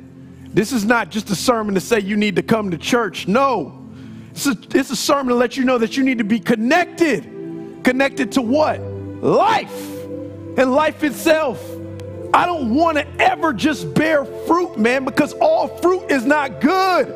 this 0.54 0.72
is 0.72 0.86
not 0.86 1.10
just 1.10 1.30
a 1.30 1.36
sermon 1.36 1.76
to 1.76 1.82
say 1.82 2.00
you 2.00 2.16
need 2.16 2.36
to 2.36 2.44
come 2.44 2.72
to 2.72 2.78
church. 2.78 3.28
No, 3.28 3.90
it's 4.32 4.48
a, 4.48 4.56
it's 4.74 4.90
a 4.90 4.96
sermon 4.96 5.30
to 5.30 5.36
let 5.36 5.58
you 5.58 5.66
know 5.66 5.78
that 5.80 5.98
you 5.98 6.04
need 6.04 6.20
to 6.20 6.24
be 6.24 6.40
connected. 6.40 7.33
Connected 7.84 8.32
to 8.34 8.42
what? 8.42 8.80
Life 8.82 10.04
and 10.58 10.74
life 10.74 11.04
itself. 11.04 11.64
I 12.34 12.46
don't 12.46 12.74
want 12.74 12.98
to 12.98 13.08
ever 13.22 13.54
just 13.54 13.94
bear 13.94 14.26
fruit, 14.26 14.78
man, 14.78 15.06
because 15.06 15.34
all 15.34 15.68
fruit 15.80 16.10
is 16.12 16.26
not 16.26 16.62
good. 16.62 17.08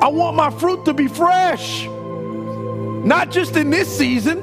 I 0.00 0.08
want 0.08 0.36
my 0.36 0.50
fruit 0.50 0.84
to 0.84 0.94
be 0.94 1.08
fresh, 1.08 1.84
not 1.86 3.30
just 3.30 3.56
in 3.56 3.70
this 3.70 3.88
season, 3.96 4.40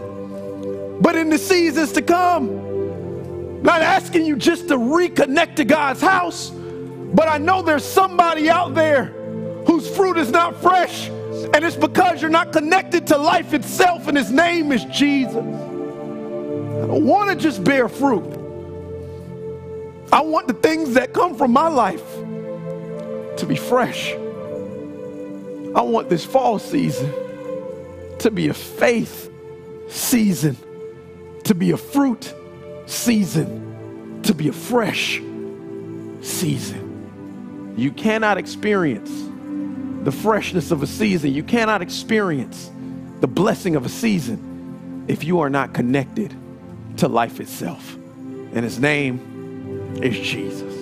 but 1.01 1.15
in 1.15 1.29
the 1.29 1.37
seasons 1.37 1.93
to 1.93 2.01
come. 2.01 3.61
Not 3.61 3.81
asking 3.81 4.25
you 4.25 4.35
just 4.35 4.67
to 4.69 4.75
reconnect 4.77 5.55
to 5.57 5.65
God's 5.65 6.01
house 6.01 6.51
but 7.13 7.27
I 7.27 7.37
know 7.37 7.61
there's 7.61 7.83
somebody 7.83 8.49
out 8.49 8.75
there 8.75 9.05
whose 9.65 9.89
fruit 9.95 10.17
is 10.17 10.31
not 10.31 10.61
fresh, 10.61 11.09
and 11.53 11.63
it's 11.65 11.75
because 11.75 12.21
you're 12.21 12.29
not 12.29 12.51
connected 12.51 13.07
to 13.07 13.17
life 13.17 13.53
itself, 13.53 14.07
and 14.07 14.17
his 14.17 14.31
name 14.31 14.71
is 14.71 14.83
Jesus. 14.85 15.35
I 15.35 16.87
don't 16.87 17.05
want 17.05 17.29
to 17.29 17.35
just 17.35 17.63
bear 17.63 17.89
fruit. 17.89 18.25
I 20.11 20.21
want 20.21 20.47
the 20.47 20.53
things 20.53 20.95
that 20.95 21.13
come 21.13 21.35
from 21.35 21.51
my 21.51 21.67
life 21.67 22.03
to 23.37 23.45
be 23.47 23.55
fresh. 23.55 24.11
I 24.11 25.81
want 25.81 26.09
this 26.09 26.25
fall 26.25 26.57
season 26.57 27.13
to 28.19 28.31
be 28.31 28.47
a 28.47 28.53
faith 28.53 29.31
season, 29.87 30.57
to 31.43 31.53
be 31.53 31.71
a 31.71 31.77
fruit 31.77 32.33
season, 32.85 34.21
to 34.23 34.33
be 34.33 34.47
a 34.47 34.53
fresh 34.53 35.21
season. 36.21 37.73
You 37.77 37.91
cannot 37.91 38.37
experience 38.37 39.28
the 40.03 40.11
freshness 40.11 40.71
of 40.71 40.81
a 40.83 40.87
season. 40.87 41.33
You 41.33 41.43
cannot 41.43 41.81
experience 41.81 42.71
the 43.19 43.27
blessing 43.27 43.75
of 43.75 43.85
a 43.85 43.89
season 43.89 45.05
if 45.07 45.23
you 45.23 45.39
are 45.39 45.49
not 45.49 45.73
connected 45.73 46.33
to 46.97 47.07
life 47.07 47.39
itself. 47.39 47.95
And 47.95 48.63
his 48.63 48.79
name 48.79 49.97
is 50.01 50.17
Jesus. 50.19 50.75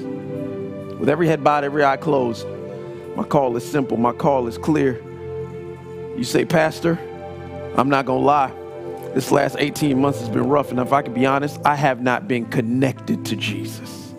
With 0.99 1.09
every 1.09 1.27
head 1.27 1.43
bowed, 1.43 1.63
every 1.63 1.83
eye 1.83 1.97
closed, 1.97 2.47
my 3.15 3.23
call 3.23 3.55
is 3.57 3.69
simple, 3.69 3.97
my 3.97 4.13
call 4.13 4.47
is 4.47 4.57
clear. 4.57 5.01
You 6.17 6.23
say, 6.23 6.45
Pastor, 6.45 6.99
I'm 7.75 7.89
not 7.89 8.05
going 8.05 8.21
to 8.21 8.25
lie. 8.25 8.51
This 9.13 9.31
last 9.31 9.55
18 9.59 9.99
months 9.99 10.19
has 10.19 10.29
been 10.29 10.47
rough. 10.47 10.71
And 10.71 10.79
if 10.79 10.93
I 10.93 11.01
can 11.01 11.13
be 11.13 11.25
honest, 11.25 11.59
I 11.65 11.75
have 11.75 12.01
not 12.01 12.27
been 12.27 12.45
connected 12.45 13.25
to 13.25 13.35
Jesus. 13.35 14.13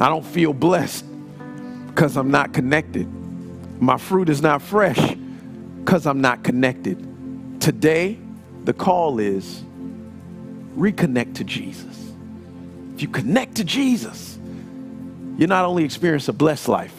I 0.00 0.08
don't 0.08 0.24
feel 0.24 0.52
blessed 0.52 1.04
because 1.86 2.16
I'm 2.16 2.30
not 2.30 2.52
connected. 2.52 3.08
My 3.84 3.98
fruit 3.98 4.30
is 4.30 4.40
not 4.40 4.62
fresh 4.62 5.14
because 5.84 6.06
I'm 6.06 6.22
not 6.22 6.42
connected. 6.42 7.60
Today, 7.60 8.18
the 8.64 8.72
call 8.72 9.18
is 9.18 9.62
reconnect 10.74 11.34
to 11.34 11.44
Jesus. 11.44 12.12
If 12.94 13.02
you 13.02 13.08
connect 13.08 13.56
to 13.56 13.64
Jesus, 13.64 14.38
you 15.36 15.46
not 15.46 15.66
only 15.66 15.84
experience 15.84 16.28
a 16.28 16.32
blessed 16.32 16.68
life, 16.68 16.94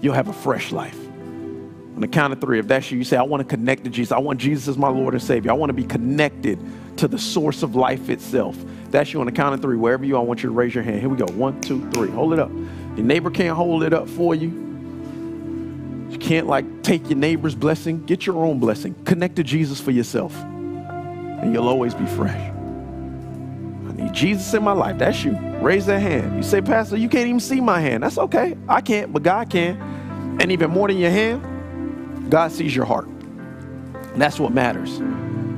you'll 0.00 0.14
have 0.14 0.28
a 0.28 0.32
fresh 0.32 0.72
life. 0.72 0.98
On 0.98 2.00
the 2.00 2.08
count 2.08 2.32
of 2.32 2.40
three, 2.40 2.58
if 2.58 2.66
that's 2.66 2.90
you, 2.90 2.96
you 2.96 3.04
say, 3.04 3.18
I 3.18 3.22
want 3.22 3.46
to 3.46 3.56
connect 3.56 3.84
to 3.84 3.90
Jesus. 3.90 4.10
I 4.10 4.20
want 4.20 4.40
Jesus 4.40 4.68
as 4.68 4.78
my 4.78 4.88
Lord 4.88 5.12
and 5.12 5.22
Savior. 5.22 5.50
I 5.50 5.54
want 5.54 5.68
to 5.68 5.74
be 5.74 5.84
connected 5.84 6.58
to 6.96 7.08
the 7.08 7.18
source 7.18 7.62
of 7.62 7.76
life 7.76 8.08
itself. 8.08 8.56
That's 8.90 9.12
you 9.12 9.20
on 9.20 9.26
the 9.26 9.32
count 9.32 9.54
of 9.54 9.60
three. 9.60 9.76
Wherever 9.76 10.06
you 10.06 10.16
are, 10.16 10.20
I 10.20 10.24
want 10.24 10.42
you 10.42 10.48
to 10.48 10.54
raise 10.54 10.74
your 10.74 10.82
hand. 10.82 11.00
Here 11.00 11.10
we 11.10 11.18
go. 11.18 11.30
One, 11.34 11.60
two, 11.60 11.90
three. 11.90 12.08
Hold 12.08 12.32
it 12.32 12.38
up. 12.38 12.50
Your 12.96 13.04
neighbor 13.04 13.30
can't 13.30 13.54
hold 13.54 13.82
it 13.82 13.92
up 13.92 14.08
for 14.08 14.34
you. 14.34 14.69
Can't 16.20 16.46
like 16.46 16.82
take 16.82 17.08
your 17.08 17.18
neighbor's 17.18 17.54
blessing. 17.54 18.04
Get 18.04 18.26
your 18.26 18.36
own 18.44 18.60
blessing. 18.60 18.94
Connect 19.04 19.36
to 19.36 19.42
Jesus 19.42 19.80
for 19.80 19.90
yourself. 19.90 20.34
And 20.42 21.52
you'll 21.52 21.68
always 21.68 21.94
be 21.94 22.06
fresh. 22.06 22.38
I 22.38 23.92
need 23.92 24.12
Jesus 24.12 24.52
in 24.52 24.62
my 24.62 24.72
life. 24.72 24.98
That's 24.98 25.24
you. 25.24 25.32
Raise 25.60 25.86
that 25.86 26.00
hand. 26.00 26.36
You 26.36 26.42
say, 26.42 26.60
Pastor, 26.60 26.96
you 26.96 27.08
can't 27.08 27.26
even 27.26 27.40
see 27.40 27.60
my 27.60 27.80
hand. 27.80 28.02
That's 28.02 28.18
okay. 28.18 28.56
I 28.68 28.82
can't, 28.82 29.12
but 29.12 29.22
God 29.22 29.50
can. 29.50 30.38
And 30.40 30.52
even 30.52 30.70
more 30.70 30.88
than 30.88 30.98
your 30.98 31.10
hand, 31.10 32.30
God 32.30 32.52
sees 32.52 32.76
your 32.76 32.84
heart. 32.84 33.06
And 33.06 34.20
that's 34.20 34.38
what 34.38 34.52
matters. 34.52 35.00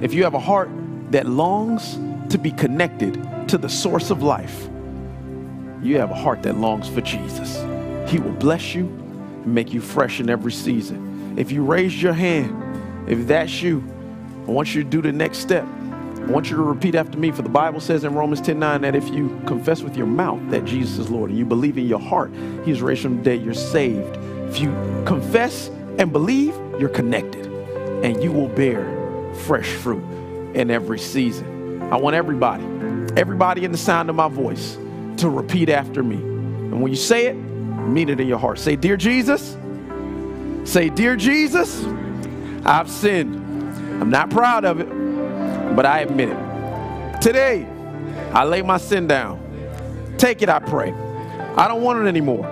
If 0.00 0.14
you 0.14 0.24
have 0.24 0.34
a 0.34 0.40
heart 0.40 0.70
that 1.10 1.26
longs 1.26 1.98
to 2.30 2.38
be 2.38 2.52
connected 2.52 3.14
to 3.48 3.58
the 3.58 3.68
source 3.68 4.10
of 4.10 4.22
life, 4.22 4.68
you 5.82 5.98
have 5.98 6.10
a 6.12 6.14
heart 6.14 6.44
that 6.44 6.56
longs 6.56 6.88
for 6.88 7.00
Jesus. 7.00 7.56
He 8.10 8.20
will 8.20 8.32
bless 8.32 8.74
you 8.74 9.01
and 9.44 9.54
make 9.54 9.72
you 9.72 9.80
fresh 9.80 10.20
in 10.20 10.30
every 10.30 10.52
season. 10.52 11.34
If 11.38 11.50
you 11.50 11.64
raise 11.64 12.00
your 12.02 12.12
hand, 12.12 13.10
if 13.10 13.26
that's 13.26 13.62
you, 13.62 13.82
I 14.46 14.50
want 14.50 14.74
you 14.74 14.82
to 14.82 14.88
do 14.88 15.02
the 15.02 15.12
next 15.12 15.38
step. 15.38 15.64
I 15.64 16.26
want 16.26 16.50
you 16.50 16.56
to 16.56 16.62
repeat 16.62 16.94
after 16.94 17.18
me, 17.18 17.32
for 17.32 17.42
the 17.42 17.48
Bible 17.48 17.80
says 17.80 18.04
in 18.04 18.14
Romans 18.14 18.40
10 18.40 18.58
9 18.58 18.82
that 18.82 18.94
if 18.94 19.08
you 19.08 19.40
confess 19.46 19.82
with 19.82 19.96
your 19.96 20.06
mouth 20.06 20.40
that 20.50 20.64
Jesus 20.64 20.98
is 20.98 21.10
Lord 21.10 21.30
and 21.30 21.38
you 21.38 21.44
believe 21.44 21.78
in 21.78 21.86
your 21.86 21.98
heart 21.98 22.32
He's 22.64 22.80
raised 22.80 23.02
from 23.02 23.18
the 23.18 23.22
dead, 23.22 23.42
you're 23.42 23.54
saved. 23.54 24.16
If 24.48 24.60
you 24.60 24.70
confess 25.04 25.68
and 25.98 26.12
believe, 26.12 26.54
you're 26.78 26.88
connected 26.88 27.46
and 28.04 28.22
you 28.22 28.30
will 28.30 28.48
bear 28.48 28.84
fresh 29.34 29.68
fruit 29.68 30.02
in 30.54 30.70
every 30.70 30.98
season. 30.98 31.82
I 31.92 31.96
want 31.96 32.14
everybody, 32.14 32.64
everybody 33.16 33.64
in 33.64 33.72
the 33.72 33.78
sound 33.78 34.08
of 34.08 34.16
my 34.16 34.28
voice, 34.28 34.76
to 35.18 35.28
repeat 35.28 35.68
after 35.68 36.02
me. 36.02 36.16
And 36.16 36.80
when 36.82 36.90
you 36.92 36.96
say 36.96 37.26
it, 37.26 37.36
mean 37.88 38.08
it 38.08 38.20
in 38.20 38.28
your 38.28 38.38
heart. 38.38 38.58
Say, 38.58 38.76
Dear 38.76 38.96
Jesus. 38.96 39.56
Say, 40.64 40.88
Dear 40.88 41.16
Jesus, 41.16 41.84
I've 42.64 42.88
sinned. 42.88 43.36
I'm 44.00 44.10
not 44.10 44.30
proud 44.30 44.64
of 44.64 44.80
it, 44.80 44.88
but 45.76 45.86
I 45.86 46.00
admit 46.00 46.28
it. 46.28 47.20
Today, 47.20 47.66
I 48.32 48.44
lay 48.44 48.62
my 48.62 48.78
sin 48.78 49.06
down. 49.06 49.40
Take 50.18 50.42
it, 50.42 50.48
I 50.48 50.58
pray. 50.58 50.92
I 51.56 51.68
don't 51.68 51.82
want 51.82 52.04
it 52.04 52.08
anymore. 52.08 52.46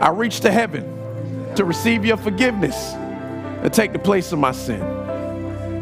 I 0.00 0.10
reach 0.10 0.40
to 0.40 0.50
heaven 0.50 1.54
to 1.56 1.64
receive 1.64 2.04
your 2.04 2.16
forgiveness 2.16 2.94
and 2.94 3.72
take 3.72 3.92
the 3.92 3.98
place 3.98 4.32
of 4.32 4.38
my 4.38 4.52
sin. 4.52 4.82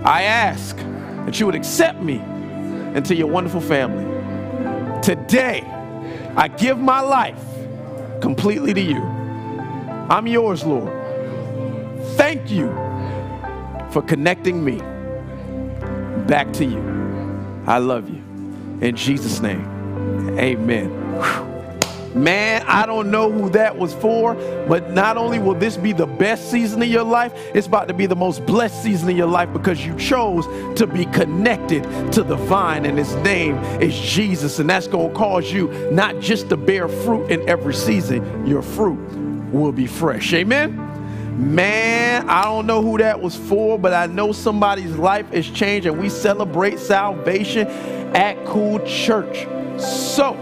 I 0.04 0.22
ask 0.22 0.76
that 0.76 1.38
you 1.38 1.46
would 1.46 1.54
accept 1.54 2.00
me 2.00 2.16
into 2.94 3.14
your 3.14 3.26
wonderful 3.26 3.60
family. 3.60 4.04
Today, 5.02 5.62
I 6.36 6.48
give 6.48 6.78
my 6.78 7.00
life 7.00 7.38
completely 8.20 8.74
to 8.74 8.80
you. 8.80 9.02
I'm 10.08 10.26
yours, 10.26 10.64
Lord. 10.64 10.92
Thank 12.16 12.50
you 12.50 12.68
for 13.90 14.02
connecting 14.02 14.64
me 14.64 14.78
back 16.26 16.52
to 16.54 16.64
you. 16.64 16.82
I 17.66 17.78
love 17.78 18.08
you. 18.08 18.22
In 18.80 18.94
Jesus' 18.94 19.40
name, 19.40 20.38
amen. 20.38 21.45
Man, 22.16 22.64
I 22.66 22.86
don't 22.86 23.10
know 23.10 23.30
who 23.30 23.50
that 23.50 23.76
was 23.76 23.92
for, 23.92 24.34
but 24.66 24.92
not 24.92 25.18
only 25.18 25.38
will 25.38 25.54
this 25.54 25.76
be 25.76 25.92
the 25.92 26.06
best 26.06 26.50
season 26.50 26.80
of 26.80 26.88
your 26.88 27.04
life, 27.04 27.30
it's 27.54 27.66
about 27.66 27.88
to 27.88 27.94
be 27.94 28.06
the 28.06 28.16
most 28.16 28.46
blessed 28.46 28.82
season 28.82 29.10
of 29.10 29.16
your 29.16 29.26
life 29.26 29.52
because 29.52 29.84
you 29.84 29.94
chose 29.96 30.46
to 30.78 30.86
be 30.86 31.04
connected 31.04 31.82
to 32.12 32.22
the 32.22 32.36
vine, 32.36 32.86
and 32.86 32.96
his 32.96 33.14
name 33.16 33.56
is 33.82 33.94
Jesus. 33.94 34.58
And 34.58 34.70
that's 34.70 34.88
going 34.88 35.10
to 35.10 35.14
cause 35.14 35.52
you 35.52 35.68
not 35.92 36.18
just 36.20 36.48
to 36.48 36.56
bear 36.56 36.88
fruit 36.88 37.30
in 37.30 37.46
every 37.46 37.74
season, 37.74 38.46
your 38.46 38.62
fruit 38.62 38.96
will 39.52 39.72
be 39.72 39.86
fresh. 39.86 40.32
Amen. 40.32 40.74
Man, 41.36 42.26
I 42.30 42.44
don't 42.44 42.66
know 42.66 42.80
who 42.80 42.96
that 42.96 43.20
was 43.20 43.36
for, 43.36 43.78
but 43.78 43.92
I 43.92 44.06
know 44.06 44.32
somebody's 44.32 44.96
life 44.96 45.30
is 45.34 45.50
changed, 45.50 45.86
and 45.86 45.98
we 45.98 46.08
celebrate 46.08 46.78
salvation 46.78 47.66
at 48.16 48.42
Cool 48.46 48.78
Church. 48.86 49.46
So, 49.78 50.32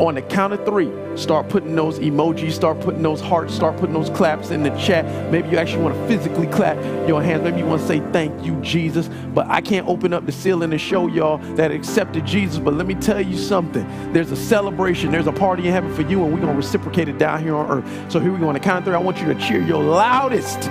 on 0.00 0.14
the 0.14 0.22
count 0.22 0.52
of 0.52 0.64
three, 0.64 0.90
start 1.16 1.48
putting 1.48 1.74
those 1.74 1.98
emojis, 1.98 2.52
start 2.52 2.80
putting 2.80 3.02
those 3.02 3.20
hearts, 3.20 3.54
start 3.54 3.76
putting 3.76 3.94
those 3.94 4.10
claps 4.10 4.50
in 4.50 4.62
the 4.62 4.70
chat. 4.70 5.04
Maybe 5.30 5.48
you 5.50 5.58
actually 5.58 5.82
want 5.82 5.94
to 5.94 6.06
physically 6.08 6.46
clap 6.46 6.76
your 7.08 7.22
hands. 7.22 7.42
Maybe 7.42 7.58
you 7.58 7.66
want 7.66 7.82
to 7.82 7.86
say 7.86 8.00
thank 8.12 8.44
you, 8.44 8.60
Jesus. 8.62 9.08
But 9.34 9.46
I 9.48 9.60
can't 9.60 9.86
open 9.88 10.12
up 10.12 10.26
the 10.26 10.32
ceiling 10.32 10.72
and 10.72 10.80
show 10.80 11.06
y'all 11.06 11.38
that 11.56 11.70
accepted 11.70 12.24
Jesus. 12.26 12.58
But 12.58 12.74
let 12.74 12.86
me 12.86 12.94
tell 12.94 13.20
you 13.20 13.36
something. 13.36 13.86
There's 14.12 14.30
a 14.30 14.36
celebration, 14.36 15.12
there's 15.12 15.26
a 15.26 15.32
party 15.32 15.66
in 15.66 15.72
heaven 15.72 15.92
for 15.94 16.02
you, 16.02 16.22
and 16.24 16.32
we're 16.32 16.40
going 16.40 16.52
to 16.52 16.56
reciprocate 16.56 17.08
it 17.08 17.18
down 17.18 17.42
here 17.42 17.54
on 17.54 17.70
earth. 17.70 18.12
So 18.12 18.20
here 18.20 18.32
we 18.32 18.38
go. 18.38 18.48
On 18.48 18.54
the 18.54 18.60
count 18.60 18.78
of 18.78 18.84
three, 18.84 18.94
I 18.94 18.98
want 18.98 19.18
you 19.20 19.26
to 19.26 19.34
cheer 19.34 19.62
your 19.62 19.82
loudest. 19.82 20.70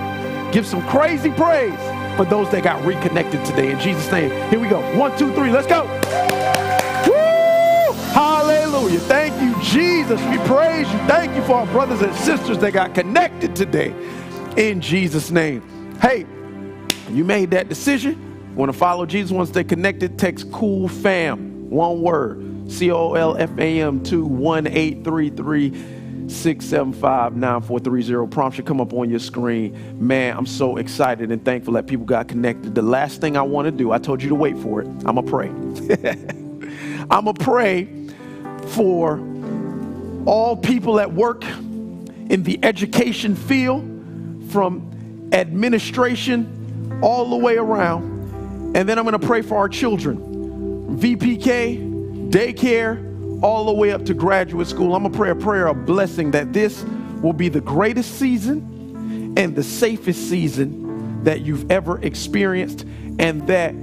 Give 0.52 0.66
some 0.66 0.86
crazy 0.88 1.30
praise 1.30 1.78
for 2.16 2.24
those 2.26 2.50
that 2.50 2.62
got 2.62 2.84
reconnected 2.84 3.44
today. 3.44 3.72
In 3.72 3.80
Jesus' 3.80 4.10
name, 4.12 4.30
here 4.50 4.60
we 4.60 4.68
go. 4.68 4.80
One, 4.98 5.16
two, 5.16 5.32
three, 5.34 5.50
let's 5.50 5.66
go. 5.66 6.61
Hallelujah. 8.92 9.08
Thank 9.08 9.40
you, 9.40 9.54
Jesus. 9.62 10.20
We 10.26 10.36
praise 10.46 10.86
you. 10.92 10.98
Thank 11.06 11.34
you 11.34 11.42
for 11.44 11.54
our 11.54 11.66
brothers 11.66 12.02
and 12.02 12.14
sisters 12.14 12.58
that 12.58 12.74
got 12.74 12.94
connected 12.94 13.56
today 13.56 13.94
in 14.58 14.82
Jesus' 14.82 15.30
name. 15.30 15.62
Hey, 15.98 16.26
you 17.10 17.24
made 17.24 17.52
that 17.52 17.70
decision. 17.70 18.54
Want 18.54 18.70
to 18.70 18.76
follow 18.76 19.06
Jesus, 19.06 19.32
want 19.32 19.48
to 19.48 19.54
stay 19.54 19.64
connected? 19.64 20.18
Text 20.18 20.52
cool 20.52 20.88
fam, 20.88 21.70
one 21.70 22.02
word 22.02 22.70
C 22.70 22.90
O 22.90 23.14
L 23.14 23.34
F 23.38 23.58
A 23.58 23.80
M 23.80 24.02
2 24.02 24.26
1833 24.26 25.70
675 26.28 27.34
9430. 27.34 28.30
Prompt 28.30 28.56
should 28.56 28.66
come 28.66 28.82
up 28.82 28.92
on 28.92 29.08
your 29.08 29.20
screen. 29.20 30.06
Man, 30.06 30.36
I'm 30.36 30.44
so 30.44 30.76
excited 30.76 31.32
and 31.32 31.42
thankful 31.42 31.72
that 31.74 31.86
people 31.86 32.04
got 32.04 32.28
connected. 32.28 32.74
The 32.74 32.82
last 32.82 33.22
thing 33.22 33.38
I 33.38 33.42
want 33.42 33.64
to 33.64 33.72
do, 33.72 33.90
I 33.90 33.96
told 33.96 34.22
you 34.22 34.28
to 34.28 34.34
wait 34.34 34.58
for 34.58 34.82
it. 34.82 34.86
I'm 35.06 35.14
going 35.14 35.24
to 35.24 35.30
pray. 35.30 35.48
I'm 37.10 37.24
going 37.24 37.36
to 37.36 37.44
pray 37.44 38.01
for 38.70 39.18
all 40.26 40.56
people 40.56 41.00
at 41.00 41.12
work 41.12 41.44
in 41.44 42.42
the 42.42 42.58
education 42.62 43.34
field, 43.34 43.82
from 44.50 45.28
administration 45.32 47.00
all 47.02 47.30
the 47.30 47.36
way 47.36 47.56
around. 47.56 48.10
And 48.76 48.88
then 48.88 48.98
I'm 48.98 49.04
going 49.04 49.18
to 49.18 49.26
pray 49.26 49.42
for 49.42 49.56
our 49.58 49.68
children, 49.68 50.98
VPK, 50.98 52.30
daycare, 52.30 53.42
all 53.42 53.66
the 53.66 53.72
way 53.72 53.90
up 53.90 54.04
to 54.06 54.14
graduate 54.14 54.68
school. 54.68 54.94
I'm 54.94 55.02
going 55.02 55.12
to 55.12 55.18
pray 55.18 55.30
a 55.30 55.34
prayer 55.34 55.66
of 55.66 55.84
blessing 55.84 56.30
that 56.30 56.52
this 56.52 56.84
will 57.20 57.32
be 57.32 57.48
the 57.48 57.60
greatest 57.60 58.18
season 58.18 59.34
and 59.36 59.56
the 59.56 59.62
safest 59.62 60.28
season 60.28 61.24
that 61.24 61.40
you've 61.40 61.70
ever 61.70 62.00
experienced, 62.02 62.84
and 63.18 63.46
that 63.48 63.74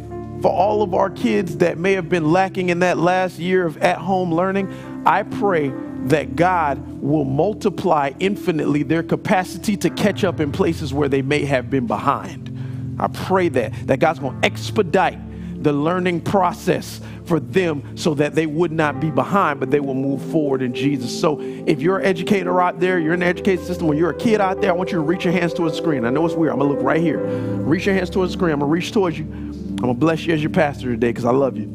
for 0.41 0.51
all 0.51 0.81
of 0.81 0.93
our 0.93 1.09
kids 1.09 1.57
that 1.57 1.77
may 1.77 1.93
have 1.93 2.09
been 2.09 2.31
lacking 2.31 2.69
in 2.69 2.79
that 2.79 2.97
last 2.97 3.39
year 3.39 3.65
of 3.65 3.77
at 3.77 3.97
home 3.97 4.33
learning, 4.33 4.73
I 5.05 5.23
pray 5.23 5.73
that 6.05 6.35
God 6.35 7.01
will 7.01 7.25
multiply 7.25 8.11
infinitely 8.19 8.83
their 8.83 9.03
capacity 9.03 9.75
to 9.77 9.89
catch 9.89 10.23
up 10.23 10.39
in 10.39 10.51
places 10.51 10.93
where 10.93 11.09
they 11.09 11.21
may 11.21 11.43
have 11.45 11.69
been 11.69 11.87
behind. 11.87 12.55
I 12.99 13.07
pray 13.07 13.49
that 13.49 13.73
that 13.87 13.99
God's 13.99 14.19
going 14.19 14.39
to 14.39 14.45
expedite 14.45 15.17
the 15.63 15.73
learning 15.73 16.21
process 16.21 17.01
for 17.25 17.39
them 17.39 17.97
so 17.97 18.13
that 18.15 18.33
they 18.33 18.45
would 18.45 18.71
not 18.71 18.99
be 18.99 19.11
behind, 19.11 19.59
but 19.59 19.69
they 19.69 19.79
will 19.79 19.93
move 19.93 20.21
forward 20.31 20.61
in 20.61 20.73
Jesus. 20.73 21.17
So 21.17 21.39
if 21.39 21.81
you're 21.81 21.99
an 21.99 22.05
educator 22.05 22.61
out 22.61 22.79
there, 22.79 22.97
you're 22.97 23.13
in 23.13 23.19
the 23.19 23.25
education 23.25 23.65
system, 23.65 23.87
or 23.87 23.93
you're 23.93 24.09
a 24.09 24.17
kid 24.17 24.41
out 24.41 24.61
there, 24.61 24.71
I 24.71 24.73
want 24.73 24.91
you 24.91 24.97
to 24.97 25.03
reach 25.03 25.25
your 25.25 25.33
hands 25.33 25.53
towards 25.53 25.75
the 25.75 25.81
screen. 25.81 26.05
I 26.05 26.09
know 26.09 26.25
it's 26.25 26.33
weird. 26.33 26.53
I'm 26.53 26.59
gonna 26.59 26.71
look 26.71 26.81
right 26.81 26.99
here. 26.99 27.19
Reach 27.19 27.85
your 27.85 27.93
hands 27.93 28.09
towards 28.09 28.31
the 28.31 28.37
screen. 28.37 28.53
I'm 28.53 28.59
gonna 28.59 28.71
reach 28.71 28.91
towards 28.91 29.19
you. 29.19 29.48
I'm 29.79 29.83
gonna 29.83 29.93
bless 29.93 30.25
you 30.25 30.33
as 30.33 30.43
your 30.43 30.49
pastor 30.49 30.91
today 30.91 31.07
because 31.07 31.23
I 31.23 31.31
love 31.31 31.55
you. 31.55 31.73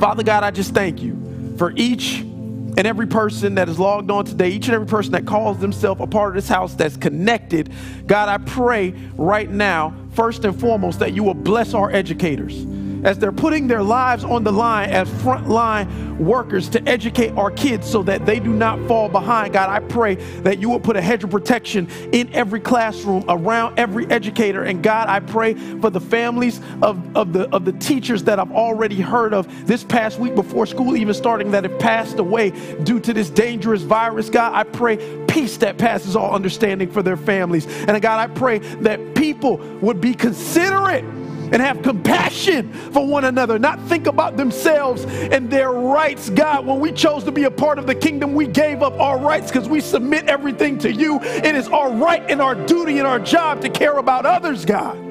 Father 0.00 0.22
God, 0.22 0.44
I 0.44 0.50
just 0.50 0.72
thank 0.72 1.02
you 1.02 1.54
for 1.58 1.74
each 1.76 2.20
and 2.20 2.86
every 2.86 3.06
person 3.06 3.56
that 3.56 3.68
is 3.68 3.78
logged 3.78 4.10
on 4.10 4.24
today, 4.24 4.48
each 4.48 4.64
and 4.68 4.74
every 4.74 4.86
person 4.86 5.12
that 5.12 5.26
calls 5.26 5.58
themselves 5.58 6.00
a 6.00 6.06
part 6.06 6.30
of 6.30 6.34
this 6.36 6.48
house 6.48 6.72
that's 6.72 6.96
connected, 6.96 7.70
God, 8.06 8.30
I 8.30 8.38
pray 8.38 8.94
right 9.18 9.50
now, 9.50 9.94
first 10.12 10.46
and 10.46 10.58
foremost, 10.58 10.98
that 11.00 11.12
you 11.12 11.22
will 11.22 11.34
bless 11.34 11.74
our 11.74 11.90
educators 11.90 12.64
as 13.04 13.18
they're 13.18 13.32
putting 13.32 13.66
their 13.66 13.82
lives 13.82 14.24
on 14.24 14.44
the 14.44 14.52
line 14.52 14.90
as 14.90 15.08
frontline 15.08 16.16
workers 16.18 16.68
to 16.70 16.88
educate 16.88 17.30
our 17.32 17.50
kids 17.50 17.88
so 17.88 18.02
that 18.02 18.24
they 18.26 18.40
do 18.40 18.52
not 18.52 18.78
fall 18.88 19.08
behind. 19.08 19.52
God, 19.52 19.68
I 19.68 19.80
pray 19.80 20.16
that 20.42 20.58
you 20.58 20.70
will 20.70 20.80
put 20.80 20.96
a 20.96 21.00
hedge 21.00 21.24
of 21.24 21.30
protection 21.30 21.88
in 22.12 22.32
every 22.32 22.60
classroom 22.60 23.24
around 23.28 23.78
every 23.78 24.06
educator. 24.06 24.64
And 24.64 24.82
God, 24.82 25.08
I 25.08 25.20
pray 25.20 25.54
for 25.54 25.90
the 25.90 26.00
families 26.00 26.60
of, 26.82 27.16
of, 27.16 27.32
the, 27.32 27.48
of 27.50 27.64
the 27.64 27.72
teachers 27.72 28.24
that 28.24 28.38
I've 28.38 28.52
already 28.52 29.00
heard 29.00 29.34
of 29.34 29.66
this 29.66 29.84
past 29.84 30.18
week 30.18 30.34
before 30.34 30.66
school 30.66 30.96
even 30.96 31.14
starting 31.14 31.50
that 31.50 31.64
have 31.64 31.78
passed 31.78 32.18
away 32.18 32.50
due 32.82 33.00
to 33.00 33.12
this 33.12 33.30
dangerous 33.30 33.82
virus. 33.82 34.30
God, 34.30 34.54
I 34.54 34.64
pray 34.64 34.96
peace 35.26 35.56
that 35.58 35.78
passes 35.78 36.16
all 36.16 36.34
understanding 36.34 36.90
for 36.90 37.02
their 37.02 37.16
families. 37.16 37.66
And 37.66 38.00
God, 38.00 38.18
I 38.18 38.32
pray 38.32 38.58
that 38.58 39.14
people 39.14 39.58
would 39.80 40.00
be 40.00 40.14
considerate 40.14 41.04
and 41.52 41.62
have 41.62 41.82
compassion 41.82 42.72
for 42.72 43.06
one 43.06 43.24
another, 43.24 43.58
not 43.58 43.80
think 43.82 44.06
about 44.06 44.36
themselves 44.36 45.04
and 45.04 45.50
their 45.50 45.72
rights. 45.72 46.30
God, 46.30 46.66
when 46.66 46.80
we 46.80 46.92
chose 46.92 47.24
to 47.24 47.32
be 47.32 47.44
a 47.44 47.50
part 47.50 47.78
of 47.78 47.86
the 47.86 47.94
kingdom, 47.94 48.34
we 48.34 48.46
gave 48.46 48.82
up 48.82 48.98
our 49.00 49.18
rights 49.18 49.50
because 49.50 49.68
we 49.68 49.80
submit 49.80 50.28
everything 50.28 50.78
to 50.78 50.92
you. 50.92 51.20
It 51.22 51.54
is 51.54 51.68
our 51.68 51.90
right 51.90 52.22
and 52.30 52.40
our 52.40 52.54
duty 52.54 52.98
and 52.98 53.06
our 53.06 53.18
job 53.18 53.60
to 53.62 53.68
care 53.68 53.98
about 53.98 54.26
others, 54.26 54.64
God. 54.64 55.06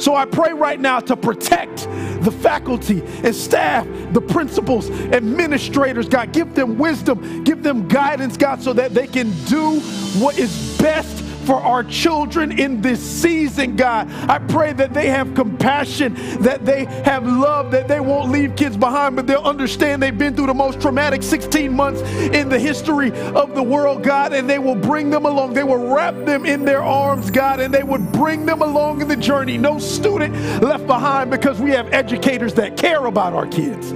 So 0.00 0.14
I 0.14 0.24
pray 0.24 0.54
right 0.54 0.80
now 0.80 1.00
to 1.00 1.16
protect 1.16 1.86
the 2.22 2.32
faculty 2.32 3.02
and 3.22 3.34
staff, 3.34 3.86
the 4.12 4.20
principals, 4.20 4.88
administrators, 4.90 6.08
God. 6.08 6.32
Give 6.32 6.54
them 6.54 6.78
wisdom, 6.78 7.44
give 7.44 7.62
them 7.62 7.86
guidance, 7.86 8.38
God, 8.38 8.62
so 8.62 8.72
that 8.72 8.94
they 8.94 9.06
can 9.06 9.30
do 9.44 9.80
what 10.18 10.38
is 10.38 10.78
best 10.78 11.22
for 11.40 11.56
our 11.56 11.82
children 11.84 12.58
in 12.58 12.80
this 12.80 13.00
season, 13.00 13.76
God. 13.76 14.10
I 14.28 14.38
pray 14.38 14.72
that 14.74 14.94
they 14.94 15.08
have 15.08 15.34
compassion, 15.34 16.14
that 16.42 16.64
they 16.64 16.84
have 17.04 17.26
love, 17.26 17.70
that 17.72 17.88
they 17.88 18.00
won't 18.00 18.30
leave 18.30 18.56
kids 18.56 18.76
behind, 18.76 19.16
but 19.16 19.26
they'll 19.26 19.40
understand 19.40 20.02
they've 20.02 20.16
been 20.16 20.34
through 20.34 20.46
the 20.46 20.54
most 20.54 20.80
traumatic 20.80 21.22
16 21.22 21.72
months 21.72 22.00
in 22.02 22.48
the 22.48 22.58
history 22.58 23.12
of 23.32 23.54
the 23.54 23.62
world, 23.62 24.02
God, 24.02 24.32
and 24.32 24.48
they 24.48 24.58
will 24.58 24.74
bring 24.74 25.10
them 25.10 25.26
along. 25.26 25.54
They 25.54 25.64
will 25.64 25.94
wrap 25.94 26.14
them 26.24 26.44
in 26.44 26.64
their 26.64 26.82
arms, 26.82 27.30
God, 27.30 27.60
and 27.60 27.72
they 27.72 27.82
would 27.82 28.12
bring 28.12 28.46
them 28.46 28.62
along 28.62 29.02
in 29.02 29.08
the 29.08 29.16
journey. 29.16 29.58
No 29.58 29.78
student 29.78 30.34
left 30.62 30.86
behind 30.86 31.30
because 31.30 31.60
we 31.60 31.70
have 31.70 31.92
educators 31.92 32.54
that 32.54 32.76
care 32.76 33.06
about 33.06 33.32
our 33.32 33.46
kids. 33.46 33.92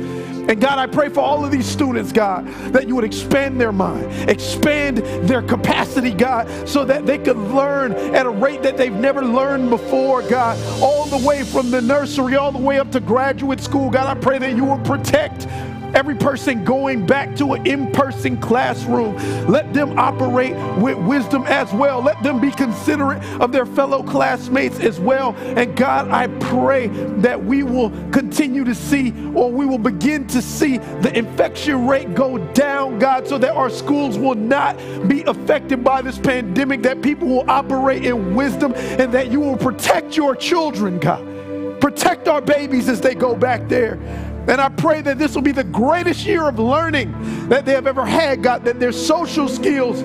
And 0.49 0.61
God, 0.61 0.79
I 0.79 0.87
pray 0.87 1.09
for 1.09 1.21
all 1.21 1.45
of 1.45 1.51
these 1.51 1.67
students, 1.67 2.13
God, 2.13 2.47
that 2.73 2.87
you 2.87 2.95
would 2.95 3.05
expand 3.05 3.61
their 3.61 3.73
mind, 3.73 4.31
expand 4.31 4.99
their 5.29 5.43
capacity, 5.43 6.13
God, 6.13 6.69
so 6.69 6.85
that 6.85 7.07
they 7.07 7.19
could 7.19 7.37
learn 7.37 7.93
at 8.15 8.27
a 8.27 8.31
rate 8.31 8.63
that 8.63 8.77
they've 8.77 8.93
never 8.93 9.25
learned 9.25 9.71
before, 9.71 10.23
God, 10.23 10.59
all 10.83 11.07
the 11.07 11.27
way 11.27 11.45
from 11.45 11.71
the 11.71 11.81
nursery 11.81 12.37
all 12.37 12.53
the 12.53 12.59
way 12.59 12.79
up 12.79 12.91
to 12.93 13.01
graduate 13.01 13.61
school. 13.61 13.91
God, 13.91 14.07
I 14.07 14.21
pray 14.21 14.39
that 14.39 14.55
you 14.55 14.65
will 14.65 14.79
protect 14.81 15.47
every 15.95 16.15
person 16.15 16.65
going 16.65 17.07
back 17.07 17.37
to 17.37 17.55
an 17.55 17.67
in 17.67 17.91
person 17.93 18.37
classroom. 18.41 19.17
Let 19.47 19.73
them 19.73 19.99
operate 19.99 20.55
with 20.79 20.99
wisdom 20.99 21.45
as 21.47 21.73
well. 21.73 22.03
Let 22.03 22.23
them 22.23 22.41
be 22.41 22.51
considerate 22.51 23.23
of 23.41 23.53
their 23.53 23.67
fellow 23.67 24.03
classmates 24.03 24.81
as 24.81 25.01
well. 25.01 25.35
And 25.57 25.77
God, 25.77 26.11
I 26.11 26.27
pray 26.27 26.89
that 27.19 27.43
we 27.43 27.63
will 27.63 27.91
continue 28.11 28.65
to 28.65 28.75
see, 28.75 29.13
or 29.35 29.51
we 29.51 29.67
will 29.67 29.79
begin 29.79 30.27
to 30.29 30.43
see, 30.43 30.79
the 30.79 31.17
infection 31.17 31.87
rate 31.87 32.15
go 32.15 32.39
down, 32.53 32.99
God, 32.99 33.27
so 33.27 33.39
that 33.39 33.53
our 33.53 33.71
schools 33.71 34.19
will 34.19 34.35
not 34.35 34.77
be 35.09 35.23
affected 35.23 35.85
by 35.85 36.03
this 36.03 36.19
pandemic, 36.19 36.83
that 36.83 37.03
people 37.03 37.29
will 37.29 37.51
operate 37.51 38.05
in 38.05 38.35
wisdom, 38.35 38.75
and 38.75 39.13
that 39.13 39.31
you 39.31 39.41
will 39.41 39.57
protect 39.57 40.17
your 40.17 40.35
children, 40.35 40.99
God. 40.99 41.81
Protect 41.81 42.29
our 42.29 42.41
babies 42.41 42.89
as 42.89 43.01
they 43.01 43.15
go 43.15 43.35
back 43.37 43.69
there. 43.69 43.99
And 44.47 44.61
I 44.61 44.69
pray 44.69 45.01
that 45.03 45.19
this 45.19 45.35
will 45.35 45.43
be 45.43 45.53
the 45.53 45.65
greatest 45.65 46.27
year 46.27 46.47
of 46.47 46.59
learning 46.59 47.49
that 47.49 47.65
they 47.65 47.73
have 47.73 47.87
ever 47.87 48.05
had, 48.05 48.43
God, 48.43 48.65
that 48.65 48.79
their 48.79 48.93
social 48.93 49.49
skills 49.49 50.03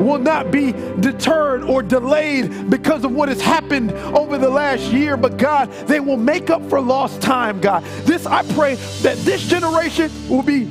will 0.00 0.18
not 0.18 0.50
be 0.50 0.72
deterred 1.00 1.64
or 1.64 1.82
delayed 1.82 2.70
because 2.70 3.04
of 3.04 3.12
what 3.12 3.28
has 3.28 3.40
happened 3.40 3.90
over 4.16 4.38
the 4.38 4.48
last 4.48 4.92
year, 4.92 5.16
but 5.16 5.36
God, 5.36 5.70
they 5.86 6.00
will 6.00 6.16
make 6.16 6.50
up 6.50 6.66
for 6.70 6.80
lost 6.80 7.20
time, 7.20 7.60
God. 7.60 7.84
This, 8.04 8.26
I 8.26 8.42
pray 8.54 8.76
that 9.02 9.18
this 9.18 9.46
generation 9.46 10.10
will 10.28 10.42
be 10.42 10.64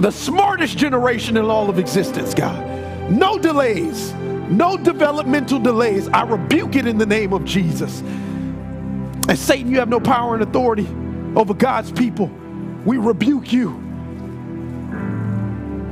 the 0.00 0.10
smartest 0.10 0.76
generation 0.76 1.36
in 1.36 1.44
all 1.44 1.70
of 1.70 1.78
existence, 1.78 2.34
God. 2.34 3.10
No 3.10 3.38
delays, 3.38 4.12
no 4.50 4.76
developmental 4.76 5.58
delays. 5.58 6.08
I 6.08 6.22
rebuke 6.22 6.76
it 6.76 6.86
in 6.86 6.98
the 6.98 7.06
name 7.06 7.32
of 7.32 7.44
Jesus. 7.44 8.00
And 8.00 9.38
Satan, 9.38 9.70
you 9.70 9.78
have 9.78 9.88
no 9.88 10.00
power 10.00 10.34
and 10.34 10.42
authority 10.42 10.86
over 11.36 11.54
God's 11.54 11.92
people. 11.92 12.30
We 12.84 12.96
rebuke 12.96 13.52
you. 13.52 13.90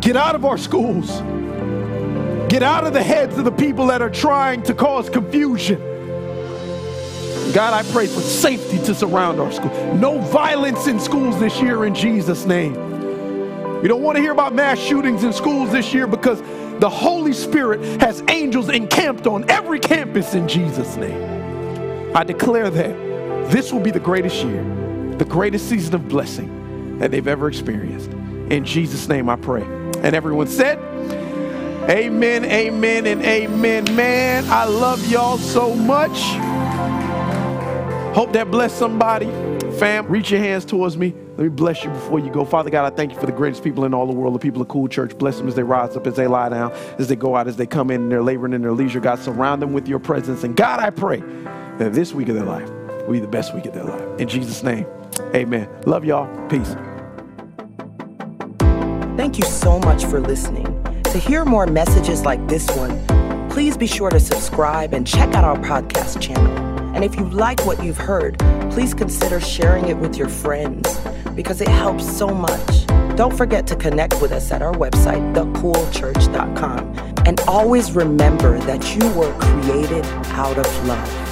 Get 0.01 0.17
out 0.17 0.35
of 0.35 0.45
our 0.45 0.57
schools. 0.57 1.11
Get 2.51 2.63
out 2.63 2.87
of 2.87 2.95
the 2.95 3.03
heads 3.03 3.37
of 3.37 3.45
the 3.45 3.53
people 3.53 3.89
that 3.89 4.01
are 4.01 4.09
trying 4.09 4.63
to 4.63 4.75
cause 4.75 5.11
confusion. 5.11 5.79
God, 7.53 7.75
I 7.75 7.83
pray 7.93 8.07
for 8.07 8.21
safety 8.21 8.79
to 8.85 8.95
surround 8.95 9.39
our 9.39 9.53
schools. 9.53 9.77
No 10.01 10.19
violence 10.19 10.87
in 10.87 10.99
schools 10.99 11.39
this 11.39 11.61
year 11.61 11.85
in 11.85 11.95
Jesus' 11.95 12.47
name. 12.47 12.73
We 13.83 13.89
don't 13.89 14.03
want 14.03 14.17
to 14.17 14.23
hear 14.23 14.33
about 14.33 14.55
mass 14.55 14.79
shootings 14.79 15.25
in 15.25 15.33
schools 15.33 15.71
this 15.71 15.93
year 15.93 16.07
because 16.07 16.41
the 16.81 16.89
Holy 16.89 17.35
Spirit 17.35 18.01
has 18.01 18.23
angels 18.29 18.71
encamped 18.71 19.27
on 19.27 19.49
every 19.51 19.79
campus 19.79 20.35
in 20.35 20.49
Jesus' 20.49 20.97
name. 20.97 22.17
I 22.17 22.25
declare 22.25 22.71
that 22.71 23.51
this 23.51 23.73
will 23.73 23.81
be 23.81 23.91
the 23.91 24.01
greatest 24.01 24.43
year, 24.43 24.63
the 25.19 25.25
greatest 25.27 25.69
season 25.69 25.95
of 25.95 26.09
blessing 26.09 26.58
that 26.99 27.11
they've 27.11 27.27
ever 27.27 27.49
experienced. 27.49 28.11
In 28.51 28.65
Jesus' 28.65 29.09
name 29.09 29.29
I 29.29 29.37
pray. 29.37 29.63
And 29.63 30.15
everyone 30.15 30.47
said, 30.47 30.79
Amen, 31.89 32.45
amen, 32.45 33.07
and 33.07 33.23
amen. 33.23 33.97
Man, 33.97 34.45
I 34.51 34.65
love 34.65 35.11
y'all 35.11 35.39
so 35.39 35.75
much. 35.75 36.19
Hope 38.15 38.33
that 38.33 38.51
blessed 38.51 38.77
somebody. 38.77 39.27
Fam, 39.79 40.07
reach 40.09 40.31
your 40.31 40.41
hands 40.41 40.65
towards 40.65 40.99
me. 40.99 41.15
Let 41.37 41.45
me 41.45 41.49
bless 41.49 41.85
you 41.85 41.91
before 41.91 42.19
you 42.19 42.31
go. 42.31 42.45
Father 42.45 42.69
God, 42.69 42.93
I 42.93 42.95
thank 42.95 43.13
you 43.13 43.19
for 43.21 43.27
the 43.27 43.33
greatest 43.33 43.63
people 43.63 43.85
in 43.85 43.95
all 43.95 44.07
the 44.07 44.13
world, 44.13 44.35
the 44.35 44.39
people 44.41 44.61
of 44.61 44.69
Cool 44.69 44.89
Church. 44.89 45.17
Bless 45.17 45.39
them 45.39 45.47
as 45.47 45.55
they 45.55 45.63
rise 45.63 45.97
up, 45.97 46.07
as 46.07 46.17
they 46.17 46.27
lie 46.27 46.49
down, 46.49 46.73
as 46.99 47.09
they 47.09 47.17
go 47.17 47.37
out, 47.37 47.47
as 47.47 47.57
they 47.57 47.67
come 47.67 47.91
in, 47.91 48.03
and 48.03 48.13
they're 48.13 48.23
laboring 48.23 48.53
in 48.53 48.61
their 48.61 48.73
leisure. 48.73 48.99
God, 48.99 49.21
surround 49.21 49.63
them 49.63 49.73
with 49.73 49.87
your 49.87 50.01
presence. 50.01 50.43
And 50.43 50.57
God, 50.57 50.81
I 50.81 50.91
pray 50.91 51.21
that 51.79 51.93
this 51.93 52.13
week 52.13 52.29
of 52.29 52.35
their 52.35 52.45
life 52.45 52.69
will 53.07 53.13
be 53.13 53.21
the 53.21 53.29
best 53.29 53.55
week 53.55 53.67
of 53.67 53.73
their 53.73 53.85
life. 53.85 54.21
In 54.21 54.29
Jesus' 54.29 54.65
name, 54.65 54.85
amen. 55.35 55.69
Love 55.87 56.05
y'all. 56.05 56.27
Peace. 56.49 56.75
Thank 59.19 59.37
you 59.37 59.47
so 59.47 59.81
much 59.81 60.05
for 60.05 60.21
listening. 60.21 60.81
To 61.03 61.19
hear 61.19 61.45
more 61.45 61.67
messages 61.67 62.25
like 62.25 62.47
this 62.47 62.71
one, 62.77 63.05
please 63.51 63.77
be 63.77 63.89
sure 63.89 64.11
to 64.11 64.21
subscribe 64.21 64.95
and 64.95 65.05
check 65.05 65.35
out 65.35 65.43
our 65.43 65.57
podcast 65.57 66.23
channel. 66.23 66.57
And 66.95 67.03
if 67.03 67.17
you 67.17 67.29
like 67.29 67.67
what 67.67 67.83
you've 67.83 67.99
heard, 67.99 68.39
please 68.71 68.95
consider 68.95 69.41
sharing 69.41 69.89
it 69.89 69.97
with 69.97 70.17
your 70.17 70.29
friends 70.29 71.01
because 71.35 71.61
it 71.61 71.67
helps 71.67 72.09
so 72.17 72.29
much. 72.29 72.87
Don't 73.17 73.37
forget 73.37 73.67
to 73.67 73.75
connect 73.75 74.23
with 74.23 74.31
us 74.31 74.53
at 74.53 74.63
our 74.63 74.75
website, 74.75 75.35
thecoolchurch.com. 75.35 77.15
And 77.27 77.41
always 77.41 77.91
remember 77.91 78.57
that 78.61 78.95
you 78.95 79.05
were 79.15 79.37
created 79.41 80.07
out 80.31 80.57
of 80.57 80.87
love. 80.87 81.28